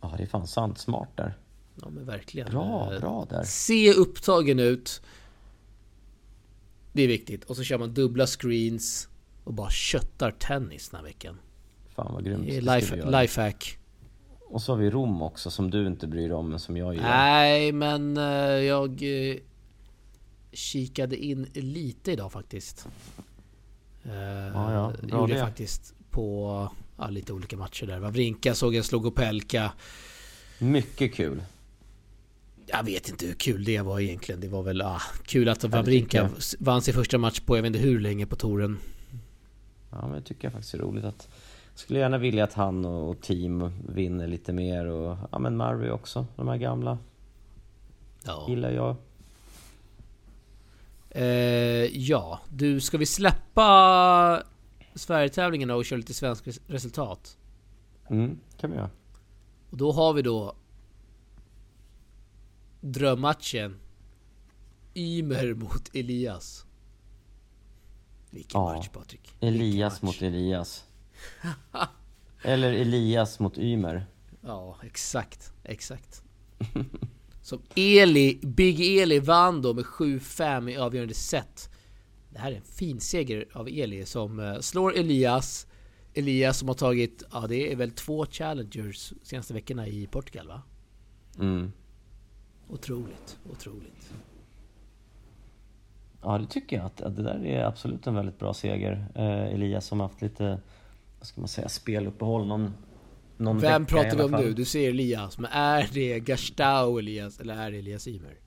Ja, 0.00 0.14
det 0.16 0.22
är 0.22 0.26
fan 0.26 0.46
sant 0.46 0.78
smart 0.78 1.08
där. 1.14 1.34
Ja 1.82 1.88
men 1.90 2.04
verkligen. 2.04 2.50
Bra, 2.50 2.94
eh, 2.94 3.00
bra 3.00 3.26
där. 3.30 3.42
Se 3.42 3.92
upptagen 3.92 4.58
ut. 4.58 5.02
Det 6.92 7.02
är 7.02 7.08
viktigt. 7.08 7.44
Och 7.44 7.56
så 7.56 7.62
kör 7.62 7.78
man 7.78 7.94
dubbla 7.94 8.26
screens 8.26 9.08
och 9.44 9.54
bara 9.54 9.70
köttar 9.70 10.30
tennis 10.30 10.88
den 10.88 11.00
här 11.00 11.04
veckan. 11.04 11.38
Fan 11.96 12.14
vad 12.14 12.24
grymt. 12.24 12.46
Life, 12.46 13.10
lifehack. 13.10 13.78
Och 14.48 14.62
så 14.62 14.72
har 14.72 14.76
vi 14.76 14.90
Rom 14.90 15.22
också 15.22 15.50
som 15.50 15.70
du 15.70 15.86
inte 15.86 16.06
bryr 16.06 16.28
dig 16.28 16.32
om 16.32 16.48
men 16.48 16.58
som 16.58 16.76
jag 16.76 16.94
gör. 16.94 17.02
Nej 17.02 17.72
men 17.72 18.16
uh, 18.16 18.24
jag 18.64 19.02
uh, 19.02 19.36
kikade 20.52 21.16
in 21.16 21.46
lite 21.54 22.12
idag 22.12 22.32
faktiskt. 22.32 22.88
Uh, 24.06 24.12
ja, 24.14 24.72
ja. 24.72 24.92
Bra 25.02 25.20
gjorde 25.20 25.34
det. 25.34 25.40
faktiskt 25.40 25.94
på 26.10 26.70
ja, 26.98 27.08
lite 27.08 27.32
olika 27.32 27.56
matcher 27.56 27.86
där. 27.86 27.98
Wawrinka 27.98 28.54
såg 28.54 28.74
jag 28.74 28.84
slog 28.84 29.06
Opelka. 29.06 29.72
Mycket 30.58 31.14
kul. 31.14 31.42
Jag 32.66 32.84
vet 32.84 33.08
inte 33.08 33.26
hur 33.26 33.34
kul 33.34 33.64
det 33.64 33.80
var 33.80 34.00
egentligen. 34.00 34.40
Det 34.40 34.48
var 34.48 34.62
väl 34.62 34.82
ah, 34.82 35.02
kul 35.24 35.48
att 35.48 35.64
Wawrinka 35.64 36.30
vann 36.58 36.82
sin 36.82 36.94
första 36.94 37.18
match 37.18 37.40
på 37.40 37.56
jag 37.56 37.62
vet 37.62 37.66
inte 37.74 37.88
hur 37.88 38.00
länge 38.00 38.26
på 38.26 38.36
touren. 38.36 38.78
Ja, 39.90 40.08
men 40.08 40.12
det 40.12 40.22
tycker 40.22 40.44
jag 40.44 40.52
faktiskt 40.52 40.74
är 40.74 40.78
roligt 40.78 41.04
att... 41.04 41.28
Skulle 41.76 41.98
gärna 41.98 42.18
vilja 42.18 42.44
att 42.44 42.52
han 42.52 42.84
och 42.84 43.20
team 43.20 43.70
vinner 43.88 44.26
lite 44.26 44.52
mer 44.52 44.86
och... 44.86 45.16
Ja 45.32 45.38
men 45.38 45.56
Murray 45.56 45.90
också, 45.90 46.26
de 46.36 46.48
här 46.48 46.56
gamla. 46.56 46.98
Ja. 48.24 48.46
Gillar 48.48 48.70
jag. 48.70 48.96
Eh, 51.10 51.24
ja, 51.96 52.40
du 52.48 52.80
ska 52.80 52.98
vi 52.98 53.06
släppa 53.06 54.42
Sverigetävlingen 54.94 55.70
och 55.70 55.84
köra 55.84 55.96
lite 55.96 56.14
svensk 56.14 56.48
resultat? 56.66 57.36
Mm, 58.10 58.38
kan 58.56 58.70
vi 58.70 58.76
göra. 58.76 58.90
Och 59.70 59.76
då 59.76 59.92
har 59.92 60.12
vi 60.12 60.22
då 60.22 60.54
drömmatchen 62.80 63.76
Ymer 64.94 65.54
mot 65.54 65.94
Elias. 65.94 66.66
Vilken 68.30 68.60
ja. 68.60 68.74
match 68.74 68.88
Patrik. 68.88 69.36
Elias 69.40 70.02
match. 70.02 70.02
mot 70.02 70.22
Elias. 70.22 70.85
Eller 72.42 72.72
Elias 72.72 73.38
mot 73.38 73.58
Ymer. 73.58 74.06
Ja, 74.40 74.76
exakt. 74.82 75.52
Exakt. 75.64 76.22
Som 77.42 77.62
Eli, 77.74 78.40
Big 78.42 78.98
Eli 78.98 79.18
vann 79.18 79.62
då 79.62 79.74
med 79.74 79.84
7-5 79.84 80.70
i 80.70 80.76
avgörande 80.76 81.14
set. 81.14 81.70
Det 82.30 82.38
här 82.38 82.52
är 82.52 82.56
en 82.56 82.62
fin 82.62 83.00
seger 83.00 83.46
av 83.52 83.68
Eli 83.68 84.06
som 84.06 84.38
uh, 84.38 84.60
slår 84.60 84.96
Elias. 84.96 85.66
Elias 86.14 86.58
som 86.58 86.68
har 86.68 86.74
tagit, 86.74 87.22
ja 87.32 87.46
det 87.48 87.72
är 87.72 87.76
väl 87.76 87.90
två 87.90 88.26
challengers 88.26 89.12
senaste 89.22 89.54
veckorna 89.54 89.86
i 89.86 90.06
Portugal 90.06 90.48
va? 90.48 90.62
Mm. 91.38 91.72
Otroligt, 92.68 93.38
otroligt. 93.50 94.12
Ja, 96.22 96.38
det 96.38 96.46
tycker 96.46 96.76
jag. 96.76 96.86
Att, 96.86 97.00
att 97.00 97.16
det 97.16 97.22
där 97.22 97.46
är 97.46 97.64
absolut 97.64 98.06
en 98.06 98.14
väldigt 98.14 98.38
bra 98.38 98.54
seger. 98.54 99.06
Eh, 99.14 99.54
Elias 99.54 99.86
som 99.86 100.00
haft 100.00 100.22
lite, 100.22 100.60
vad 101.18 101.26
ska 101.26 101.40
man 101.40 101.48
säga, 101.48 101.68
speluppehåll 101.68 102.46
någon, 102.46 102.74
någon 103.36 103.58
Vem 103.58 103.86
pratar 103.86 104.16
vi 104.16 104.22
om 104.22 104.30
nu? 104.30 104.52
Du 104.52 104.64
säger 104.64 104.90
Elias, 104.90 105.38
men 105.38 105.50
är 105.52 105.90
det 105.92 106.20
Gastau 106.20 106.98
Elias 106.98 107.40
eller 107.40 107.54
är 107.54 107.70
det 107.70 107.78
Elias 107.78 108.08
Ymer? 108.08 108.38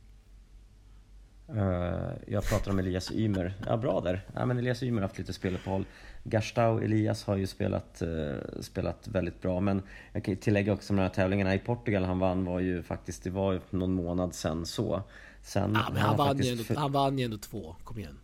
Uh, 1.55 2.11
jag 2.27 2.43
pratar 2.43 2.71
om 2.71 2.79
Elias 2.79 3.11
Ymer. 3.11 3.53
Ja, 3.65 3.77
bra 3.77 4.01
där. 4.01 4.25
Ja, 4.33 4.45
men 4.45 4.57
Elias 4.57 4.83
Ymer 4.83 5.01
har 5.01 5.07
haft 5.07 5.17
lite 5.17 5.33
speluppehåll. 5.33 5.85
Gastau 6.23 6.79
Elias 6.79 7.23
har 7.23 7.37
ju 7.37 7.47
spelat, 7.47 8.01
uh, 8.01 8.61
spelat 8.61 9.07
väldigt 9.07 9.41
bra. 9.41 9.59
Men 9.59 9.81
jag 10.13 10.23
kan 10.23 10.35
tillägga 10.35 10.73
också 10.73 10.93
de 10.93 11.01
här 11.01 11.09
tävlingarna 11.09 11.55
i 11.55 11.59
Portugal 11.59 12.03
han 12.03 12.19
vann 12.19 12.45
var 12.45 12.59
ju 12.59 12.83
faktiskt, 12.83 13.23
det 13.23 13.29
var 13.29 13.53
ju 13.53 13.59
någon 13.69 13.93
månad 13.93 14.35
sen 14.35 14.65
så. 14.65 15.03
Sen 15.41 15.71
ja, 15.73 15.89
men 15.93 16.01
han, 16.01 16.17
vann 16.17 16.37
ju 16.37 16.51
ändå, 16.51 16.63
han 16.75 16.91
vann 16.91 17.19
ju 17.19 17.25
ändå 17.25 17.37
två, 17.37 17.75
kom 17.83 17.99
igen. 17.99 18.19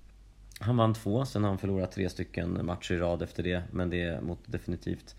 Han 0.59 0.77
vann 0.77 0.93
två, 0.93 1.25
sen 1.25 1.43
har 1.43 1.49
han 1.49 1.57
förlorat 1.57 1.91
tre 1.91 2.09
stycken 2.09 2.65
matcher 2.65 2.93
i 2.93 2.97
rad 2.97 3.21
efter 3.21 3.43
det. 3.43 3.63
Men 3.71 3.89
det 3.89 4.01
är 4.01 4.21
mot 4.21 4.39
definitivt 4.45 5.15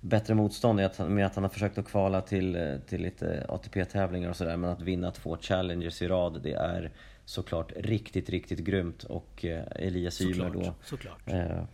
bättre 0.00 0.34
motstånd 0.34 0.76
med 1.08 1.26
att 1.26 1.34
han 1.34 1.44
har 1.44 1.48
försökt 1.48 1.78
att 1.78 1.86
kvala 1.86 2.20
till, 2.20 2.78
till 2.86 3.02
lite 3.02 3.46
ATP-tävlingar 3.48 4.30
och 4.30 4.36
sådär. 4.36 4.56
Men 4.56 4.70
att 4.70 4.82
vinna 4.82 5.10
två 5.10 5.36
challengers 5.40 6.02
i 6.02 6.08
rad, 6.08 6.40
det 6.42 6.52
är 6.52 6.90
såklart 7.24 7.72
riktigt, 7.76 8.30
riktigt 8.30 8.58
grymt. 8.58 9.04
Och 9.04 9.44
eh, 9.44 9.64
Elias 9.70 10.20
Ymer 10.20 10.50
då 10.50 10.74
såklart. 10.84 11.22
Eh, 11.26 11.64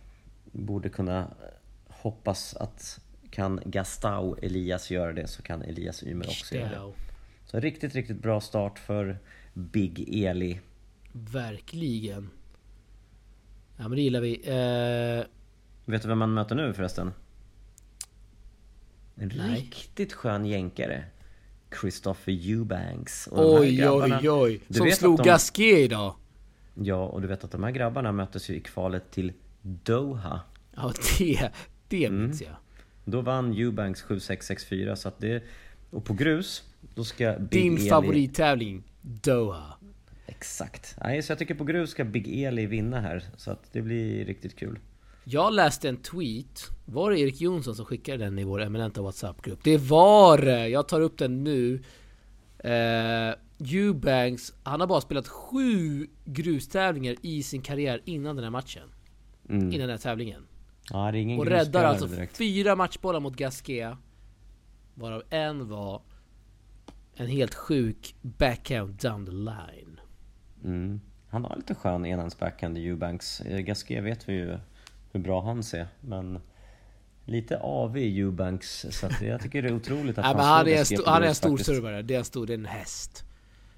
borde 0.51 0.89
kunna 0.89 1.27
hoppas 1.87 2.55
att 2.55 2.99
kan 3.29 3.59
Gastau 3.65 4.35
Elias 4.41 4.91
göra 4.91 5.13
det 5.13 5.27
så 5.27 5.41
kan 5.41 5.61
Elias 5.61 6.03
Ymer 6.03 6.27
också 6.27 6.55
göra 6.55 6.69
det. 6.69 6.93
Så 7.45 7.59
riktigt, 7.59 7.95
riktigt 7.95 8.21
bra 8.21 8.41
start 8.41 8.79
för 8.79 9.17
Big 9.53 10.23
Eli. 10.25 10.59
Verkligen. 11.11 12.29
Ja 13.77 13.87
men 13.87 13.91
det 13.91 14.01
gillar 14.01 14.21
vi. 14.21 14.33
Eh... 14.33 15.25
Vet 15.85 16.01
du 16.01 16.07
vem 16.07 16.17
man 16.17 16.33
möter 16.33 16.55
nu 16.55 16.73
förresten? 16.73 17.11
En 19.15 19.31
Nej. 19.35 19.55
riktigt 19.55 20.13
skön 20.13 20.45
jänkare. 20.45 21.03
Christopher 21.81 22.51
Eubanks. 22.51 23.27
Och 23.27 23.59
oj, 23.59 23.75
grabbarna, 23.75 24.19
oj, 24.21 24.29
oj. 24.29 24.61
Som 24.69 24.91
slog 24.91 25.17
de... 25.17 25.23
Gasquet 25.23 25.79
idag. 25.79 26.15
Ja, 26.73 27.05
och 27.05 27.21
du 27.21 27.27
vet 27.27 27.43
att 27.43 27.51
de 27.51 27.63
här 27.63 27.71
grabbarna 27.71 28.11
möttes 28.11 28.49
ju 28.49 28.55
i 28.55 28.59
kvalet 28.59 29.11
till 29.11 29.33
Doha. 29.61 30.39
Ja, 30.75 30.93
det, 31.19 31.51
det 31.87 32.05
mm. 32.05 32.21
minns 32.21 32.41
jag. 32.41 32.55
Då 33.05 33.21
vann 33.21 33.53
Eubanks 33.53 34.03
7-6-6-4 34.03 34.95
så 34.95 35.07
att 35.07 35.19
det... 35.19 35.43
Och 35.89 36.05
på 36.05 36.13
grus, 36.13 36.63
då 36.95 37.03
ska 37.03 37.35
Big 37.39 37.49
Din 37.49 37.77
Eli... 37.77 37.89
favorittävling, 37.89 38.83
Doha. 39.01 39.77
Exakt. 40.25 40.97
Nej, 41.03 41.21
så 41.21 41.31
jag 41.31 41.39
tycker 41.39 41.55
på 41.55 41.63
grus 41.63 41.89
ska 41.89 42.03
Big 42.03 42.43
Eli 42.43 42.65
vinna 42.65 42.99
här. 42.99 43.23
Så 43.37 43.51
att 43.51 43.73
det 43.73 43.81
blir 43.81 44.25
riktigt 44.25 44.55
kul. 44.55 44.79
Jag 45.23 45.53
läste 45.53 45.89
en 45.89 45.97
tweet. 45.97 46.69
Var 46.85 47.11
det 47.11 47.19
Erik 47.19 47.41
Jonsson 47.41 47.75
som 47.75 47.85
skickade 47.85 48.17
den 48.17 48.39
i 48.39 48.43
vår 48.43 48.61
eminenta 48.61 49.01
WhatsApp-grupp? 49.01 49.59
Det 49.63 49.77
var 49.77 50.37
det! 50.37 50.67
Jag 50.67 50.87
tar 50.87 51.01
upp 51.01 51.17
den 51.17 51.43
nu. 51.43 51.83
Uh, 52.65 53.35
Eubanks, 53.59 54.53
han 54.63 54.79
har 54.79 54.87
bara 54.87 55.01
spelat 55.01 55.27
sju 55.27 56.07
grustävlingar 56.25 57.15
i 57.21 57.43
sin 57.43 57.61
karriär 57.61 58.01
innan 58.05 58.35
den 58.35 58.43
här 58.43 58.51
matchen. 58.51 58.89
Mm. 59.49 59.67
Innan 59.67 59.79
den 59.79 59.89
här 59.89 59.97
tävlingen. 59.97 60.47
Ja, 60.89 61.11
det 61.11 61.17
är 61.17 61.21
ingen 61.21 61.39
och 61.39 61.45
räddar 61.45 61.83
alltså 61.83 62.07
direkt. 62.07 62.37
fyra 62.37 62.75
matchbollar 62.75 63.19
mot 63.19 63.35
Gasquet. 63.35 63.97
Varav 64.93 65.23
en 65.29 65.69
var 65.69 66.01
en 67.15 67.27
helt 67.27 67.55
sjuk 67.55 68.15
backhand 68.21 68.93
down 68.93 69.25
the 69.25 69.31
line. 69.31 69.99
Mm. 70.63 71.01
Han 71.29 71.43
har 71.45 71.55
lite 71.55 71.75
skön 71.75 72.05
enhands 72.05 72.39
backhand 72.39 72.77
i 72.77 72.87
Eubanks. 72.87 73.41
Gasquet 73.45 74.03
vet 74.03 74.29
vi 74.29 74.33
ju 74.33 74.57
hur 75.11 75.19
bra 75.19 75.41
han 75.41 75.63
ser. 75.63 75.87
Men 76.01 76.39
lite 77.25 77.57
av 77.59 77.97
i 77.97 78.19
Eubanks. 78.19 78.85
Så 78.91 79.09
jag 79.21 79.41
tycker 79.41 79.61
det 79.61 79.69
är 79.69 79.73
otroligt 79.75 80.17
att 80.17 80.25
han, 80.25 80.35
men 80.37 80.45
han, 80.45 80.67
är 80.67 80.71
en 80.79 80.85
slår 80.85 80.97
sto- 80.97 81.03
han 81.09 81.23
är 81.23 81.27
en 81.27 81.35
stor 81.35 81.57
servare, 81.57 82.01
det 82.01 82.13
är 82.13 82.19
en 82.19 82.25
stor, 82.25 82.47
det 82.47 82.53
är 82.53 82.57
en 82.57 82.65
häst. 82.65 83.23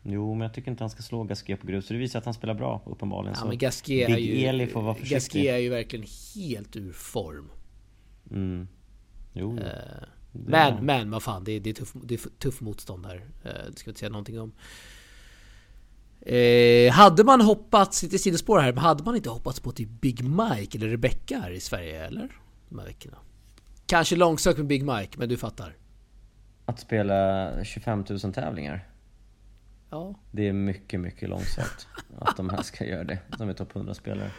Jo, 0.03 0.33
men 0.33 0.41
jag 0.41 0.53
tycker 0.53 0.71
inte 0.71 0.83
han 0.83 0.89
ska 0.89 1.01
slå 1.03 1.23
Gasquet 1.23 1.61
på 1.61 1.67
grus. 1.67 1.85
Så 1.85 1.93
det 1.93 1.99
visar 1.99 2.19
att 2.19 2.25
han 2.25 2.33
spelar 2.33 2.53
bra, 2.53 2.81
uppenbarligen. 2.85 3.35
Ja 3.39 3.45
men 3.47 3.57
Gasquet 3.57 4.09
är 4.09 4.17
ju... 4.17 4.45
Eli 4.45 4.67
får 4.67 4.81
vara 4.81 4.93
försiktig. 4.95 5.15
Gasquet 5.15 5.45
är 5.45 5.57
ju 5.57 5.69
verkligen 5.69 6.05
helt 6.35 6.75
ur 6.75 6.91
form. 6.91 7.49
Mm. 8.31 8.67
Jo, 9.33 9.57
Eh, 9.57 9.63
det 10.31 10.49
Men, 10.51 10.85
men 10.85 11.11
vad 11.11 11.23
fan, 11.23 11.43
det 11.43 11.51
är, 11.51 11.59
det 11.59 11.69
är, 11.69 11.73
tuff, 11.73 11.93
det 12.03 12.13
är 12.13 12.29
tuff 12.39 12.61
motstånd 12.61 13.05
här. 13.05 13.15
Eh, 13.43 13.51
Det 13.71 13.77
ska 13.79 13.85
vi 13.85 13.89
inte 13.91 13.99
säga 13.99 14.09
någonting 14.09 14.39
om. 14.39 14.51
Eh, 16.25 16.91
hade 16.93 17.23
man 17.23 17.41
hoppats, 17.41 18.03
lite 18.03 18.19
sidospår 18.19 18.59
här, 18.59 18.73
men 18.73 18.83
hade 18.83 19.03
man 19.03 19.15
inte 19.15 19.29
hoppats 19.29 19.59
på 19.59 19.71
typ 19.71 19.89
Big 19.89 20.23
Mike 20.23 20.77
eller 20.77 20.87
Rebecca 20.87 21.39
här 21.39 21.51
i 21.51 21.59
Sverige 21.59 22.05
eller? 22.05 22.29
De 22.69 22.79
här 22.79 22.85
veckorna. 22.85 23.17
Kanske 23.85 24.15
långsökt 24.15 24.57
med 24.57 24.67
Big 24.67 24.85
Mike, 24.85 25.17
men 25.17 25.29
du 25.29 25.37
fattar. 25.37 25.75
Att 26.65 26.79
spela 26.79 27.51
25 27.63 28.05
000 28.09 28.33
tävlingar. 28.33 28.87
Ja. 29.89 30.15
Det 30.31 30.47
är 30.47 30.53
mycket, 30.53 30.99
mycket 30.99 31.29
långsökt 31.29 31.87
att 32.19 32.37
de 32.37 32.49
här 32.49 32.61
ska 32.61 32.85
göra 32.85 33.03
det. 33.03 33.19
De 33.37 33.49
är 33.49 33.53
topp 33.53 33.73
100-spelare. 33.73 34.31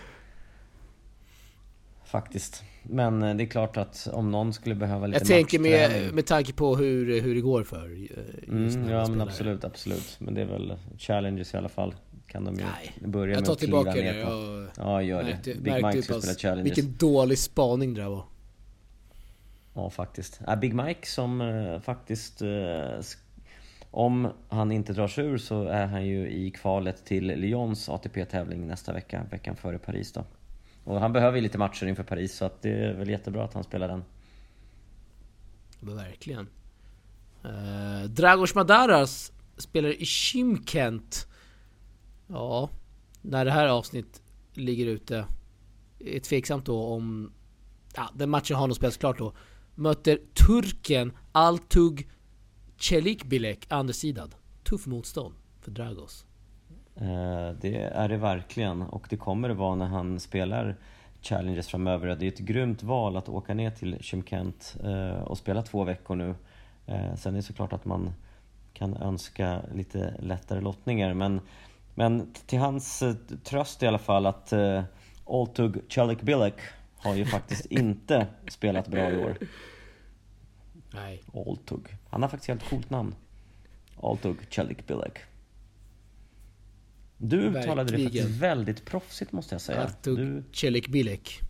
Faktiskt. 2.07 2.63
Men 2.83 3.23
eh, 3.23 3.35
det 3.37 3.45
är 3.45 3.47
klart 3.47 3.77
att 3.77 4.09
om 4.13 4.31
någon 4.31 4.53
skulle 4.53 4.75
behöva 4.75 5.07
lite 5.07 5.19
Jag 5.19 5.27
tänker 5.27 5.59
med, 5.59 6.15
med 6.15 6.27
tanke 6.27 6.53
på 6.53 6.77
hur, 6.77 7.21
hur 7.21 7.35
det 7.35 7.41
går 7.41 7.63
för 7.65 7.85
eh, 7.87 8.49
Mm, 8.49 8.89
ja 8.89 9.09
men 9.09 9.21
absolut, 9.21 9.65
absolut. 9.65 10.17
Men 10.19 10.35
det 10.35 10.41
är 10.41 10.47
väl 10.47 10.75
challenges 10.99 11.55
i 11.55 11.57
alla 11.57 11.69
fall. 11.69 11.95
Kan 12.27 12.45
de 12.45 12.55
ju 12.55 12.61
Nej, 12.63 13.09
börja 13.11 13.33
Jag 13.35 13.41
med 13.41 13.45
tar 13.47 13.53
att 13.53 13.59
kliva 13.59 13.79
tillbaka 13.79 14.01
det. 14.01 14.13
ner 14.13 14.25
på. 14.25 14.31
Jag 14.83 14.87
Ja, 14.93 15.03
gör 15.03 15.19
det. 15.23 15.25
märkte, 15.31 15.55
Big 15.55 15.73
märkte 15.73 15.87
Mike 15.87 15.97
hur 15.97 16.03
ska 16.03 16.15
pass- 16.15 16.23
spela 16.23 16.39
challenges. 16.39 16.79
Vilken 16.79 16.95
dålig 16.99 17.39
spaning 17.39 17.95
det 17.95 18.01
där 18.01 18.09
var. 18.09 18.25
Ja, 19.75 19.91
faktiskt. 19.91 20.41
Ja, 20.47 20.57
Big 20.57 20.75
Mike 20.75 21.07
som 21.07 21.41
eh, 21.41 21.81
faktiskt... 21.81 22.41
Sk- 22.43 23.17
om 23.91 24.29
han 24.49 24.73
inte 24.73 24.93
drar 24.93 25.09
sig 25.09 25.25
ur 25.25 25.39
så 25.39 25.63
är 25.65 25.87
han 25.87 26.07
ju 26.07 26.29
i 26.31 26.51
kvalet 26.51 27.05
till 27.05 27.27
Lyons 27.27 27.89
ATP-tävling 27.89 28.67
nästa 28.67 28.93
vecka, 28.93 29.23
veckan 29.31 29.57
före 29.57 29.79
Paris 29.79 30.13
då. 30.13 30.25
Och 30.87 31.01
han 31.01 31.13
behöver 31.13 31.37
ju 31.37 31.43
lite 31.43 31.59
matcher 31.59 31.87
inför 31.87 32.03
Paris 32.03 32.37
så 32.37 32.45
att 32.45 32.63
det 32.63 32.71
är 32.71 32.95
väl 32.95 33.11
jättebra 33.11 33.45
att 33.45 33.55
han 33.55 33.65
spelar 33.65 33.89
den. 33.89 34.05
Verkligen. 35.81 36.49
Eh, 37.45 38.09
Dragos 38.09 38.55
Madaras 38.55 39.33
spelar 39.57 40.03
i 40.03 40.05
Shymkent. 40.05 41.27
Ja, 42.27 42.71
när 43.23 43.45
det 43.45 43.51
här 43.51 43.67
avsnitt 43.67 44.23
ligger 44.55 44.87
ute. 44.87 45.27
Är 45.99 46.21
tveksamt 46.21 46.67
då 46.67 46.85
om... 46.85 47.33
Ja, 47.95 48.11
den 48.15 48.31
matchen 48.31 48.57
har 48.57 48.67
nog 48.67 48.77
spelats 48.77 48.97
klart 48.97 49.19
då. 49.19 49.33
Möter 49.75 50.19
turken 50.47 51.13
Altug 51.33 52.11
Celikbilek 52.81 53.67
andresidad. 53.69 54.35
Tuff 54.65 54.87
motstånd 54.87 55.35
för 55.61 55.71
Dragos. 55.71 56.26
Eh, 56.97 57.51
Det 57.61 57.77
är 57.77 58.09
det 58.09 58.17
verkligen 58.17 58.83
och 58.83 59.07
det 59.11 59.17
kommer 59.17 59.49
det 59.49 59.55
vara 59.55 59.75
när 59.75 59.87
han 59.87 60.21
spelar 60.21 60.77
Challenges 61.23 61.69
framöver. 61.69 62.17
Det 62.17 62.27
är 62.27 62.29
ett 62.29 62.39
grymt 62.39 62.83
val 62.83 63.17
att 63.17 63.29
åka 63.29 63.55
ner 63.55 63.71
till 63.71 63.99
Shymkent 64.01 64.77
eh, 64.85 65.23
och 65.23 65.39
spela 65.39 65.63
två 65.63 65.85
veckor 65.85 66.15
nu. 66.17 66.35
Eh, 66.87 67.15
Sen 67.15 67.35
är 67.35 67.37
det 67.37 67.43
såklart 67.43 67.73
att 67.73 67.85
man 67.85 68.13
kan 68.73 68.97
önska 68.97 69.61
lite 69.75 70.15
lättare 70.19 70.61
lottningar 70.61 71.15
men, 71.15 71.41
men 71.95 72.33
till 72.47 72.59
hans 72.59 73.03
tröst 73.45 73.83
i 73.83 73.87
alla 73.87 73.99
fall 73.99 74.27
att 74.27 74.53
Oltug 75.25 75.77
Celikbilek 75.89 76.55
har 76.97 77.15
ju 77.15 77.25
faktiskt 77.27 77.67
inte 77.71 78.27
spelat 78.49 78.89
bra 78.89 79.11
i 79.11 79.17
år. 79.25 79.39
Nej. 80.95 81.23
Oltug. 81.33 81.81
Han 82.11 82.23
har 82.23 82.29
faktiskt 82.29 82.49
ett 82.51 82.61
helt 82.61 82.71
coolt 82.71 82.91
namn. 82.91 83.15
Oltug 83.97 84.37
Celikbilek. 84.51 85.19
Du 87.19 87.37
uttalade 87.41 87.91
det 87.93 87.97
Verkligen. 87.97 88.05
faktiskt 88.25 88.43
väldigt 88.43 88.85
proffsigt 88.85 89.33
måste 89.33 89.55
jag 89.55 89.61
säga. 89.63 89.83
Altug 89.83 90.17
Du, 90.19 90.43
Çelikbilek. 90.53 91.41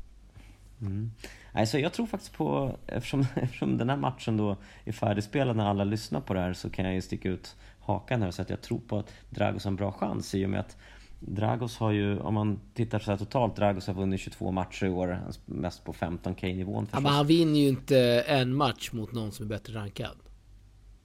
nej, 1.52 1.66
så 1.66 1.78
jag 1.78 1.92
tror 1.92 2.06
faktiskt 2.06 2.32
på, 2.32 2.76
eftersom, 2.86 3.26
eftersom 3.34 3.78
den 3.78 3.88
här 3.90 3.96
matchen 3.96 4.36
då 4.36 4.56
är 4.84 4.92
färdigspelad 4.92 5.56
när 5.56 5.66
alla 5.66 5.84
lyssnar 5.84 6.20
på 6.20 6.34
det 6.34 6.40
här 6.40 6.52
så 6.52 6.70
kan 6.70 6.84
jag 6.84 6.94
ju 6.94 7.00
sticka 7.00 7.28
ut 7.28 7.56
hakan 7.80 8.20
här 8.20 8.28
och 8.28 8.34
säga 8.34 8.44
att 8.44 8.50
jag 8.50 8.62
tror 8.62 8.78
på 8.78 8.98
att 8.98 9.12
Dragos 9.30 9.64
har 9.64 9.70
en 9.70 9.76
bra 9.76 9.92
chans 9.92 10.34
i 10.34 10.46
och 10.46 10.50
med 10.50 10.60
att 10.60 10.76
Dragos 11.20 11.76
har 11.78 11.90
ju, 11.92 12.18
om 12.18 12.34
man 12.34 12.60
tittar 12.74 12.98
så 12.98 13.10
här 13.10 13.18
totalt, 13.18 13.56
Dragos 13.56 13.86
har 13.86 13.94
vunnit 13.94 14.20
22 14.20 14.50
matcher 14.52 14.86
i 14.86 14.88
år, 14.88 15.20
mest 15.46 15.84
på 15.84 15.92
15k 15.92 16.56
nivån 16.56 16.74
Ja, 16.74 16.86
förstås. 16.86 17.02
men 17.02 17.12
han 17.12 17.26
vinner 17.26 17.60
ju 17.60 17.68
inte 17.68 17.98
en 18.26 18.54
match 18.54 18.92
mot 18.92 19.12
någon 19.12 19.32
som 19.32 19.44
är 19.44 19.48
bättre 19.48 19.74
rankad. 19.74 20.16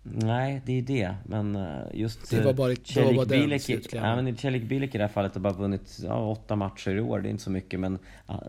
Nej, 0.04 0.62
det 0.66 0.78
är 0.78 0.82
det. 0.82 1.16
Men 1.26 1.56
eh, 1.56 1.80
just... 1.94 2.30
Det 2.30 2.42
var 2.42 2.54
bara- 2.54 2.68
det 2.94 3.02
var 3.04 3.14
bara 3.14 3.26
Celik 3.26 3.62
slutklämmen. 3.62 4.28
ja, 4.28 4.36
Celik 4.36 4.64
Bilek 4.64 4.96
i 4.96 4.98
det 4.98 5.04
här 5.04 5.12
fallet 5.12 5.34
har 5.34 5.42
bara 5.42 5.54
vunnit 5.54 5.98
ja, 6.04 6.28
åtta 6.32 6.56
matcher 6.56 6.96
i 6.96 7.00
år. 7.02 7.20
Det 7.20 7.30
är 7.30 7.32
inte 7.32 7.44
så 7.44 7.52
mycket. 7.52 7.80
Men, 7.80 8.00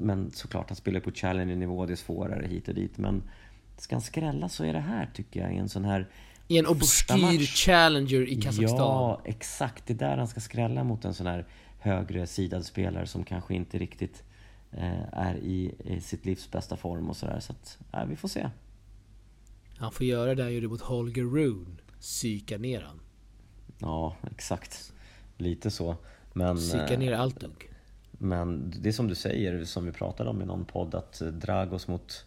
men 0.00 0.30
såklart, 0.30 0.68
han 0.68 0.76
spelar 0.76 1.00
på 1.00 1.10
Challenger-nivå. 1.10 1.86
Det 1.86 1.92
är 1.92 1.96
svårare 1.96 2.46
hit 2.46 2.68
och 2.68 2.74
dit. 2.74 2.98
Men 2.98 3.22
ska 3.76 3.94
han 3.94 4.02
skrälla 4.02 4.48
så 4.48 4.64
är 4.64 4.72
det 4.72 4.80
här, 4.80 5.10
tycker 5.14 5.40
jag, 5.40 5.54
i 5.54 5.56
en 5.56 5.68
sån 5.68 5.84
här... 5.84 6.08
I 6.48 6.58
en 6.58 6.66
obskyr 6.66 7.46
challenger 7.46 8.28
i 8.28 8.34
Kazakstan. 8.42 8.78
Ja, 8.78 9.20
exakt. 9.24 9.86
Det 9.86 9.92
är 9.92 9.98
där 9.98 10.16
han 10.16 10.28
ska 10.28 10.40
skrälla 10.40 10.84
mot 10.84 11.04
en 11.04 11.14
sån 11.14 11.26
här 11.26 11.44
högre 11.78 12.26
sidad 12.26 12.64
spelare 12.64 13.06
som 13.06 13.24
kanske 13.24 13.54
inte 13.54 13.78
riktigt 13.78 14.22
eh, 14.72 15.02
är 15.12 15.34
i, 15.36 15.74
i 15.84 16.00
sitt 16.00 16.26
livs 16.26 16.50
bästa 16.50 16.76
form 16.76 17.10
och 17.10 17.16
sådär. 17.16 17.40
Så 17.40 17.52
att, 17.52 17.78
ja, 17.92 18.04
vi 18.04 18.16
får 18.16 18.28
se. 18.28 18.50
Han 19.82 19.92
får 19.92 20.06
göra 20.06 20.34
det 20.34 20.42
han 20.42 20.54
gjorde 20.54 20.68
mot 20.68 20.80
Holger 20.80 21.24
Rune. 21.24 21.76
Psyka 22.00 22.58
ner 22.58 22.80
han. 22.80 23.00
Ja, 23.78 24.16
exakt. 24.30 24.92
Lite 25.36 25.70
så. 25.70 25.96
Men... 26.32 26.56
Psyka 26.56 26.92
eh, 26.92 26.98
ner 26.98 27.12
Altug. 27.12 27.70
Men 28.10 28.72
det 28.80 28.88
är 28.88 28.92
som 28.92 29.08
du 29.08 29.14
säger, 29.14 29.64
som 29.64 29.86
vi 29.86 29.92
pratade 29.92 30.30
om 30.30 30.42
i 30.42 30.44
någon 30.44 30.64
podd, 30.64 30.94
att 30.94 31.18
Dragos 31.18 31.88
mot 31.88 32.26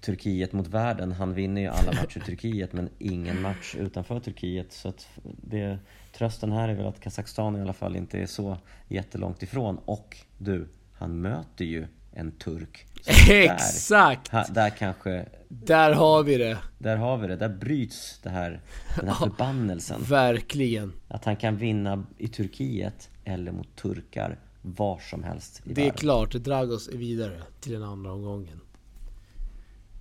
Turkiet 0.00 0.52
mot 0.52 0.66
världen. 0.66 1.12
Han 1.12 1.34
vinner 1.34 1.60
ju 1.60 1.66
alla 1.68 1.92
matcher 1.92 2.18
i 2.18 2.20
Turkiet 2.20 2.72
men 2.72 2.88
ingen 2.98 3.40
match 3.42 3.74
utanför 3.78 4.20
Turkiet. 4.20 4.72
Så 4.72 4.88
att 4.88 5.08
det, 5.42 5.78
trösten 6.12 6.52
här 6.52 6.68
är 6.68 6.74
väl 6.74 6.86
att 6.86 7.00
Kazakstan 7.00 7.56
i 7.56 7.60
alla 7.60 7.72
fall 7.72 7.96
inte 7.96 8.18
är 8.18 8.26
så 8.26 8.58
jättelångt 8.88 9.42
ifrån. 9.42 9.78
Och 9.84 10.16
du, 10.38 10.68
han 10.92 11.20
möter 11.20 11.64
ju 11.64 11.86
en 12.12 12.32
turk. 12.32 12.86
Där- 13.04 13.30
Exakt! 13.54 14.28
ha- 14.28 14.46
Där 14.50 14.70
kanske, 14.70 15.26
Där 15.48 15.92
har 15.92 16.22
vi 16.22 16.36
det. 16.38 16.58
där 16.78 16.96
har 16.96 17.18
vi 17.18 17.26
det. 17.26 17.36
Där 17.36 17.48
bryts 17.48 18.20
det 18.22 18.30
här, 18.30 18.60
den 18.96 19.08
här 19.08 19.14
förbannelsen. 19.14 20.02
Verkligen. 20.02 20.92
Att 21.08 21.24
han 21.24 21.36
kan 21.36 21.56
vinna 21.56 22.04
i 22.18 22.28
Turkiet 22.28 23.10
eller 23.24 23.52
mot 23.52 23.76
turkar 23.76 24.38
var 24.62 24.98
som 24.98 25.22
helst 25.24 25.62
i 25.64 25.72
Det 25.74 25.80
är 25.80 25.84
världen. 25.84 25.98
klart, 25.98 26.32
Dragos 26.32 26.88
är 26.88 26.96
vidare 26.96 27.42
till 27.60 27.72
den 27.72 27.82
andra 27.82 28.12
omgången. 28.12 28.60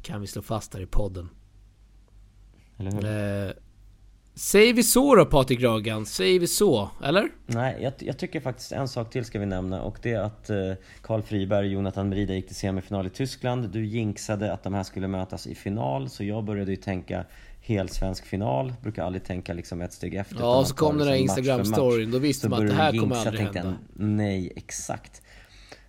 Kan 0.01 0.21
vi 0.21 0.27
slå 0.27 0.41
fast 0.41 0.73
här 0.73 0.81
i 0.81 0.85
podden. 0.85 1.29
Eller 2.77 2.91
hur? 2.91 3.05
Eh, 3.47 3.53
säger 4.37 4.73
vi 4.73 4.83
så 4.83 5.15
då 5.15 5.25
Patrik 5.25 5.63
Ragan? 5.63 6.05
Säger 6.05 6.39
vi 6.39 6.47
så? 6.47 6.89
Eller? 7.03 7.29
Nej, 7.45 7.77
jag, 7.81 7.93
jag 7.99 8.17
tycker 8.17 8.39
faktiskt 8.39 8.71
en 8.71 8.87
sak 8.87 9.09
till 9.09 9.25
ska 9.25 9.39
vi 9.39 9.45
nämna 9.45 9.81
och 9.81 9.97
det 10.01 10.11
är 10.11 10.19
att 10.19 10.49
eh, 10.49 10.57
Karl 11.01 11.21
Friberg 11.21 11.67
och 11.67 11.73
Jonathan 11.73 12.09
Merida 12.09 12.33
gick 12.33 12.47
till 12.47 12.55
semifinal 12.55 13.07
i 13.07 13.09
Tyskland. 13.09 13.69
Du 13.69 13.85
jinxade 13.85 14.53
att 14.53 14.63
de 14.63 14.73
här 14.73 14.83
skulle 14.83 15.07
mötas 15.07 15.47
i 15.47 15.55
final, 15.55 16.09
så 16.09 16.23
jag 16.23 16.43
började 16.43 16.71
ju 16.71 16.77
tänka 16.77 17.25
hel 17.61 17.89
svensk 17.89 18.25
final. 18.25 18.73
Brukar 18.81 19.03
aldrig 19.03 19.23
tänka 19.23 19.53
liksom 19.53 19.81
ett 19.81 19.93
steg 19.93 20.15
efter. 20.15 20.39
Ja, 20.39 20.65
så 20.65 20.75
kom 20.75 20.97
den 20.97 21.07
här 21.07 21.17
som 21.17 21.25
match 21.25 21.35
för 21.35 21.41
match. 21.41 21.59
Instagram-storyn. 21.59 22.11
Då 22.11 22.19
visste 22.19 22.43
Så 22.43 22.49
man 22.49 22.61
att 22.61 22.67
det 22.67 22.73
här 22.73 22.91
du 22.91 22.99
kommer 22.99 23.15
jinxa, 23.15 23.29
aldrig 23.29 23.43
tänkte 23.43 23.59
hända. 23.59 23.77
Nej, 23.93 24.53
exakt. 24.55 25.21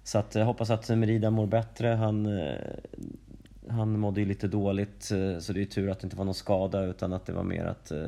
Så 0.05 0.19
att 0.19 0.35
jag 0.35 0.45
hoppas 0.45 0.71
att 0.71 0.89
Merida 0.89 1.31
mår 1.31 1.47
bättre. 1.47 1.89
Han, 1.89 2.27
eh, 2.27 2.55
han 3.71 3.99
mådde 3.99 4.21
ju 4.21 4.27
lite 4.27 4.49
dåligt, 4.49 5.11
eh, 5.11 5.39
så 5.39 5.53
det 5.53 5.59
är 5.59 5.61
ju 5.61 5.67
tur 5.67 5.91
att 5.91 6.01
det 6.01 6.05
inte 6.05 6.17
var 6.17 6.25
någon 6.25 6.35
skada 6.35 6.83
utan 6.85 7.13
att 7.13 7.27
det 7.27 7.33
var 7.33 7.43
mer 7.45 7.65
att 7.65 7.91
eh, 7.91 7.99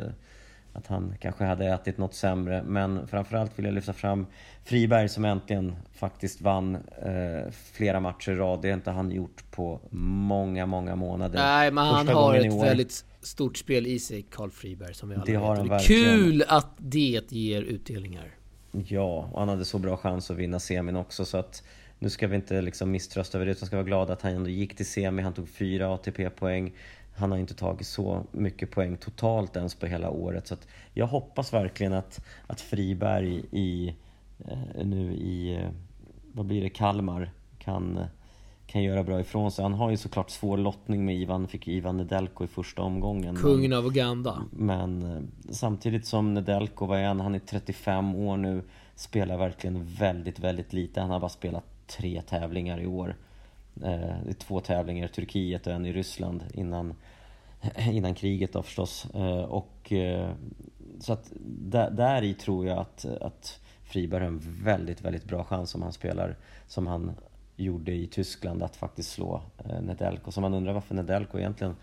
att 0.72 0.86
han 0.86 1.14
kanske 1.20 1.44
hade 1.44 1.66
ätit 1.66 1.98
något 1.98 2.14
sämre. 2.14 2.62
Men 2.66 3.06
framförallt 3.06 3.58
vill 3.58 3.64
jag 3.64 3.74
lyfta 3.74 3.92
fram 3.92 4.26
Friberg 4.64 5.08
som 5.08 5.24
äntligen 5.24 5.74
faktiskt 5.92 6.40
vann 6.40 6.74
eh, 7.02 7.50
flera 7.72 8.00
matcher 8.00 8.32
i 8.32 8.34
rad. 8.34 8.62
Det 8.62 8.68
har 8.68 8.74
inte 8.74 8.90
han 8.90 9.10
gjort 9.10 9.44
på 9.50 9.80
många, 9.90 10.66
många 10.66 10.96
månader. 10.96 11.38
Nej, 11.38 11.70
men 11.70 11.84
han 11.84 12.06
Första 12.06 12.14
har 12.20 12.26
gången 12.38 12.52
i 12.52 12.56
ett 12.56 12.64
väldigt 12.64 13.04
stort 13.20 13.56
spel 13.56 13.86
i 13.86 13.98
sig, 13.98 14.22
Karl 14.22 14.50
Friberg, 14.50 14.94
som 14.94 15.08
vi 15.08 15.14
alla 15.14 15.24
Det 15.24 15.34
har 15.34 15.56
vet. 15.56 15.58
han 15.58 15.60
Och 15.60 15.68
det 15.68 15.74
är 15.74 15.78
verkligen. 15.78 16.18
kul 16.20 16.44
att 16.48 16.68
det 16.76 17.22
ger 17.32 17.62
utdelningar. 17.62 18.34
Ja, 18.72 19.28
och 19.32 19.38
han 19.38 19.48
hade 19.48 19.64
så 19.64 19.78
bra 19.78 19.96
chans 19.96 20.30
att 20.30 20.36
vinna 20.36 20.60
semin 20.60 20.96
också 20.96 21.24
så 21.24 21.38
att 21.38 21.62
nu 22.02 22.10
ska 22.10 22.26
vi 22.26 22.36
inte 22.36 22.60
liksom 22.60 22.90
misströsta 22.90 23.38
över 23.38 23.46
det 23.46 23.52
utan 23.52 23.66
ska 23.66 23.76
vara 23.76 23.86
glada 23.86 24.12
att 24.12 24.22
han 24.22 24.32
ändå 24.32 24.50
gick 24.50 24.76
till 24.76 24.86
semi. 24.86 25.22
Han 25.22 25.32
tog 25.32 25.48
fyra 25.48 25.94
ATP-poäng. 25.94 26.72
Han 27.16 27.30
har 27.30 27.38
inte 27.38 27.54
tagit 27.54 27.86
så 27.86 28.26
mycket 28.32 28.70
poäng 28.70 28.96
totalt 28.96 29.56
ens 29.56 29.74
på 29.74 29.86
hela 29.86 30.10
året. 30.10 30.46
Så 30.46 30.56
jag 30.94 31.06
hoppas 31.06 31.52
verkligen 31.52 31.92
att, 31.92 32.24
att 32.46 32.60
Friberg 32.60 33.42
i, 33.50 33.94
eh, 34.38 34.84
nu 34.84 35.12
i, 35.14 35.54
eh, 35.54 35.70
vad 36.32 36.46
blir 36.46 36.62
det, 36.62 36.68
Kalmar 36.68 37.30
kan, 37.58 38.04
kan 38.66 38.82
göra 38.82 39.02
bra 39.02 39.20
ifrån 39.20 39.52
sig. 39.52 39.62
Han 39.62 39.74
har 39.74 39.90
ju 39.90 39.96
såklart 39.96 40.30
svår 40.30 40.56
lottning 40.56 41.04
med 41.04 41.16
Ivan, 41.16 41.48
fick 41.48 41.68
Ivan 41.68 41.96
Nedelko 41.96 42.44
i 42.44 42.46
första 42.46 42.82
omgången. 42.82 43.36
Kungen 43.36 43.72
av 43.72 43.86
Uganda. 43.86 44.42
Men 44.50 45.02
eh, 45.02 45.22
samtidigt 45.50 46.06
som 46.06 46.34
Nedelko, 46.34 46.86
vad 46.86 46.98
är 46.98 47.04
han? 47.04 47.20
Han 47.20 47.34
är 47.34 47.38
35 47.38 48.14
år 48.14 48.36
nu. 48.36 48.62
Spelar 48.94 49.36
verkligen 49.36 49.84
väldigt, 49.84 50.38
väldigt 50.38 50.72
lite. 50.72 51.00
Han 51.00 51.10
har 51.10 51.20
bara 51.20 51.28
spelat 51.28 51.69
tre 51.90 52.22
tävlingar 52.22 52.80
i 52.80 52.86
år. 52.86 53.16
Eh, 53.84 54.34
två 54.38 54.60
tävlingar 54.60 55.06
i 55.06 55.08
Turkiet 55.08 55.66
och 55.66 55.72
en 55.72 55.86
i 55.86 55.92
Ryssland 55.92 56.44
innan, 56.54 56.94
innan 57.90 58.14
kriget 58.14 58.52
då 58.52 58.62
förstås. 58.62 59.06
Eh, 59.14 59.42
och, 59.42 59.92
eh, 59.92 60.30
så 61.00 61.12
att 61.12 61.32
där, 61.46 61.90
där 61.90 62.22
i 62.22 62.34
tror 62.34 62.66
jag 62.66 62.78
att, 62.78 63.04
att 63.04 63.60
Friberg 63.84 64.20
har 64.20 64.28
en 64.28 64.40
väldigt, 64.64 65.00
väldigt 65.00 65.24
bra 65.24 65.44
chans 65.44 65.74
om 65.74 65.82
han 65.82 65.92
spelar 65.92 66.36
som 66.66 66.86
han 66.86 67.12
gjorde 67.56 67.92
i 67.92 68.06
Tyskland 68.06 68.62
att 68.62 68.76
faktiskt 68.76 69.10
slå 69.10 69.42
eh, 69.64 69.82
Nedelko. 69.82 70.30
Så 70.30 70.40
man 70.40 70.54
undrar 70.54 70.72
varför 70.72 70.94
Nedelko 70.94 71.38
egentligen 71.38 71.76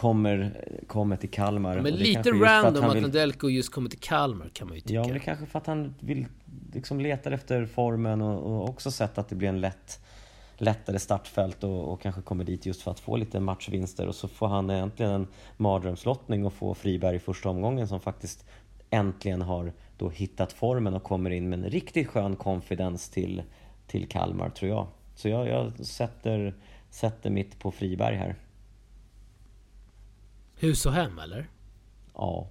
kommer, 0.00 0.64
kommer 0.86 1.16
till 1.16 1.30
Kalmar. 1.30 1.80
Men 1.80 1.94
lite 1.94 2.30
random 2.30 2.84
att, 2.84 2.96
vill... 2.96 3.54
just 3.54 3.72
kommer 3.72 3.90
till 3.90 3.98
Kalmar 3.98 4.48
kan 4.52 4.68
man 4.68 4.74
ju 4.74 4.80
tycka. 4.80 4.94
Ja, 4.94 5.02
men 5.04 5.12
det 5.12 5.18
kanske 5.18 5.46
för 5.46 5.58
att 5.58 5.66
han 5.66 5.94
vill 6.00 6.26
liksom 6.72 7.00
letar 7.00 7.32
efter 7.32 7.66
formen 7.66 8.22
och, 8.22 8.42
och 8.42 8.68
också 8.68 8.90
sett 8.90 9.18
att 9.18 9.28
det 9.28 9.34
blir 9.34 9.48
en 9.48 9.60
lätt 9.60 10.00
lättare 10.58 10.98
startfält 10.98 11.64
och, 11.64 11.92
och, 11.92 12.00
kanske 12.00 12.22
kommer 12.22 12.44
dit 12.44 12.66
just 12.66 12.82
för 12.82 12.90
att 12.90 13.00
få 13.00 13.16
lite 13.16 13.40
matchvinster 13.40 14.06
och 14.06 14.14
så 14.14 14.28
får 14.28 14.46
han 14.48 14.70
egentligen 14.70 15.12
en 15.12 15.26
mardrömslottning 15.56 16.46
och 16.46 16.52
få 16.52 16.74
Friberg 16.74 17.16
i 17.16 17.18
första 17.18 17.48
omgången 17.48 17.88
som 17.88 18.00
faktiskt 18.00 18.44
äntligen 18.90 19.42
har 19.42 19.72
då 19.98 20.10
hittat 20.10 20.52
formen 20.52 20.94
och 20.94 21.02
kommer 21.02 21.30
in 21.30 21.48
med 21.48 21.58
en 21.58 21.70
riktigt 21.70 22.08
skön 22.08 22.36
confidence 22.36 23.12
till, 23.12 23.42
till 23.86 24.08
Kalmar 24.08 24.50
tror 24.50 24.70
jag. 24.70 24.86
Så 25.14 25.28
jag, 25.28 25.48
jag 25.48 25.86
sätter, 25.86 26.54
sätter 26.90 27.30
mitt 27.30 27.58
på 27.58 27.70
Friberg 27.70 28.16
här. 28.16 28.36
Hus 30.60 30.86
och 30.86 30.92
hem 30.92 31.18
eller? 31.18 31.48
Ja. 32.14 32.48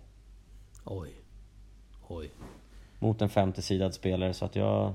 Oj. 0.83 1.13
Oj. 2.07 2.31
Mot 2.99 3.21
en 3.21 3.29
femtesidad 3.29 3.93
spelare 3.93 4.33
så 4.33 4.45
att 4.45 4.55
jag 4.55 4.93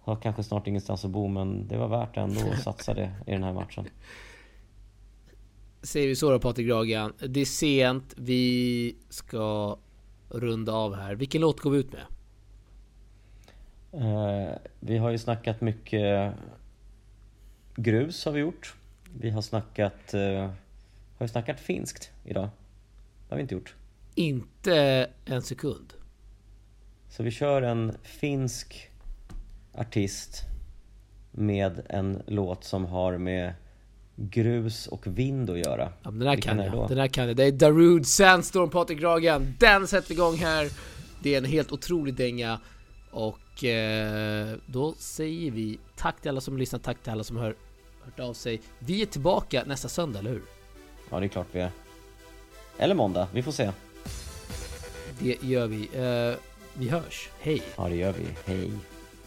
har 0.00 0.16
kanske 0.16 0.42
snart 0.42 0.66
ingenstans 0.66 1.04
att 1.04 1.10
bo 1.10 1.28
men 1.28 1.68
det 1.68 1.76
var 1.76 1.88
värt 1.88 2.16
ändå 2.16 2.40
att 2.52 2.62
satsa 2.62 2.94
det 2.94 3.12
i 3.26 3.30
den 3.30 3.42
här 3.42 3.52
matchen. 3.52 3.84
Säger 5.82 6.08
vi 6.08 6.16
så 6.16 6.30
då 6.30 6.38
Patrik 6.38 6.66
Gragan. 6.66 7.12
Det 7.28 7.40
är 7.40 7.44
sent, 7.44 8.14
vi 8.16 8.96
ska 9.08 9.76
runda 10.28 10.72
av 10.72 10.94
här. 10.94 11.14
Vilken 11.14 11.40
låt 11.40 11.60
går 11.60 11.70
vi 11.70 11.78
ut 11.78 11.92
med? 11.92 12.04
Uh, 13.94 14.54
vi 14.80 14.98
har 14.98 15.10
ju 15.10 15.18
snackat 15.18 15.60
mycket 15.60 16.34
grus 17.76 18.24
har 18.24 18.32
vi 18.32 18.40
gjort. 18.40 18.74
Vi 19.14 19.30
har 19.30 19.42
snackat, 19.42 20.14
uh, 20.14 20.50
har 21.18 21.26
vi 21.26 21.28
snackat 21.28 21.60
finskt 21.60 22.10
idag? 22.24 22.48
Det 23.28 23.34
har 23.34 23.36
vi 23.36 23.42
inte 23.42 23.54
gjort. 23.54 23.74
Inte 24.14 25.10
en 25.24 25.42
sekund. 25.42 25.92
Så 27.08 27.22
vi 27.22 27.30
kör 27.30 27.62
en 27.62 27.96
finsk 28.02 28.90
artist 29.74 30.42
med 31.30 31.82
en 31.88 32.22
låt 32.26 32.64
som 32.64 32.84
har 32.84 33.18
med 33.18 33.54
grus 34.16 34.86
och 34.86 35.06
vind 35.06 35.50
att 35.50 35.58
göra. 35.58 35.92
Ja, 36.02 36.10
den 36.10 36.28
här 36.28 36.36
kan 36.36 36.58
jag. 36.58 36.88
Den 36.88 36.98
här 36.98 37.08
kan 37.08 37.26
jag. 37.26 37.36
Det 37.36 37.44
är 37.44 37.52
Darude 37.52 38.04
Sandstorm, 38.04 38.70
Patrik 38.70 38.98
Gragen. 38.98 39.54
Den 39.60 39.86
sätter 39.86 40.08
vi 40.08 40.14
igång 40.14 40.36
här. 40.36 40.70
Det 41.22 41.34
är 41.34 41.38
en 41.38 41.44
helt 41.44 41.72
otrolig 41.72 42.14
dänga. 42.14 42.60
Och 43.10 43.64
eh, 43.64 44.56
då 44.66 44.94
säger 44.98 45.50
vi 45.50 45.78
tack 45.96 46.20
till 46.20 46.28
alla 46.28 46.40
som 46.40 46.58
lyssnat, 46.58 46.82
tack 46.82 47.02
till 47.02 47.12
alla 47.12 47.24
som 47.24 47.36
har 47.36 47.54
hört 48.04 48.20
av 48.20 48.32
sig. 48.32 48.60
Vi 48.78 49.02
är 49.02 49.06
tillbaka 49.06 49.64
nästa 49.66 49.88
söndag, 49.88 50.18
eller 50.18 50.30
hur? 50.30 50.42
Ja, 51.10 51.20
det 51.20 51.26
är 51.26 51.28
klart 51.28 51.46
vi 51.52 51.60
är. 51.60 51.70
Eller 52.78 52.94
måndag, 52.94 53.28
vi 53.32 53.42
får 53.42 53.52
se. 53.52 53.70
Det 55.18 55.42
gör 55.42 55.66
vi. 55.66 55.88
Eh, 55.94 56.38
vi 56.74 56.88
hörs. 56.88 57.28
Hej! 57.40 57.62
Ja, 57.76 57.88
det 57.88 57.96
gör 57.96 58.12
vi. 58.12 58.26
Hej! 58.44 58.70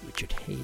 Richard 0.06 0.34
Haig. 0.46 0.58